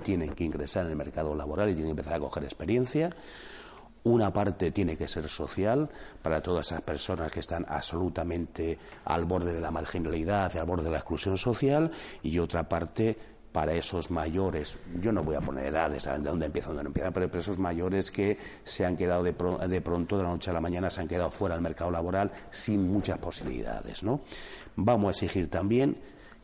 tienen 0.02 0.34
que 0.34 0.44
ingresar 0.44 0.84
en 0.84 0.92
el 0.92 0.96
mercado 0.96 1.34
laboral 1.34 1.70
y 1.70 1.74
tienen 1.74 1.94
que 1.94 2.00
empezar 2.00 2.14
a 2.14 2.20
coger 2.20 2.44
experiencia. 2.44 3.10
Una 4.04 4.32
parte 4.32 4.70
tiene 4.70 4.96
que 4.96 5.08
ser 5.08 5.28
social 5.28 5.90
para 6.22 6.40
todas 6.40 6.68
esas 6.68 6.82
personas 6.82 7.32
que 7.32 7.40
están 7.40 7.66
absolutamente 7.68 8.78
al 9.04 9.24
borde 9.24 9.52
de 9.52 9.60
la 9.60 9.70
marginalidad, 9.70 10.56
al 10.56 10.66
borde 10.66 10.84
de 10.84 10.90
la 10.90 10.98
exclusión 10.98 11.36
social, 11.36 11.90
y 12.22 12.38
otra 12.38 12.68
parte 12.68 13.18
para 13.58 13.74
esos 13.74 14.12
mayores, 14.12 14.78
yo 15.02 15.10
no 15.10 15.24
voy 15.24 15.34
a 15.34 15.40
poner 15.40 15.66
edades, 15.66 16.04
de 16.04 16.18
dónde 16.20 16.46
empiezan, 16.46 16.76
dónde 16.76 16.84
no 16.84 16.90
empiezan, 16.90 17.12
pero 17.12 17.26
para 17.26 17.40
esos 17.40 17.58
mayores 17.58 18.12
que 18.12 18.38
se 18.62 18.86
han 18.86 18.96
quedado 18.96 19.24
de, 19.24 19.32
pronto, 19.32 20.16
de 20.16 20.22
la 20.22 20.28
noche 20.28 20.50
a 20.50 20.52
la 20.52 20.60
mañana, 20.60 20.90
se 20.90 21.00
han 21.00 21.08
quedado 21.08 21.32
fuera 21.32 21.56
del 21.56 21.62
mercado 21.62 21.90
laboral 21.90 22.30
sin 22.52 22.88
muchas 22.88 23.18
posibilidades. 23.18 24.04
¿no? 24.04 24.20
Vamos 24.76 25.08
a 25.08 25.10
exigir 25.10 25.50
también 25.50 25.98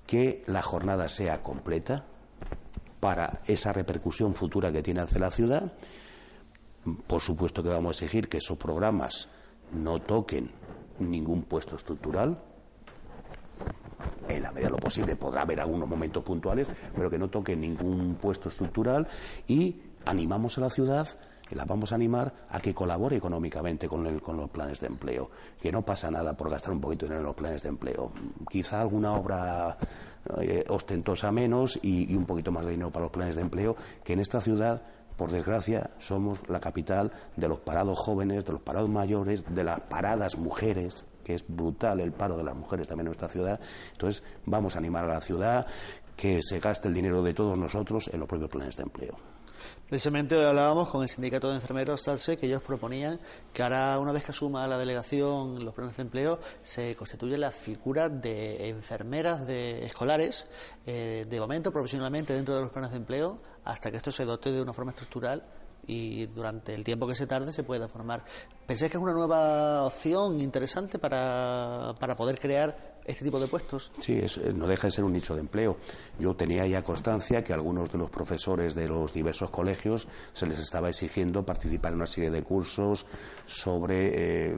que 0.09 0.43
la 0.49 0.61
jornada 0.61 1.09
sea 1.09 1.41
completa 1.41 2.05
para 2.99 3.43
esa 3.47 3.73
repercusión 3.73 4.35
futura 4.35 4.73
que 4.73 4.83
tiene 4.83 5.03
hacia 5.03 5.21
la 5.21 5.31
ciudad. 5.31 5.73
Por 7.07 7.21
supuesto 7.21 7.63
que 7.63 7.69
vamos 7.69 7.91
a 8.03 8.05
exigir 8.07 8.29
que 8.29 8.39
esos 8.39 8.59
programas 8.59 9.29
no 9.73 10.01
toquen 10.01 10.51
ningún 10.99 11.45
puesto 11.45 11.77
estructural, 11.77 12.43
en 14.29 14.43
la 14.43 14.53
medida 14.53 14.69
de 14.69 14.73
lo 14.73 14.79
posible 14.79 15.17
podrá 15.17 15.43
haber 15.43 15.61
algunos 15.61 15.89
momentos 15.89 16.23
puntuales, 16.23 16.67
pero 16.95 17.11
que 17.11 17.19
no 17.19 17.29
toque 17.29 17.57
ningún 17.57 18.17
puesto 18.17 18.49
estructural 18.49 19.07
y 19.47 19.77
animamos 20.05 20.59
a 20.59 20.63
la 20.63 20.71
ciudad 20.71 21.09
la 21.55 21.65
vamos 21.65 21.93
a 21.93 21.95
animar 21.95 22.33
a 22.51 22.61
que 22.61 22.75
colabore 22.75 23.17
económicamente 23.17 23.89
con, 23.89 24.07
el, 24.07 24.21
con 24.21 24.37
los 24.37 24.51
planes 24.51 24.81
de 24.81 24.89
empleo, 24.89 25.31
que 25.61 25.73
no 25.73 25.83
pasa 25.83 26.11
nada 26.11 26.37
por 26.37 26.51
gastar 26.51 26.73
un 26.73 26.81
poquito 26.81 27.07
de 27.07 27.11
dinero 27.11 27.21
en 27.21 27.27
los 27.27 27.35
planes 27.35 27.63
de 27.63 27.69
empleo. 27.69 28.13
Quizá 28.49 28.81
alguna 28.81 29.13
obra 29.13 29.77
eh, 30.41 30.65
ostentosa 30.69 31.31
menos 31.33 31.79
y, 31.83 32.15
un 32.15 32.27
poquito 32.27 32.51
más 32.53 32.65
de 32.65 32.73
dinero 32.73 32.91
para 32.91 33.05
los 33.05 33.13
planes 33.13 33.37
de 33.37 33.43
empleo, 33.43 33.77
que 34.03 34.15
en 34.15 34.21
esta 34.21 34.41
ciudad 34.41 34.83
por 35.17 35.31
desgracia, 35.31 35.91
somos 36.01 36.41
la 36.49 36.59
capital 36.59 37.13
de 37.37 37.47
los 37.47 37.61
parados 37.61 37.97
jóvenes, 38.01 38.45
de 38.45 38.53
los 38.53 38.61
parados 38.61 38.91
mayores, 38.91 39.45
de 39.49 39.63
las 39.63 39.79
paradas 39.79 40.37
mujeres, 40.37 41.05
que 41.25 41.35
es 41.35 41.45
brutal 41.47 42.01
el 42.01 42.13
paro 42.13 42.37
de 42.37 42.45
las 42.45 42.55
mujeres 42.55 42.87
también 42.87 43.07
en 43.07 43.11
nuestra 43.11 43.29
ciudad. 43.29 43.59
Entonces, 43.93 44.23
vamos 44.47 44.77
a 44.77 44.79
animar 44.79 45.05
a 45.05 45.15
la 45.15 45.21
ciudad 45.21 45.67
que 46.17 46.41
se 46.43 46.61
gaste 46.61 46.89
el 46.89 46.95
dinero 46.95 47.23
de 47.23 47.35
todos 47.35 47.59
nosotros 47.59 48.09
en 48.13 48.21
los 48.21 48.29
propios 48.29 48.51
planes 48.51 48.77
de 48.77 48.85
empleo. 48.85 49.19
Precisamente 49.89 50.37
hoy 50.37 50.45
hablábamos 50.45 50.89
con 50.89 51.03
el 51.03 51.09
sindicato 51.09 51.49
de 51.49 51.57
enfermeros 51.57 52.03
SALSE 52.03 52.37
que 52.37 52.47
ellos 52.47 52.63
proponían 52.63 53.19
que 53.53 53.63
ahora, 53.63 53.99
una 53.99 54.13
vez 54.13 54.25
que 54.25 54.33
asuma 54.33 54.67
la 54.67 54.79
delegación 54.79 55.65
los 55.65 55.75
planes 55.75 55.97
de 55.97 56.03
empleo, 56.03 56.39
se 56.63 56.97
constituye 56.97 57.39
la 57.39 57.51
figura 57.51 58.09
de 58.09 58.69
enfermeras 58.69 59.47
de 59.47 59.85
escolares, 59.85 60.47
eh, 60.87 61.25
de 61.29 61.41
momento 61.41 61.73
profesionalmente 61.73 62.33
dentro 62.33 62.55
de 62.55 62.63
los 62.63 62.71
planes 62.71 62.91
de 62.91 62.97
empleo, 62.97 63.41
hasta 63.65 63.91
que 63.91 63.97
esto 63.97 64.11
se 64.11 64.25
dote 64.25 64.53
de 64.53 64.63
una 64.63 64.73
forma 64.73 64.91
estructural 64.91 65.45
y 65.87 66.27
durante 66.27 66.75
el 66.75 66.85
tiempo 66.85 67.07
que 67.07 67.15
se 67.15 67.27
tarde 67.27 67.53
se 67.53 67.63
pueda 67.63 67.89
formar. 67.89 68.25
¿Pensáis 68.67 68.91
que 68.91 68.97
es 68.97 69.03
una 69.03 69.13
nueva 69.13 69.85
opción 69.85 70.41
interesante 70.41 70.99
para, 70.99 71.95
para 71.99 72.17
poder 72.17 72.39
crear 72.39 72.94
este 73.05 73.25
tipo 73.25 73.39
de 73.39 73.47
puestos. 73.47 73.93
Sí, 74.01 74.15
eh, 74.15 74.53
no 74.55 74.67
deja 74.67 74.87
de 74.87 74.91
ser 74.91 75.05
un 75.05 75.13
nicho 75.13 75.35
de 75.35 75.41
empleo. 75.41 75.77
Yo 76.19 76.35
tenía 76.35 76.67
ya 76.67 76.83
constancia 76.83 77.45
que 77.45 77.53
a 77.53 77.57
algunos 77.57 77.93
de 77.93 77.99
los 77.99 78.11
profesores 78.11 78.75
de 78.75 78.89
los 78.89 79.13
diversos 79.13 79.51
colegios 79.51 80.09
se 80.33 80.47
les 80.47 80.59
estaba 80.59 80.89
exigiendo 80.89 81.45
participar 81.45 81.93
en 81.93 81.97
una 81.97 82.07
serie 82.07 82.31
de 82.31 82.43
cursos 82.43 83.07
sobre 83.47 84.53
eh, 84.53 84.57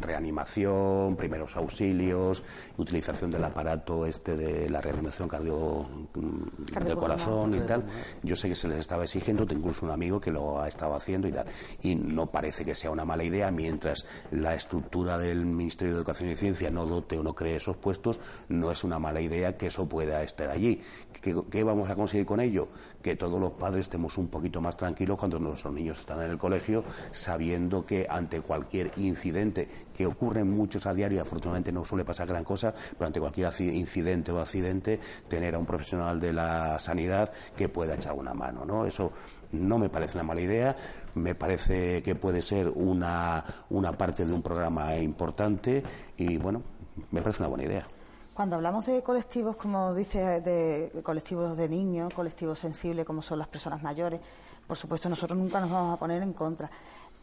reanimación, 0.00 1.16
primeros 1.16 1.56
auxilios, 1.56 2.42
utilización 2.76 3.30
del 3.30 3.44
aparato 3.44 4.04
este 4.06 4.36
de 4.36 4.68
la 4.68 4.80
reanimación 4.80 5.28
cardio, 5.28 5.86
mm, 6.14 6.84
del 6.84 6.96
corazón 6.96 7.54
y 7.54 7.60
tal. 7.60 7.84
Yo 8.22 8.34
sé 8.34 8.48
que 8.48 8.56
se 8.56 8.68
les 8.68 8.78
estaba 8.78 9.04
exigiendo, 9.04 9.46
tengo 9.46 9.60
incluso 9.60 9.86
un 9.86 9.92
amigo 9.92 10.20
que 10.20 10.30
lo 10.30 10.60
ha 10.60 10.68
estado 10.68 10.94
haciendo 10.94 11.28
y 11.28 11.32
tal. 11.32 11.46
Y 11.82 11.94
no 11.94 12.26
parece 12.26 12.64
que 12.64 12.74
sea 12.74 12.90
una 12.90 13.04
mala 13.04 13.24
idea 13.24 13.50
mientras 13.50 14.06
la 14.32 14.54
estructura 14.54 15.18
del 15.18 15.44
Ministerio 15.46 15.94
de 15.94 15.98
Educación 15.98 16.30
y 16.30 16.36
Ciencia 16.36 16.70
no 16.70 16.86
dote 16.86 17.18
o 17.18 17.22
no 17.22 17.34
cree 17.34 17.56
esos 17.56 17.75
puestos, 17.76 18.20
no 18.48 18.70
es 18.70 18.84
una 18.84 18.98
mala 18.98 19.20
idea 19.20 19.56
que 19.56 19.66
eso 19.66 19.88
pueda 19.88 20.22
estar 20.22 20.50
allí. 20.50 20.80
¿Qué, 21.20 21.64
vamos 21.64 21.88
a 21.90 21.96
conseguir 21.96 22.26
con 22.26 22.40
ello? 22.40 22.68
Que 23.02 23.16
todos 23.16 23.40
los 23.40 23.52
padres 23.52 23.86
estemos 23.86 24.18
un 24.18 24.28
poquito 24.28 24.60
más 24.60 24.76
tranquilos 24.76 25.18
cuando 25.18 25.38
nuestros 25.38 25.72
niños 25.72 26.00
están 26.00 26.22
en 26.22 26.30
el 26.30 26.38
colegio, 26.38 26.84
sabiendo 27.10 27.84
que 27.84 28.06
ante 28.08 28.40
cualquier 28.40 28.92
incidente, 28.96 29.68
que 29.94 30.06
ocurren 30.06 30.50
muchos 30.50 30.86
a 30.86 30.94
diario, 30.94 31.22
afortunadamente 31.22 31.72
no 31.72 31.84
suele 31.84 32.04
pasar 32.04 32.28
gran 32.28 32.44
cosa, 32.44 32.74
pero 32.92 33.06
ante 33.06 33.20
cualquier 33.20 33.52
incidente 33.60 34.32
o 34.32 34.40
accidente, 34.40 35.00
tener 35.28 35.54
a 35.54 35.58
un 35.58 35.66
profesional 35.66 36.20
de 36.20 36.32
la 36.32 36.78
sanidad 36.78 37.32
que 37.56 37.68
pueda 37.68 37.94
echar 37.94 38.12
una 38.12 38.34
mano, 38.34 38.64
¿no? 38.64 38.86
Eso 38.86 39.12
no 39.52 39.78
me 39.78 39.88
parece 39.88 40.16
una 40.16 40.24
mala 40.24 40.40
idea, 40.40 40.76
me 41.14 41.34
parece 41.34 42.02
que 42.02 42.14
puede 42.14 42.42
ser 42.42 42.68
una, 42.68 43.44
una 43.70 43.92
parte 43.92 44.26
de 44.26 44.32
un 44.32 44.42
programa 44.42 44.96
importante 44.96 45.82
y, 46.16 46.36
bueno, 46.36 46.62
me 47.10 47.22
parece 47.22 47.42
una 47.42 47.48
buena 47.48 47.64
idea. 47.64 47.86
Cuando 48.34 48.56
hablamos 48.56 48.84
de 48.86 49.02
colectivos, 49.02 49.56
como 49.56 49.94
dice, 49.94 50.40
de 50.40 50.92
colectivos 51.02 51.56
de 51.56 51.68
niños, 51.68 52.12
colectivos 52.12 52.58
sensibles, 52.58 53.06
como 53.06 53.22
son 53.22 53.38
las 53.38 53.48
personas 53.48 53.82
mayores, 53.82 54.20
por 54.66 54.76
supuesto 54.76 55.08
nosotros 55.08 55.38
nunca 55.38 55.58
nos 55.60 55.70
vamos 55.70 55.94
a 55.94 55.98
poner 55.98 56.22
en 56.22 56.32
contra. 56.34 56.70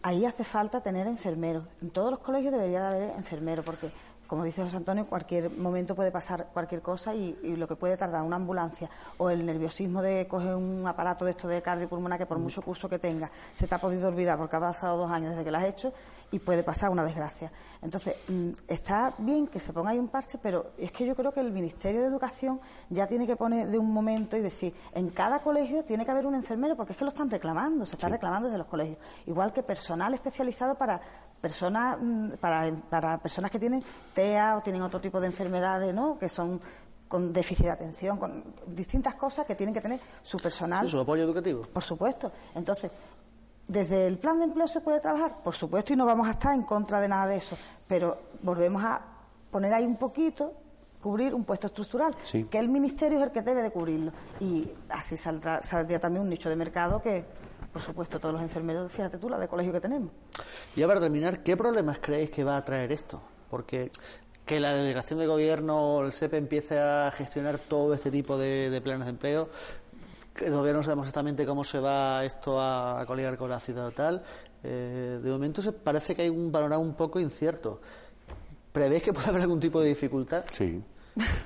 Ahí 0.01 0.25
hace 0.25 0.43
falta 0.43 0.81
tener 0.81 1.05
enfermeros. 1.07 1.65
En 1.81 1.91
todos 1.91 2.11
los 2.11 2.19
colegios 2.19 2.51
debería 2.51 2.81
de 2.81 2.87
haber 2.87 3.09
enfermeros, 3.15 3.63
porque 3.63 3.91
como 4.27 4.43
dice 4.43 4.63
José 4.63 4.77
Antonio, 4.77 5.05
cualquier 5.05 5.51
momento 5.51 5.95
puede 5.95 6.11
pasar 6.11 6.47
cualquier 6.53 6.81
cosa 6.81 7.13
y, 7.13 7.55
lo 7.55 7.67
que 7.67 7.75
puede 7.75 7.97
tardar 7.97 8.23
una 8.23 8.37
ambulancia 8.37 8.89
o 9.17 9.29
el 9.29 9.45
nerviosismo 9.45 10.01
de 10.01 10.27
coger 10.27 10.55
un 10.55 10.85
aparato 10.87 11.23
de 11.25 11.31
esto 11.31 11.47
de 11.47 11.61
cardiopulmonar 11.61 12.17
que 12.17 12.25
por 12.25 12.39
mm. 12.39 12.41
mucho 12.41 12.61
curso 12.61 12.89
que 12.89 12.99
tenga 12.99 13.29
se 13.53 13.67
te 13.67 13.75
ha 13.75 13.77
podido 13.77 14.07
olvidar 14.07 14.37
porque 14.37 14.55
ha 14.55 14.59
pasado 14.59 14.97
dos 14.97 15.11
años 15.11 15.31
desde 15.31 15.43
que 15.43 15.51
lo 15.51 15.57
has 15.57 15.65
hecho 15.65 15.93
y 16.31 16.39
puede 16.39 16.63
pasar 16.63 16.89
una 16.89 17.03
desgracia. 17.03 17.51
Entonces, 17.83 18.15
mm, 18.27 18.49
está 18.67 19.13
bien 19.19 19.45
que 19.45 19.59
se 19.59 19.71
ponga 19.71 19.91
ahí 19.91 19.99
un 19.99 20.07
parche, 20.07 20.39
pero 20.41 20.71
es 20.79 20.91
que 20.91 21.05
yo 21.05 21.15
creo 21.15 21.31
que 21.31 21.41
el 21.41 21.51
Ministerio 21.51 22.01
de 22.01 22.07
Educación 22.07 22.59
ya 22.89 23.05
tiene 23.05 23.27
que 23.27 23.35
poner 23.35 23.67
de 23.67 23.77
un 23.77 23.93
momento 23.93 24.35
y 24.35 24.39
decir, 24.39 24.73
en 24.93 25.09
cada 25.11 25.39
colegio 25.39 25.83
tiene 25.83 26.05
que 26.05 26.11
haber 26.11 26.25
un 26.25 26.33
enfermero, 26.33 26.75
porque 26.75 26.93
es 26.93 26.97
que 26.97 27.05
lo 27.05 27.09
están 27.09 27.29
reclamando, 27.29 27.85
se 27.85 27.95
está 27.95 28.09
reclamando 28.09 28.47
desde 28.47 28.57
los 28.57 28.67
colegios. 28.67 28.97
Igual 29.27 29.53
que 29.53 29.61
personal 29.61 30.13
especializado 30.15 30.73
para 30.73 30.99
personas 31.43 31.97
mm, 31.99 32.29
para, 32.39 32.71
para 32.89 33.17
personas 33.17 33.51
que 33.51 33.59
tienen 33.59 33.83
TEA 34.13 34.55
o 34.55 34.61
tienen 34.61 34.81
otro 34.81 35.01
tipo 35.01 35.19
de 35.19 35.27
enfermedades, 35.27 35.93
¿no? 35.93 36.17
Que 36.17 36.29
son 36.29 36.61
con 37.09 37.33
déficit 37.33 37.65
de 37.65 37.71
atención, 37.71 38.17
con 38.17 38.41
distintas 38.67 39.15
cosas 39.15 39.45
que 39.45 39.53
tienen 39.53 39.75
que 39.75 39.81
tener 39.81 39.99
su 40.21 40.37
personal. 40.37 40.87
su 40.89 40.97
apoyo 40.97 41.23
educativo. 41.23 41.63
Por 41.63 41.83
supuesto. 41.83 42.31
Entonces, 42.55 42.89
desde 43.67 44.07
el 44.07 44.17
plan 44.17 44.39
de 44.39 44.45
empleo 44.45 44.69
se 44.69 44.79
puede 44.79 45.01
trabajar, 45.01 45.43
por 45.43 45.53
supuesto, 45.53 45.91
y 45.91 45.97
no 45.97 46.05
vamos 46.05 46.29
a 46.29 46.31
estar 46.31 46.53
en 46.53 46.63
contra 46.63 47.01
de 47.01 47.09
nada 47.09 47.27
de 47.27 47.35
eso, 47.35 47.57
pero 47.87 48.17
volvemos 48.41 48.81
a 48.81 49.01
poner 49.51 49.73
ahí 49.73 49.85
un 49.85 49.97
poquito, 49.97 50.53
cubrir 51.01 51.35
un 51.35 51.43
puesto 51.43 51.67
estructural, 51.67 52.15
que 52.49 52.57
el 52.57 52.69
ministerio 52.69 53.17
es 53.17 53.25
el 53.25 53.31
que 53.31 53.41
debe 53.41 53.61
de 53.61 53.71
cubrirlo. 53.71 54.13
Y 54.39 54.71
así 54.87 55.17
saldrá, 55.17 55.61
saldría 55.61 55.99
también 55.99 56.23
un 56.23 56.29
nicho 56.29 56.47
de 56.47 56.55
mercado 56.55 57.01
que 57.01 57.25
por 57.73 57.81
supuesto, 57.81 58.19
todos 58.19 58.33
los 58.33 58.43
enfermeros, 58.43 58.91
fíjate 58.91 59.17
tú, 59.17 59.27
la 59.27 59.39
de 59.39 59.47
colegio 59.47 59.73
que 59.73 59.81
tenemos. 59.81 60.11
Y 60.75 60.83
para 60.83 60.99
terminar, 60.99 61.41
¿qué 61.41 61.57
problemas 61.57 61.97
creéis 61.99 62.29
que 62.29 62.43
va 62.43 62.55
a 62.55 62.63
traer 62.63 62.91
esto? 62.91 63.21
Porque 63.49 63.91
que 64.45 64.59
la 64.59 64.73
delegación 64.73 65.19
de 65.19 65.25
gobierno 65.25 65.95
o 65.95 66.05
el 66.05 66.13
SEPE 66.13 66.37
empiece 66.37 66.79
a 66.79 67.11
gestionar 67.11 67.57
todo 67.57 67.93
este 67.93 68.11
tipo 68.11 68.37
de, 68.37 68.79
planes 68.83 69.05
de 69.05 69.11
empleo, 69.11 69.49
que 70.35 70.45
todavía 70.45 70.73
no 70.73 70.83
sabemos 70.83 71.07
exactamente 71.07 71.45
cómo 71.45 71.63
se 71.63 71.79
va 71.79 72.23
esto 72.25 72.61
a, 72.61 73.03
coligar 73.07 73.37
con 73.37 73.49
la 73.49 73.59
ciudad 73.59 73.87
o 73.87 73.91
tal. 73.91 74.23
Eh, 74.63 75.19
de 75.23 75.31
momento 75.31 75.61
se 75.61 75.71
parece 75.71 76.15
que 76.15 76.23
hay 76.23 76.29
un 76.29 76.51
panorama 76.51 76.77
un 76.77 76.93
poco 76.93 77.19
incierto. 77.19 77.81
¿Prevéis 78.71 79.01
que 79.01 79.13
puede 79.13 79.29
haber 79.29 79.41
algún 79.41 79.59
tipo 79.59 79.81
de 79.81 79.89
dificultad? 79.89 80.45
Sí. 80.51 80.83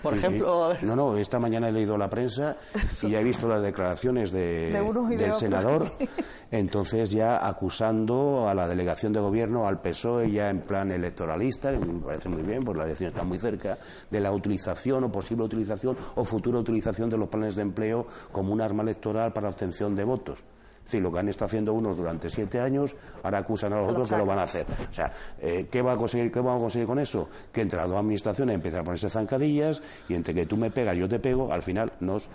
Por 0.01 0.13
ejemplo, 0.13 0.73
no, 0.81 0.95
no, 0.95 1.17
esta 1.17 1.39
mañana 1.39 1.67
he 1.67 1.71
leído 1.71 1.97
la 1.97 2.09
prensa 2.09 2.57
y 3.03 3.09
ya 3.09 3.19
he 3.19 3.23
visto 3.23 3.47
las 3.47 3.61
declaraciones 3.61 4.31
de, 4.31 4.71
del 5.17 5.33
senador, 5.33 5.91
entonces 6.51 7.09
ya 7.09 7.45
acusando 7.45 8.47
a 8.47 8.53
la 8.53 8.67
delegación 8.67 9.11
de 9.11 9.19
gobierno, 9.19 9.67
al 9.67 9.81
PSOE 9.81 10.31
ya 10.31 10.49
en 10.49 10.61
plan 10.61 10.91
electoralista, 10.91 11.71
que 11.71 11.79
me 11.79 11.99
parece 11.99 12.29
muy 12.29 12.43
bien, 12.43 12.63
porque 12.63 12.79
la 12.79 12.85
elección 12.85 13.09
está 13.09 13.23
muy 13.23 13.39
cerca, 13.39 13.77
de 14.09 14.19
la 14.21 14.31
utilización 14.31 15.03
o 15.03 15.11
posible 15.11 15.43
utilización 15.43 15.97
o 16.15 16.23
futura 16.23 16.59
utilización 16.59 17.09
de 17.09 17.17
los 17.17 17.27
planes 17.27 17.55
de 17.55 17.63
empleo 17.63 18.07
como 18.31 18.53
un 18.53 18.61
arma 18.61 18.83
electoral 18.83 19.33
para 19.33 19.49
obtención 19.49 19.95
de 19.95 20.03
votos. 20.03 20.39
Sí, 20.87 21.01
lo 21.01 21.11
que 21.11 21.19
han 21.19 21.27
estado 21.27 21.47
haciendo 21.47 21.73
unos 21.73 21.97
durante 21.97 22.29
siete 22.29 22.61
años, 22.61 22.95
ahora 23.21 23.39
acusan 23.39 23.73
a 23.73 23.75
los 23.75 23.89
otros 23.89 24.09
que 24.09 24.17
lo 24.17 24.25
van 24.25 24.39
a 24.39 24.43
hacer. 24.43 24.65
O 24.89 24.93
sea, 24.93 25.11
eh, 25.41 25.67
¿qué, 25.69 25.81
va 25.81 25.91
a 25.91 25.97
conseguir, 25.97 26.31
¿qué 26.31 26.39
vamos 26.39 26.59
a 26.59 26.61
conseguir 26.61 26.87
con 26.87 26.97
eso? 26.97 27.27
Que 27.51 27.59
entre 27.59 27.77
las 27.77 27.89
dos 27.89 27.97
administraciones 27.97 28.55
empiezan 28.55 28.79
a 28.79 28.83
ponerse 28.85 29.09
zancadillas 29.09 29.83
y 30.07 30.13
entre 30.13 30.33
que 30.33 30.45
tú 30.45 30.55
me 30.55 30.71
pegas 30.71 30.95
y 30.95 30.99
yo 30.99 31.09
te 31.09 31.19
pego, 31.19 31.51
al 31.51 31.61
final 31.61 31.91
nos 31.99 32.29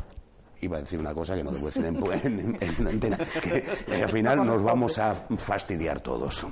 iba 0.63 0.79
a 0.79 0.81
decir 0.81 0.99
una 0.99 1.13
cosa 1.13 1.35
que 1.35 1.45
no 1.45 1.51
debo 1.51 1.67
decir 1.67 1.85
en, 1.85 1.99
en, 1.99 2.87
antena, 2.87 3.19
que 3.43 4.03
al 4.03 4.09
final 4.09 4.45
nos 4.45 4.63
vamos 4.63 4.99
a 4.99 5.15
fastidiar 5.37 6.01
todos. 6.01 6.47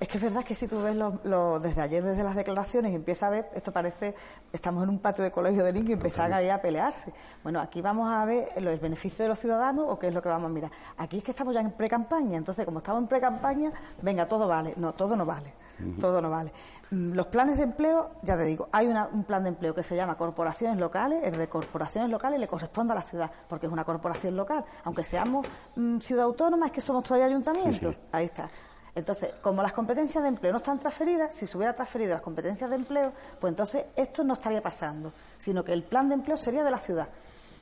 Es 0.00 0.08
que 0.08 0.16
es 0.16 0.22
verdad 0.22 0.44
que 0.44 0.54
si 0.54 0.66
tú 0.66 0.80
ves 0.80 0.96
lo, 0.96 1.58
desde 1.60 1.82
ayer, 1.82 2.02
desde 2.02 2.24
las 2.24 2.34
declaraciones, 2.34 2.94
empieza 2.94 3.26
a 3.26 3.30
ver, 3.30 3.50
esto 3.54 3.70
parece, 3.70 4.14
estamos 4.52 4.82
en 4.82 4.88
un 4.88 4.98
patio 4.98 5.22
de 5.22 5.30
colegio 5.30 5.62
de 5.62 5.72
niños 5.72 5.90
y 5.90 5.92
empiezan 5.92 6.32
ahí 6.32 6.48
a 6.48 6.60
pelearse. 6.60 7.12
Bueno, 7.42 7.60
aquí 7.60 7.82
vamos 7.82 8.10
a 8.10 8.24
ver 8.24 8.48
el 8.56 8.78
beneficio 8.78 9.24
de 9.24 9.28
los 9.28 9.38
ciudadanos 9.38 9.84
o 9.88 9.98
qué 9.98 10.08
es 10.08 10.14
lo 10.14 10.22
que 10.22 10.28
vamos 10.30 10.50
a 10.50 10.54
mirar. 10.54 10.70
Aquí 10.96 11.18
es 11.18 11.24
que 11.24 11.32
estamos 11.32 11.52
ya 11.52 11.60
en 11.60 11.72
pre-campaña, 11.72 12.38
entonces 12.38 12.64
como 12.64 12.78
estamos 12.78 13.02
en 13.02 13.08
pre-campaña, 13.08 13.72
venga, 14.00 14.26
todo 14.26 14.48
vale. 14.48 14.72
No, 14.76 14.92
todo 14.92 15.16
no 15.16 15.26
vale. 15.26 15.52
Todo 16.00 16.20
no 16.20 16.30
vale. 16.30 16.52
Mm, 16.90 17.12
los 17.12 17.26
planes 17.26 17.56
de 17.56 17.64
empleo, 17.64 18.10
ya 18.22 18.36
te 18.36 18.44
digo, 18.44 18.68
hay 18.72 18.86
un 18.86 19.24
plan 19.24 19.42
de 19.42 19.50
empleo 19.50 19.74
que 19.74 19.82
se 19.82 19.94
llama 19.94 20.16
corporaciones 20.16 20.78
locales, 20.78 21.20
el 21.24 21.36
de 21.36 21.48
corporaciones 21.48 22.10
locales 22.10 22.40
le 22.40 22.48
corresponde 22.48 22.92
a 22.92 22.96
la 22.96 23.02
ciudad, 23.02 23.30
porque 23.48 23.66
es 23.66 23.72
una 23.72 23.84
corporación 23.84 24.36
local. 24.36 24.64
Aunque 24.84 25.04
seamos 25.04 25.46
mm, 25.76 25.98
ciudad 25.98 26.24
autónoma, 26.24 26.66
es 26.66 26.72
que 26.72 26.80
somos 26.80 27.04
todavía 27.04 27.26
ayuntamiento. 27.26 27.94
Ahí 28.12 28.26
está. 28.26 28.48
Entonces, 28.94 29.34
como 29.40 29.62
las 29.62 29.72
competencias 29.72 30.22
de 30.22 30.28
empleo 30.28 30.50
no 30.50 30.58
están 30.58 30.80
transferidas, 30.80 31.32
si 31.32 31.46
se 31.46 31.56
hubiera 31.56 31.72
transferido 31.72 32.14
las 32.14 32.22
competencias 32.22 32.68
de 32.68 32.76
empleo, 32.76 33.12
pues 33.38 33.52
entonces 33.52 33.84
esto 33.94 34.24
no 34.24 34.32
estaría 34.32 34.60
pasando, 34.60 35.12
sino 35.36 35.62
que 35.62 35.72
el 35.72 35.84
plan 35.84 36.08
de 36.08 36.16
empleo 36.16 36.36
sería 36.36 36.64
de 36.64 36.70
la 36.72 36.78
ciudad, 36.78 37.08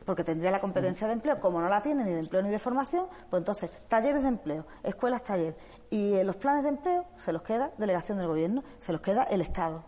porque 0.06 0.24
tendría 0.24 0.50
la 0.50 0.60
competencia 0.60 1.06
de 1.06 1.12
empleo, 1.12 1.38
como 1.40 1.60
no 1.60 1.68
la 1.68 1.82
tiene 1.82 2.04
ni 2.04 2.12
de 2.12 2.20
empleo 2.20 2.40
ni 2.40 2.48
de 2.48 2.58
formación, 2.58 3.06
pues 3.28 3.40
entonces 3.40 3.70
talleres 3.88 4.22
de 4.22 4.28
empleo, 4.28 4.64
escuelas 4.82 5.22
taller, 5.24 5.56
y 5.90 6.14
en 6.14 6.26
los 6.26 6.36
planes 6.36 6.62
de 6.62 6.70
empleo 6.70 7.04
se 7.16 7.32
los 7.32 7.42
queda 7.42 7.72
delegación 7.76 8.16
del 8.16 8.28
gobierno, 8.28 8.64
se 8.78 8.92
los 8.92 9.02
queda 9.02 9.24
el 9.24 9.42
Estado. 9.42 9.84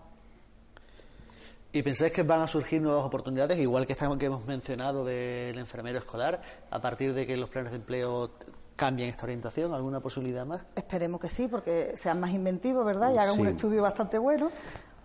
¿Y 1.71 1.83
pensáis 1.83 2.13
que 2.13 2.23
van 2.23 2.41
a 2.41 2.47
surgir 2.47 2.81
nuevas 2.81 3.05
oportunidades, 3.05 3.59
igual 3.59 3.87
que, 3.87 3.95
que 3.95 4.27
hemos 4.27 4.47
mencionado 4.47 5.05
del 5.05 5.59
enfermero 5.59 5.99
escolar, 5.99 6.41
a 6.71 6.81
partir 6.81 7.13
de 7.15 7.27
que 7.27 7.37
los 7.37 7.51
planes 7.51 7.73
de 7.73 7.77
empleo 7.77 8.31
cambien 8.75 9.11
esta 9.11 9.25
orientación? 9.25 9.75
¿Alguna 9.75 10.01
posibilidad 10.01 10.47
más? 10.47 10.63
Esperemos 10.75 11.21
que 11.21 11.29
sí, 11.29 11.47
porque 11.47 11.93
sean 11.95 12.21
más 12.21 12.31
inventivos, 12.31 12.87
¿verdad? 12.87 13.13
Y 13.13 13.19
hagan 13.19 13.39
un 13.39 13.49
estudio 13.49 13.83
bastante 13.83 14.19
bueno. 14.19 14.51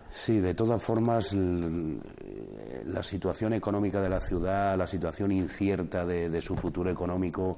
Sí, 0.09 0.39
de 0.39 0.53
todas 0.53 0.81
formas, 0.81 1.33
la 2.85 3.03
situación 3.03 3.53
económica 3.53 4.01
de 4.01 4.09
la 4.09 4.19
ciudad, 4.19 4.77
la 4.77 4.87
situación 4.87 5.31
incierta 5.31 6.05
de, 6.05 6.41
su 6.41 6.55
futuro 6.55 6.89
económico, 6.89 7.57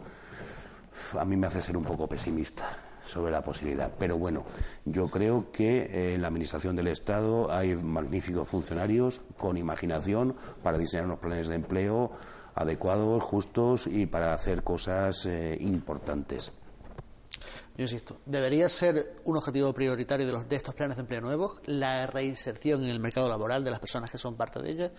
a 1.17 1.25
mí 1.25 1.35
me 1.35 1.47
hace 1.47 1.61
ser 1.61 1.77
un 1.77 1.83
poco 1.83 2.07
pesimista 2.07 2.77
sobre 3.05 3.31
la 3.31 3.41
posibilidad. 3.41 3.91
Pero 3.97 4.17
bueno, 4.17 4.45
yo 4.85 5.07
creo 5.07 5.51
que 5.51 6.13
en 6.13 6.21
la 6.21 6.27
Administración 6.27 6.75
del 6.75 6.87
Estado 6.87 7.51
hay 7.51 7.75
magníficos 7.75 8.47
funcionarios 8.47 9.21
con 9.37 9.57
imaginación 9.57 10.35
para 10.63 10.77
diseñar 10.77 11.05
unos 11.05 11.19
planes 11.19 11.47
de 11.47 11.55
empleo 11.55 12.11
adecuados, 12.55 13.21
justos 13.21 13.87
y 13.87 14.05
para 14.05 14.33
hacer 14.33 14.63
cosas 14.63 15.25
eh, 15.25 15.57
importantes. 15.59 16.53
Yo 17.77 17.83
insisto, 17.83 18.21
debería 18.25 18.69
ser 18.69 19.15
un 19.25 19.35
objetivo 19.35 19.73
prioritario 19.73 20.25
de, 20.25 20.31
los, 20.31 20.47
de 20.47 20.55
estos 20.55 20.73
planes 20.73 20.95
de 20.95 21.01
empleo 21.01 21.21
nuevos 21.21 21.59
la 21.65 22.07
reinserción 22.07 22.83
en 22.83 22.89
el 22.89 22.99
mercado 22.99 23.27
laboral 23.27 23.63
de 23.63 23.71
las 23.71 23.79
personas 23.79 24.09
que 24.09 24.17
son 24.17 24.35
parte 24.35 24.61
de 24.61 24.69
ellas 24.69 24.91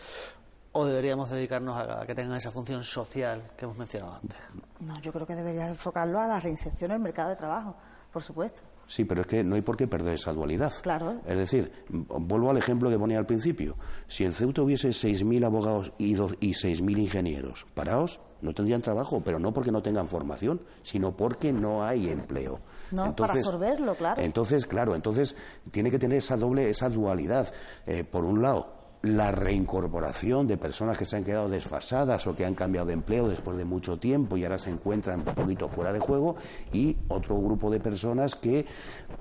o 0.72 0.84
deberíamos 0.84 1.30
dedicarnos 1.30 1.74
a, 1.74 2.02
a 2.02 2.06
que 2.06 2.14
tengan 2.14 2.36
esa 2.36 2.50
función 2.50 2.84
social 2.84 3.50
que 3.56 3.64
hemos 3.64 3.78
mencionado 3.78 4.14
antes. 4.14 4.38
No, 4.80 5.00
yo 5.00 5.10
creo 5.10 5.26
que 5.26 5.34
debería 5.34 5.68
enfocarlo 5.68 6.20
a 6.20 6.26
la 6.26 6.38
reinserción 6.38 6.90
en 6.90 6.96
el 6.96 7.02
mercado 7.02 7.30
de 7.30 7.36
trabajo, 7.36 7.74
por 8.12 8.22
supuesto. 8.22 8.62
Sí, 8.86 9.04
pero 9.04 9.22
es 9.22 9.26
que 9.26 9.42
no 9.42 9.56
hay 9.56 9.62
por 9.62 9.76
qué 9.76 9.88
perder 9.88 10.14
esa 10.14 10.32
dualidad. 10.32 10.72
Claro. 10.82 11.20
Es 11.26 11.38
decir, 11.38 11.72
vuelvo 11.88 12.50
al 12.50 12.56
ejemplo 12.56 12.88
que 12.88 12.98
ponía 12.98 13.18
al 13.18 13.26
principio. 13.26 13.76
Si 14.06 14.24
en 14.24 14.32
Ceuta 14.32 14.62
hubiese 14.62 14.90
6.000 14.90 15.44
abogados 15.44 15.92
y, 15.98 16.12
y 16.12 16.14
6.000 16.14 16.98
ingenieros 16.98 17.66
parados, 17.74 18.20
no 18.42 18.52
tendrían 18.52 18.82
trabajo, 18.82 19.22
pero 19.24 19.38
no 19.38 19.52
porque 19.52 19.72
no 19.72 19.82
tengan 19.82 20.08
formación, 20.08 20.60
sino 20.82 21.16
porque 21.16 21.52
no 21.52 21.84
hay 21.84 22.08
empleo. 22.08 22.60
No, 22.90 23.14
para 23.16 23.34
absorberlo, 23.34 23.94
claro. 23.94 24.22
Entonces, 24.22 24.66
claro, 24.66 24.94
entonces 24.94 25.36
tiene 25.70 25.90
que 25.90 25.98
tener 25.98 26.18
esa 26.18 26.36
doble, 26.36 26.70
esa 26.70 26.88
dualidad. 26.88 27.52
Eh, 27.86 28.04
por 28.04 28.24
un 28.24 28.42
lado, 28.42 28.75
la 29.06 29.30
reincorporación 29.30 30.46
de 30.46 30.56
personas 30.56 30.98
que 30.98 31.04
se 31.04 31.16
han 31.16 31.24
quedado 31.24 31.48
desfasadas 31.48 32.26
o 32.26 32.34
que 32.34 32.44
han 32.44 32.54
cambiado 32.54 32.86
de 32.86 32.94
empleo 32.94 33.28
después 33.28 33.56
de 33.56 33.64
mucho 33.64 33.98
tiempo 33.98 34.36
y 34.36 34.44
ahora 34.44 34.58
se 34.58 34.70
encuentran 34.70 35.20
un 35.20 35.34
poquito 35.34 35.68
fuera 35.68 35.92
de 35.92 36.00
juego 36.00 36.36
y 36.72 36.96
otro 37.08 37.40
grupo 37.40 37.70
de 37.70 37.80
personas 37.80 38.34
que 38.34 38.66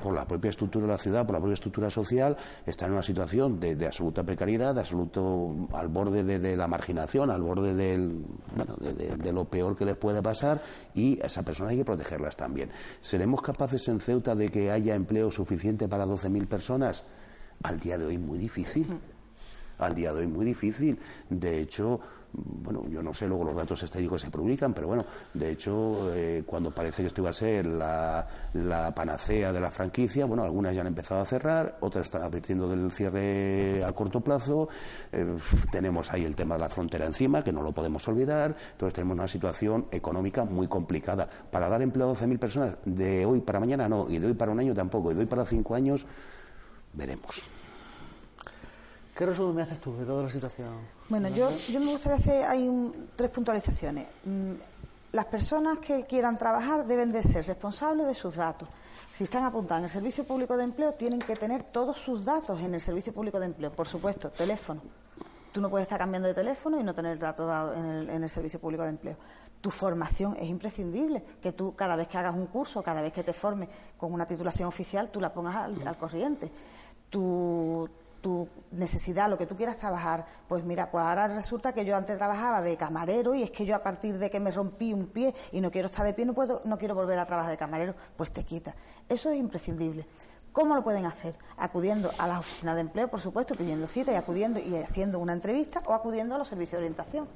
por 0.01 0.13
la 0.13 0.27
propia 0.27 0.49
estructura 0.49 0.85
de 0.85 0.91
la 0.91 0.97
ciudad, 0.97 1.25
por 1.25 1.33
la 1.33 1.39
propia 1.39 1.53
estructura 1.53 1.89
social, 1.89 2.35
están 2.65 2.87
en 2.87 2.93
una 2.93 3.03
situación 3.03 3.59
de, 3.59 3.85
absoluta 3.85 4.23
precariedad, 4.23 4.73
de 4.73 4.81
absoluto 4.81 5.67
al 5.73 5.87
borde 5.87 6.23
de, 6.23 6.57
la 6.57 6.67
marginación, 6.67 7.29
al 7.29 7.41
borde 7.41 7.73
bueno, 8.55 8.75
de, 8.77 9.31
lo 9.31 9.45
peor 9.45 9.75
que 9.75 9.85
les 9.85 9.97
puede 9.97 10.21
pasar 10.21 10.61
y 10.93 11.21
a 11.21 11.27
esa 11.27 11.43
persona 11.43 11.69
hay 11.71 11.77
que 11.77 11.85
protegerlas 11.85 12.35
también. 12.35 12.71
¿Seremos 13.01 13.41
capaces 13.41 13.87
en 13.87 13.99
Ceuta 13.99 14.35
de 14.35 14.49
que 14.49 14.71
haya 14.71 14.95
empleo 14.95 15.31
suficiente 15.31 15.87
para 15.87 16.05
12.000 16.05 16.47
personas? 16.47 17.05
Al 17.63 17.79
día 17.79 17.97
de 17.97 18.05
hoy 18.05 18.17
muy 18.17 18.37
difícil 18.37 18.87
al 19.79 19.95
día 19.95 20.13
de 20.13 20.21
hoy 20.21 20.27
muy 20.27 20.45
difícil. 20.45 20.97
De 21.29 21.59
hecho, 21.59 21.99
bueno, 22.37 22.85
yo 22.89 23.01
no 23.01 23.13
sé, 23.13 23.27
luego 23.27 23.45
los 23.45 23.55
datos 23.55 23.81
estadísticos 23.83 24.21
se 24.21 24.29
publican, 24.29 24.73
pero 24.73 24.87
bueno, 24.87 25.05
de 25.33 25.51
hecho, 25.51 26.11
eh, 26.13 26.43
cuando 26.45 26.71
parece 26.71 27.01
que 27.01 27.07
esto 27.07 27.21
iba 27.21 27.29
a 27.29 27.33
ser 27.33 27.65
la, 27.65 28.27
panacea 28.95 29.53
de 29.53 29.59
la 29.59 29.71
franquicia, 29.71 30.25
bueno, 30.25 30.43
algunas 30.43 30.75
ya 30.75 30.81
han 30.81 30.87
empezado 30.87 31.21
a 31.21 31.25
cerrar, 31.25 31.77
otras 31.81 32.05
están 32.05 32.23
advirtiendo 32.23 32.67
del 32.67 32.91
cierre 32.91 33.83
a 33.83 33.91
corto 33.93 34.21
plazo, 34.21 34.67
eh, 35.11 35.25
tenemos 35.71 36.11
ahí 36.11 36.23
el 36.25 36.35
tema 36.35 36.55
de 36.55 36.61
la 36.61 36.69
frontera 36.69 37.05
encima, 37.05 37.43
que 37.43 37.51
no 37.51 37.61
lo 37.61 37.71
podemos 37.71 38.07
olvidar, 38.07 38.55
entonces 38.71 38.93
tenemos 38.93 39.15
una 39.15 39.27
situación 39.27 39.87
económica 39.91 40.43
muy 40.45 40.67
complicada. 40.67 41.29
Para 41.51 41.69
dar 41.69 41.81
empleo 41.81 42.09
a 42.09 42.13
12.000 42.13 42.39
personas, 42.39 42.75
de 42.85 43.25
hoy 43.25 43.41
para 43.41 43.59
mañana 43.59 43.87
no, 43.87 44.07
y 44.09 44.19
de 44.19 44.27
hoy 44.27 44.33
para 44.33 44.51
un 44.51 44.59
año 44.59 44.73
tampoco, 44.73 45.11
y 45.11 45.15
de 45.15 45.21
hoy 45.21 45.25
para 45.25 45.45
cinco 45.45 45.75
años, 45.75 46.05
veremos. 46.93 47.54
¿Qué 49.15 49.25
resumen 49.25 49.55
me 49.55 49.61
haces 49.61 49.79
tú 49.79 49.95
de 49.95 50.03
toda 50.05 50.23
la 50.23 50.29
situación? 50.29 50.73
Bueno, 51.07 51.29
yo, 51.29 51.49
yo 51.69 51.79
me 51.79 51.91
gustaría 51.91 52.17
hacer 52.17 52.43
hay 52.43 52.69
tres 53.15 53.31
puntualizaciones. 53.31 54.07
Mm, 54.25 54.51
las 55.13 55.25
personas 55.25 55.77
que 55.77 56.03
quieran 56.03 56.37
trabajar 56.37 56.85
deben 56.85 57.13
de 57.13 57.23
ser 57.23 57.47
responsables 57.47 58.05
de 58.07 58.13
sus 58.13 58.35
datos. 58.35 58.67
Si 59.09 59.23
están 59.23 59.45
apuntados 59.45 59.79
en 59.79 59.83
el 59.85 59.89
Servicio 59.89 60.25
Público 60.25 60.57
de 60.57 60.65
Empleo, 60.65 60.91
tienen 60.95 61.19
que 61.19 61.37
tener 61.37 61.63
todos 61.63 61.95
sus 61.97 62.25
datos 62.25 62.59
en 62.59 62.73
el 62.73 62.81
Servicio 62.81 63.13
Público 63.13 63.39
de 63.39 63.45
Empleo. 63.45 63.71
Por 63.71 63.87
supuesto, 63.87 64.29
teléfono. 64.31 64.81
Tú 65.53 65.61
no 65.61 65.69
puedes 65.69 65.85
estar 65.85 65.97
cambiando 65.97 66.27
de 66.27 66.33
teléfono 66.33 66.77
y 66.77 66.83
no 66.83 66.93
tener 66.93 67.17
datos 67.17 67.47
datos 67.47 67.77
en 67.77 67.85
el, 67.85 68.09
en 68.09 68.23
el 68.23 68.29
Servicio 68.29 68.59
Público 68.59 68.83
de 68.83 68.89
Empleo. 68.89 69.15
Tu 69.61 69.71
formación 69.71 70.35
es 70.37 70.49
imprescindible, 70.49 71.23
que 71.41 71.53
tú 71.53 71.73
cada 71.73 71.95
vez 71.95 72.09
que 72.09 72.17
hagas 72.17 72.35
un 72.35 72.47
curso, 72.47 72.83
cada 72.83 73.01
vez 73.01 73.13
que 73.13 73.23
te 73.23 73.31
formes 73.31 73.69
con 73.97 74.11
una 74.11 74.27
titulación 74.27 74.67
oficial, 74.67 75.09
tú 75.09 75.21
la 75.21 75.33
pongas 75.33 75.55
al, 75.55 75.87
al 75.87 75.97
corriente. 75.97 76.51
Tu, 77.09 77.89
tu 78.25 78.49
necesidad, 78.71 79.29
lo 79.29 79.37
que 79.37 79.45
tú 79.45 79.55
quieras 79.55 79.77
trabajar. 79.77 80.25
Pues 80.47 80.63
mira, 80.63 80.89
pues 80.89 81.05
ahora 81.05 81.27
resulta 81.27 81.73
que 81.73 81.85
yo 81.85 81.95
antes 81.95 82.17
trabajaba 82.17 82.63
de 82.63 82.75
camarero 82.75 83.35
y 83.35 83.43
es 83.43 83.51
que 83.51 83.67
yo 83.67 83.75
a 83.75 83.83
partir 83.83 84.17
de 84.17 84.31
que 84.31 84.39
me 84.39 84.49
rompí 84.49 84.93
un 84.93 85.05
pie 85.05 85.35
y 85.51 85.61
no 85.61 85.69
quiero 85.69 85.85
estar 85.85 86.03
de 86.03 86.15
pie, 86.15 86.25
no 86.25 86.33
puedo, 86.33 86.59
no 86.65 86.79
quiero 86.79 86.95
volver 86.95 87.19
a 87.19 87.27
trabajar 87.27 87.51
de 87.51 87.57
camarero, 87.57 87.93
pues 88.17 88.31
te 88.31 88.43
quita. 88.43 88.73
Eso 89.07 89.29
es 89.29 89.37
imprescindible. 89.37 90.07
¿Cómo 90.51 90.73
lo 90.73 90.83
pueden 90.83 91.05
hacer? 91.05 91.37
Acudiendo 91.55 92.09
a 92.17 92.25
las 92.25 92.39
oficinas 92.39 92.73
de 92.73 92.81
empleo, 92.81 93.09
por 93.09 93.21
supuesto, 93.21 93.53
pidiendo 93.53 93.85
cita 93.85 94.11
y 94.11 94.15
acudiendo 94.15 94.59
y 94.59 94.75
haciendo 94.75 95.19
una 95.19 95.33
entrevista 95.33 95.83
o 95.85 95.93
acudiendo 95.93 96.33
a 96.33 96.39
los 96.39 96.47
servicios 96.47 96.79
de 96.81 96.87
orientación 96.87 97.27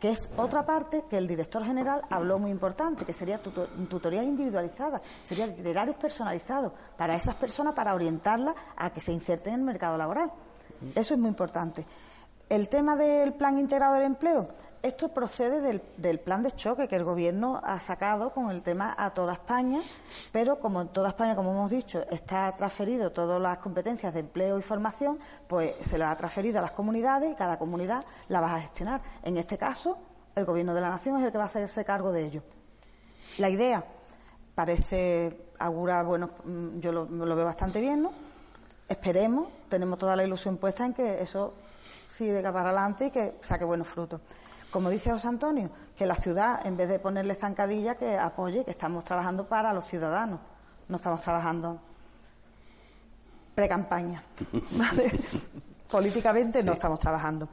que 0.00 0.10
es 0.10 0.30
otra 0.36 0.64
parte 0.64 1.04
que 1.08 1.18
el 1.18 1.28
director 1.28 1.62
general 1.64 2.02
habló 2.08 2.38
muy 2.38 2.50
importante, 2.50 3.04
que 3.04 3.12
sería 3.12 3.38
tutorías 3.38 4.24
individualizadas, 4.24 5.02
sería 5.24 5.46
itinerarios 5.46 5.96
personalizados 5.96 6.72
para 6.96 7.14
esas 7.14 7.34
personas 7.34 7.74
para 7.74 7.94
orientarlas 7.94 8.54
a 8.76 8.90
que 8.90 9.00
se 9.00 9.12
inserten 9.12 9.54
en 9.54 9.60
el 9.60 9.66
mercado 9.66 9.98
laboral. 9.98 10.32
Eso 10.94 11.14
es 11.14 11.20
muy 11.20 11.28
importante. 11.28 11.86
El 12.48 12.68
tema 12.68 12.96
del 12.96 13.34
plan 13.34 13.58
integrado 13.58 13.94
del 13.94 14.04
empleo, 14.04 14.48
esto 14.82 15.08
procede 15.08 15.60
del, 15.98 16.20
plan 16.20 16.42
de 16.42 16.52
choque 16.52 16.88
que 16.88 16.96
el 16.96 17.04
Gobierno 17.04 17.60
ha 17.62 17.80
sacado 17.80 18.32
con 18.32 18.50
el 18.50 18.62
tema 18.62 18.94
a 18.96 19.10
toda 19.10 19.34
España, 19.34 19.80
pero 20.32 20.58
como 20.58 20.80
en 20.80 20.88
toda 20.88 21.08
España, 21.08 21.36
como 21.36 21.50
hemos 21.50 21.70
dicho, 21.70 22.02
está 22.10 22.50
transferido 22.56 23.10
todas 23.12 23.40
las 23.40 23.58
competencias 23.58 24.14
de 24.14 24.20
empleo 24.20 24.58
y 24.58 24.62
formación, 24.62 25.18
pues 25.46 25.74
se 25.80 25.98
las 25.98 26.12
ha 26.12 26.16
transferido 26.16 26.60
a 26.60 26.62
las 26.62 26.70
comunidades 26.72 27.32
y 27.32 27.34
cada 27.34 27.58
comunidad 27.58 28.02
la 28.28 28.40
va 28.40 28.54
a 28.54 28.60
gestionar. 28.60 29.02
En 29.22 29.36
este 29.36 29.58
caso, 29.58 29.98
el 30.34 30.46
Gobierno 30.46 30.72
de 30.72 30.80
la 30.80 30.88
Nación 30.88 31.18
es 31.18 31.24
el 31.24 31.32
que 31.32 31.38
va 31.38 31.44
a 31.44 31.48
hacerse 31.48 31.84
cargo 31.84 32.10
de 32.10 32.24
ello. 32.24 32.42
La 33.36 33.50
idea 33.50 33.84
parece 34.54 35.50
augura, 35.58 36.02
bueno, 36.02 36.30
mm, 36.44 36.78
yo 36.80 36.90
lo, 36.90 37.04
lo 37.04 37.36
veo 37.36 37.44
bastante 37.44 37.82
bien, 37.82 38.02
¿no? 38.02 38.12
Esperemos, 38.88 39.48
tenemos 39.68 39.98
toda 39.98 40.16
la 40.16 40.24
ilusión 40.24 40.56
puesta 40.56 40.86
en 40.86 40.94
que 40.94 41.22
eso 41.22 41.52
siga 42.10 42.50
para 42.50 42.70
adelante 42.70 43.06
y 43.06 43.10
que 43.10 43.34
saque 43.40 43.64
buenos 43.64 43.86
frutos 43.86 44.20
como 44.70 44.88
dice 44.88 45.10
José 45.10 45.28
Antonio, 45.28 45.70
que 45.96 46.06
la 46.06 46.14
ciudad, 46.14 46.64
en 46.66 46.76
vez 46.76 46.88
de 46.88 46.98
ponerle 46.98 47.34
zancadilla, 47.34 47.96
que 47.96 48.16
apoye, 48.16 48.64
que 48.64 48.70
estamos 48.70 49.04
trabajando 49.04 49.46
para 49.46 49.72
los 49.72 49.84
ciudadanos, 49.84 50.40
no 50.88 50.96
estamos 50.96 51.20
trabajando 51.20 51.80
pre-campaña. 53.54 54.22
Políticamente 55.90 56.62
no 56.62 56.72
estamos 56.72 57.00
trabajando. 57.00 57.48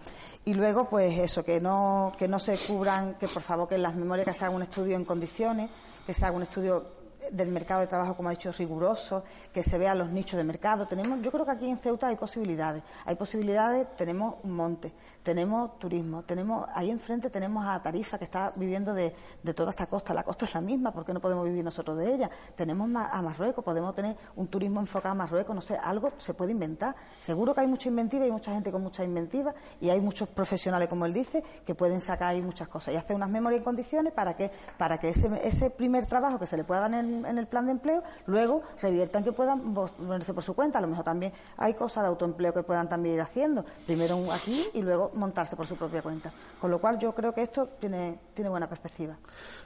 Y 0.45 0.53
luego, 0.53 0.87
pues 0.87 1.17
eso, 1.17 1.43
que 1.43 1.59
no, 1.59 2.13
que 2.17 2.27
no 2.27 2.39
se 2.39 2.57
cubran, 2.57 3.15
que 3.15 3.27
por 3.27 3.41
favor 3.41 3.67
que 3.67 3.75
en 3.75 3.81
las 3.81 3.95
memorias 3.95 4.27
que 4.27 4.33
se 4.33 4.45
haga 4.45 4.55
un 4.55 4.61
estudio 4.61 4.95
en 4.95 5.05
condiciones, 5.05 5.69
que 6.05 6.13
se 6.13 6.25
haga 6.25 6.37
un 6.37 6.43
estudio 6.43 6.96
del 7.31 7.49
mercado 7.49 7.81
de 7.81 7.87
trabajo, 7.87 8.15
como 8.15 8.29
ha 8.29 8.31
dicho, 8.31 8.51
riguroso, 8.51 9.23
que 9.53 9.63
se 9.63 9.77
vean 9.77 9.97
los 9.97 10.09
nichos 10.09 10.37
de 10.37 10.43
mercado. 10.43 10.85
Tenemos, 10.85 11.21
yo 11.21 11.31
creo 11.31 11.45
que 11.45 11.51
aquí 11.51 11.69
en 11.69 11.77
Ceuta 11.77 12.07
hay 12.07 12.15
posibilidades. 12.15 12.83
Hay 13.05 13.15
posibilidades, 13.15 13.87
tenemos 13.95 14.35
un 14.43 14.51
monte, 14.51 14.93
tenemos 15.23 15.77
turismo, 15.79 16.23
tenemos 16.23 16.67
ahí 16.73 16.89
enfrente 16.89 17.29
tenemos 17.29 17.65
a 17.65 17.81
Tarifa 17.81 18.17
que 18.17 18.25
está 18.25 18.53
viviendo 18.55 18.93
de, 18.93 19.13
toda 19.55 19.71
esta 19.71 19.87
costa. 19.87 20.13
La 20.13 20.23
costa 20.23 20.45
es 20.45 20.53
la 20.53 20.61
misma, 20.61 20.91
¿por 20.91 21.05
qué 21.05 21.13
no 21.13 21.19
podemos 21.19 21.45
vivir 21.45 21.63
nosotros 21.63 21.97
de 21.97 22.13
ella? 22.13 22.29
Tenemos 22.55 22.89
a 22.95 23.21
Marruecos, 23.21 23.63
podemos 23.63 23.93
tener 23.95 24.15
un 24.35 24.47
turismo 24.47 24.79
enfocado 24.79 25.13
a 25.13 25.15
Marruecos, 25.15 25.55
no 25.55 25.61
sé, 25.61 25.75
algo 25.77 26.11
se 26.17 26.33
puede 26.33 26.51
inventar. 26.51 26.95
Seguro 27.19 27.53
que 27.53 27.61
hay 27.61 27.67
mucha 27.67 27.89
inventiva 27.89 28.25
y 28.25 28.31
mucha 28.31 28.53
gente 28.53 28.71
con 28.71 28.81
mucha 28.81 29.03
inventiva 29.03 29.53
y 29.81 29.89
hay 29.89 29.99
muchos 30.01 30.29
profesionales, 30.29 30.87
como 30.87 31.05
él 31.05 31.13
dice, 31.13 31.43
que 31.65 31.75
pueden 31.75 32.01
sacar 32.01 32.29
ahí 32.29 32.41
muchas 32.41 32.67
cosas 32.67 32.93
y 32.93 32.97
hacer 32.97 33.15
unas 33.15 33.29
memorias 33.29 33.59
en 33.59 33.65
condiciones 33.65 34.13
para 34.13 34.35
que, 34.35 34.51
para 34.77 34.99
que 34.99 35.09
ese, 35.09 35.29
ese 35.43 35.69
primer 35.69 36.05
trabajo 36.05 36.39
que 36.39 36.45
se 36.45 36.57
le 36.57 36.63
pueda 36.63 36.81
dar 36.81 36.93
en 36.93 37.16
en, 37.25 37.37
el 37.37 37.47
plan 37.47 37.65
de 37.65 37.73
empleo, 37.73 38.03
luego 38.25 38.63
reviertan 38.81 39.23
que 39.23 39.31
puedan 39.31 39.73
ponerse 39.73 40.33
por 40.33 40.43
su 40.43 40.53
cuenta. 40.53 40.79
A 40.79 40.81
lo 40.81 40.87
mejor 40.87 41.03
también 41.03 41.31
hay 41.57 41.73
cosas 41.73 42.03
de 42.03 42.09
autoempleo 42.09 42.53
que 42.53 42.63
puedan 42.63 42.89
también 42.89 43.15
ir 43.15 43.21
haciendo, 43.21 43.65
primero 43.85 44.31
aquí 44.31 44.65
y 44.73 44.81
luego 44.81 45.11
montarse 45.13 45.55
por 45.55 45.65
su 45.65 45.75
propia 45.75 46.01
cuenta. 46.01 46.31
Con 46.59 46.71
lo 46.71 46.79
cual 46.79 46.99
yo 46.99 47.13
creo 47.13 47.33
que 47.33 47.41
esto 47.41 47.67
tiene, 47.79 48.19
tiene 48.33 48.49
buena 48.49 48.67
perspectiva. 48.67 49.17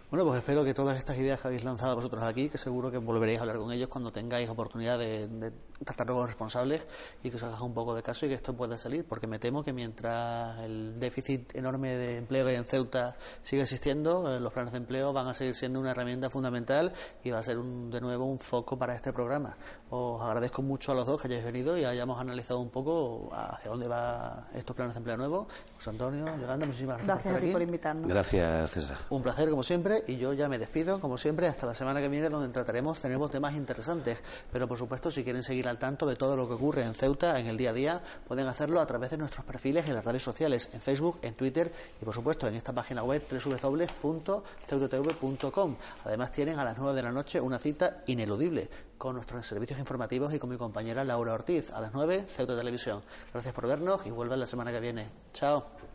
Bueno, 0.09 0.25
pues 0.25 0.39
espero 0.39 0.65
que 0.65 0.73
todas 0.73 0.97
estas 0.97 1.17
ideas 1.17 1.39
que 1.39 1.47
habéis 1.47 1.63
lanzado 1.63 1.95
vosotros 1.95 2.21
aquí, 2.23 2.49
que 2.49 2.57
seguro 2.57 2.91
que 2.91 2.97
volveréis 2.97 3.39
a 3.39 3.43
hablar 3.43 3.57
con 3.57 3.71
ellos 3.71 3.87
cuando 3.87 4.11
tengáis 4.11 4.49
oportunidad 4.49 4.99
de, 4.99 5.29
de 5.29 5.51
tratar 5.85 6.07
con 6.07 6.17
los 6.17 6.27
responsables 6.27 6.85
y 7.23 7.29
que 7.29 7.37
os 7.37 7.43
haga 7.43 7.61
un 7.63 7.73
poco 7.73 7.95
de 7.95 8.03
caso 8.03 8.25
y 8.25 8.29
que 8.29 8.35
esto 8.35 8.53
pueda 8.53 8.77
salir, 8.77 9.05
porque 9.05 9.25
me 9.25 9.39
temo 9.39 9.63
que 9.63 9.71
mientras 9.71 10.59
el 10.59 10.99
déficit 10.99 11.55
enorme 11.55 11.95
de 11.95 12.17
empleo 12.17 12.47
en 12.49 12.65
Ceuta 12.65 13.15
siga 13.41 13.63
existiendo, 13.63 14.35
eh, 14.35 14.39
los 14.39 14.51
planes 14.51 14.73
de 14.73 14.79
empleo 14.79 15.13
van 15.13 15.27
a 15.27 15.33
seguir 15.33 15.55
siendo 15.55 15.79
una 15.79 15.91
herramienta 15.91 16.29
fundamental 16.29 16.93
y 17.23 17.31
va 17.31 17.39
a 17.39 17.40
ser 17.43 17.57
un, 17.57 17.89
de 17.89 18.01
nuevo 18.01 18.25
un 18.25 18.39
foco 18.39 18.77
para 18.77 18.95
este 18.95 19.13
programa. 19.13 19.55
Os 19.89 20.21
agradezco 20.21 20.61
mucho 20.61 20.91
a 20.91 20.95
los 20.95 21.05
dos 21.05 21.21
que 21.21 21.27
hayáis 21.27 21.43
venido 21.43 21.77
y 21.77 21.83
hayamos 21.83 22.19
analizado 22.19 22.59
un 22.59 22.69
poco 22.69 23.29
hacia 23.33 23.69
dónde 23.69 23.87
van 23.87 24.45
estos 24.53 24.75
planes 24.75 24.93
de 24.93 24.99
empleo 24.99 25.17
nuevos. 25.17 25.47
José 25.75 25.89
Antonio, 25.89 26.25
Yolanda, 26.39 26.65
muchísimas 26.65 26.97
gracias, 26.97 27.23
por, 27.23 27.35
estar 27.35 27.51
por 27.51 27.61
invitarnos. 27.61 28.07
Gracias, 28.07 28.71
César. 28.71 28.97
Un 29.09 29.21
placer, 29.21 29.49
como 29.49 29.63
siempre 29.63 30.03
y 30.07 30.17
yo 30.17 30.33
ya 30.33 30.47
me 30.47 30.57
despido, 30.57 30.99
como 30.99 31.17
siempre, 31.17 31.47
hasta 31.47 31.65
la 31.65 31.73
semana 31.73 31.99
que 31.99 32.07
viene, 32.07 32.29
donde 32.29 32.49
trataremos, 32.49 32.99
tenemos 32.99 33.29
temas 33.31 33.55
interesantes. 33.55 34.19
Pero 34.51 34.67
por 34.67 34.77
supuesto, 34.77 35.11
si 35.11 35.23
quieren 35.23 35.43
seguir 35.43 35.67
al 35.67 35.77
tanto 35.77 36.05
de 36.05 36.15
todo 36.15 36.35
lo 36.35 36.47
que 36.47 36.53
ocurre 36.53 36.83
en 36.83 36.93
Ceuta 36.93 37.39
en 37.39 37.47
el 37.47 37.57
día 37.57 37.71
a 37.71 37.73
día, 37.73 38.01
pueden 38.27 38.47
hacerlo 38.47 38.79
a 38.79 38.85
través 38.85 39.11
de 39.11 39.17
nuestros 39.17 39.45
perfiles 39.45 39.87
en 39.87 39.95
las 39.95 40.05
redes 40.05 40.23
sociales, 40.23 40.69
en 40.73 40.81
Facebook, 40.81 41.19
en 41.21 41.33
Twitter 41.33 41.71
y 42.01 42.05
por 42.05 42.13
supuesto 42.13 42.47
en 42.47 42.55
esta 42.55 42.73
página 42.73 43.03
web 43.03 43.21
www.ceutatv.com. 43.29 45.75
Además, 46.05 46.31
tienen 46.31 46.59
a 46.59 46.63
las 46.63 46.77
9 46.77 46.93
de 46.93 47.03
la 47.03 47.11
una 47.41 47.59
cita 47.59 48.03
ineludible 48.07 48.69
con 48.97 49.15
nuestros 49.15 49.45
servicios 49.47 49.79
informativos 49.79 50.33
y 50.33 50.39
con 50.39 50.49
mi 50.49 50.57
compañera 50.57 51.03
Laura 51.03 51.33
Ortiz 51.33 51.71
a 51.71 51.81
las 51.81 51.93
9, 51.93 52.25
Ceuta 52.27 52.57
Televisión. 52.57 53.01
Gracias 53.33 53.53
por 53.53 53.67
vernos 53.67 54.01
y 54.05 54.11
vuelvan 54.11 54.39
la 54.39 54.47
semana 54.47 54.71
que 54.71 54.79
viene. 54.79 55.09
Chao. 55.33 55.90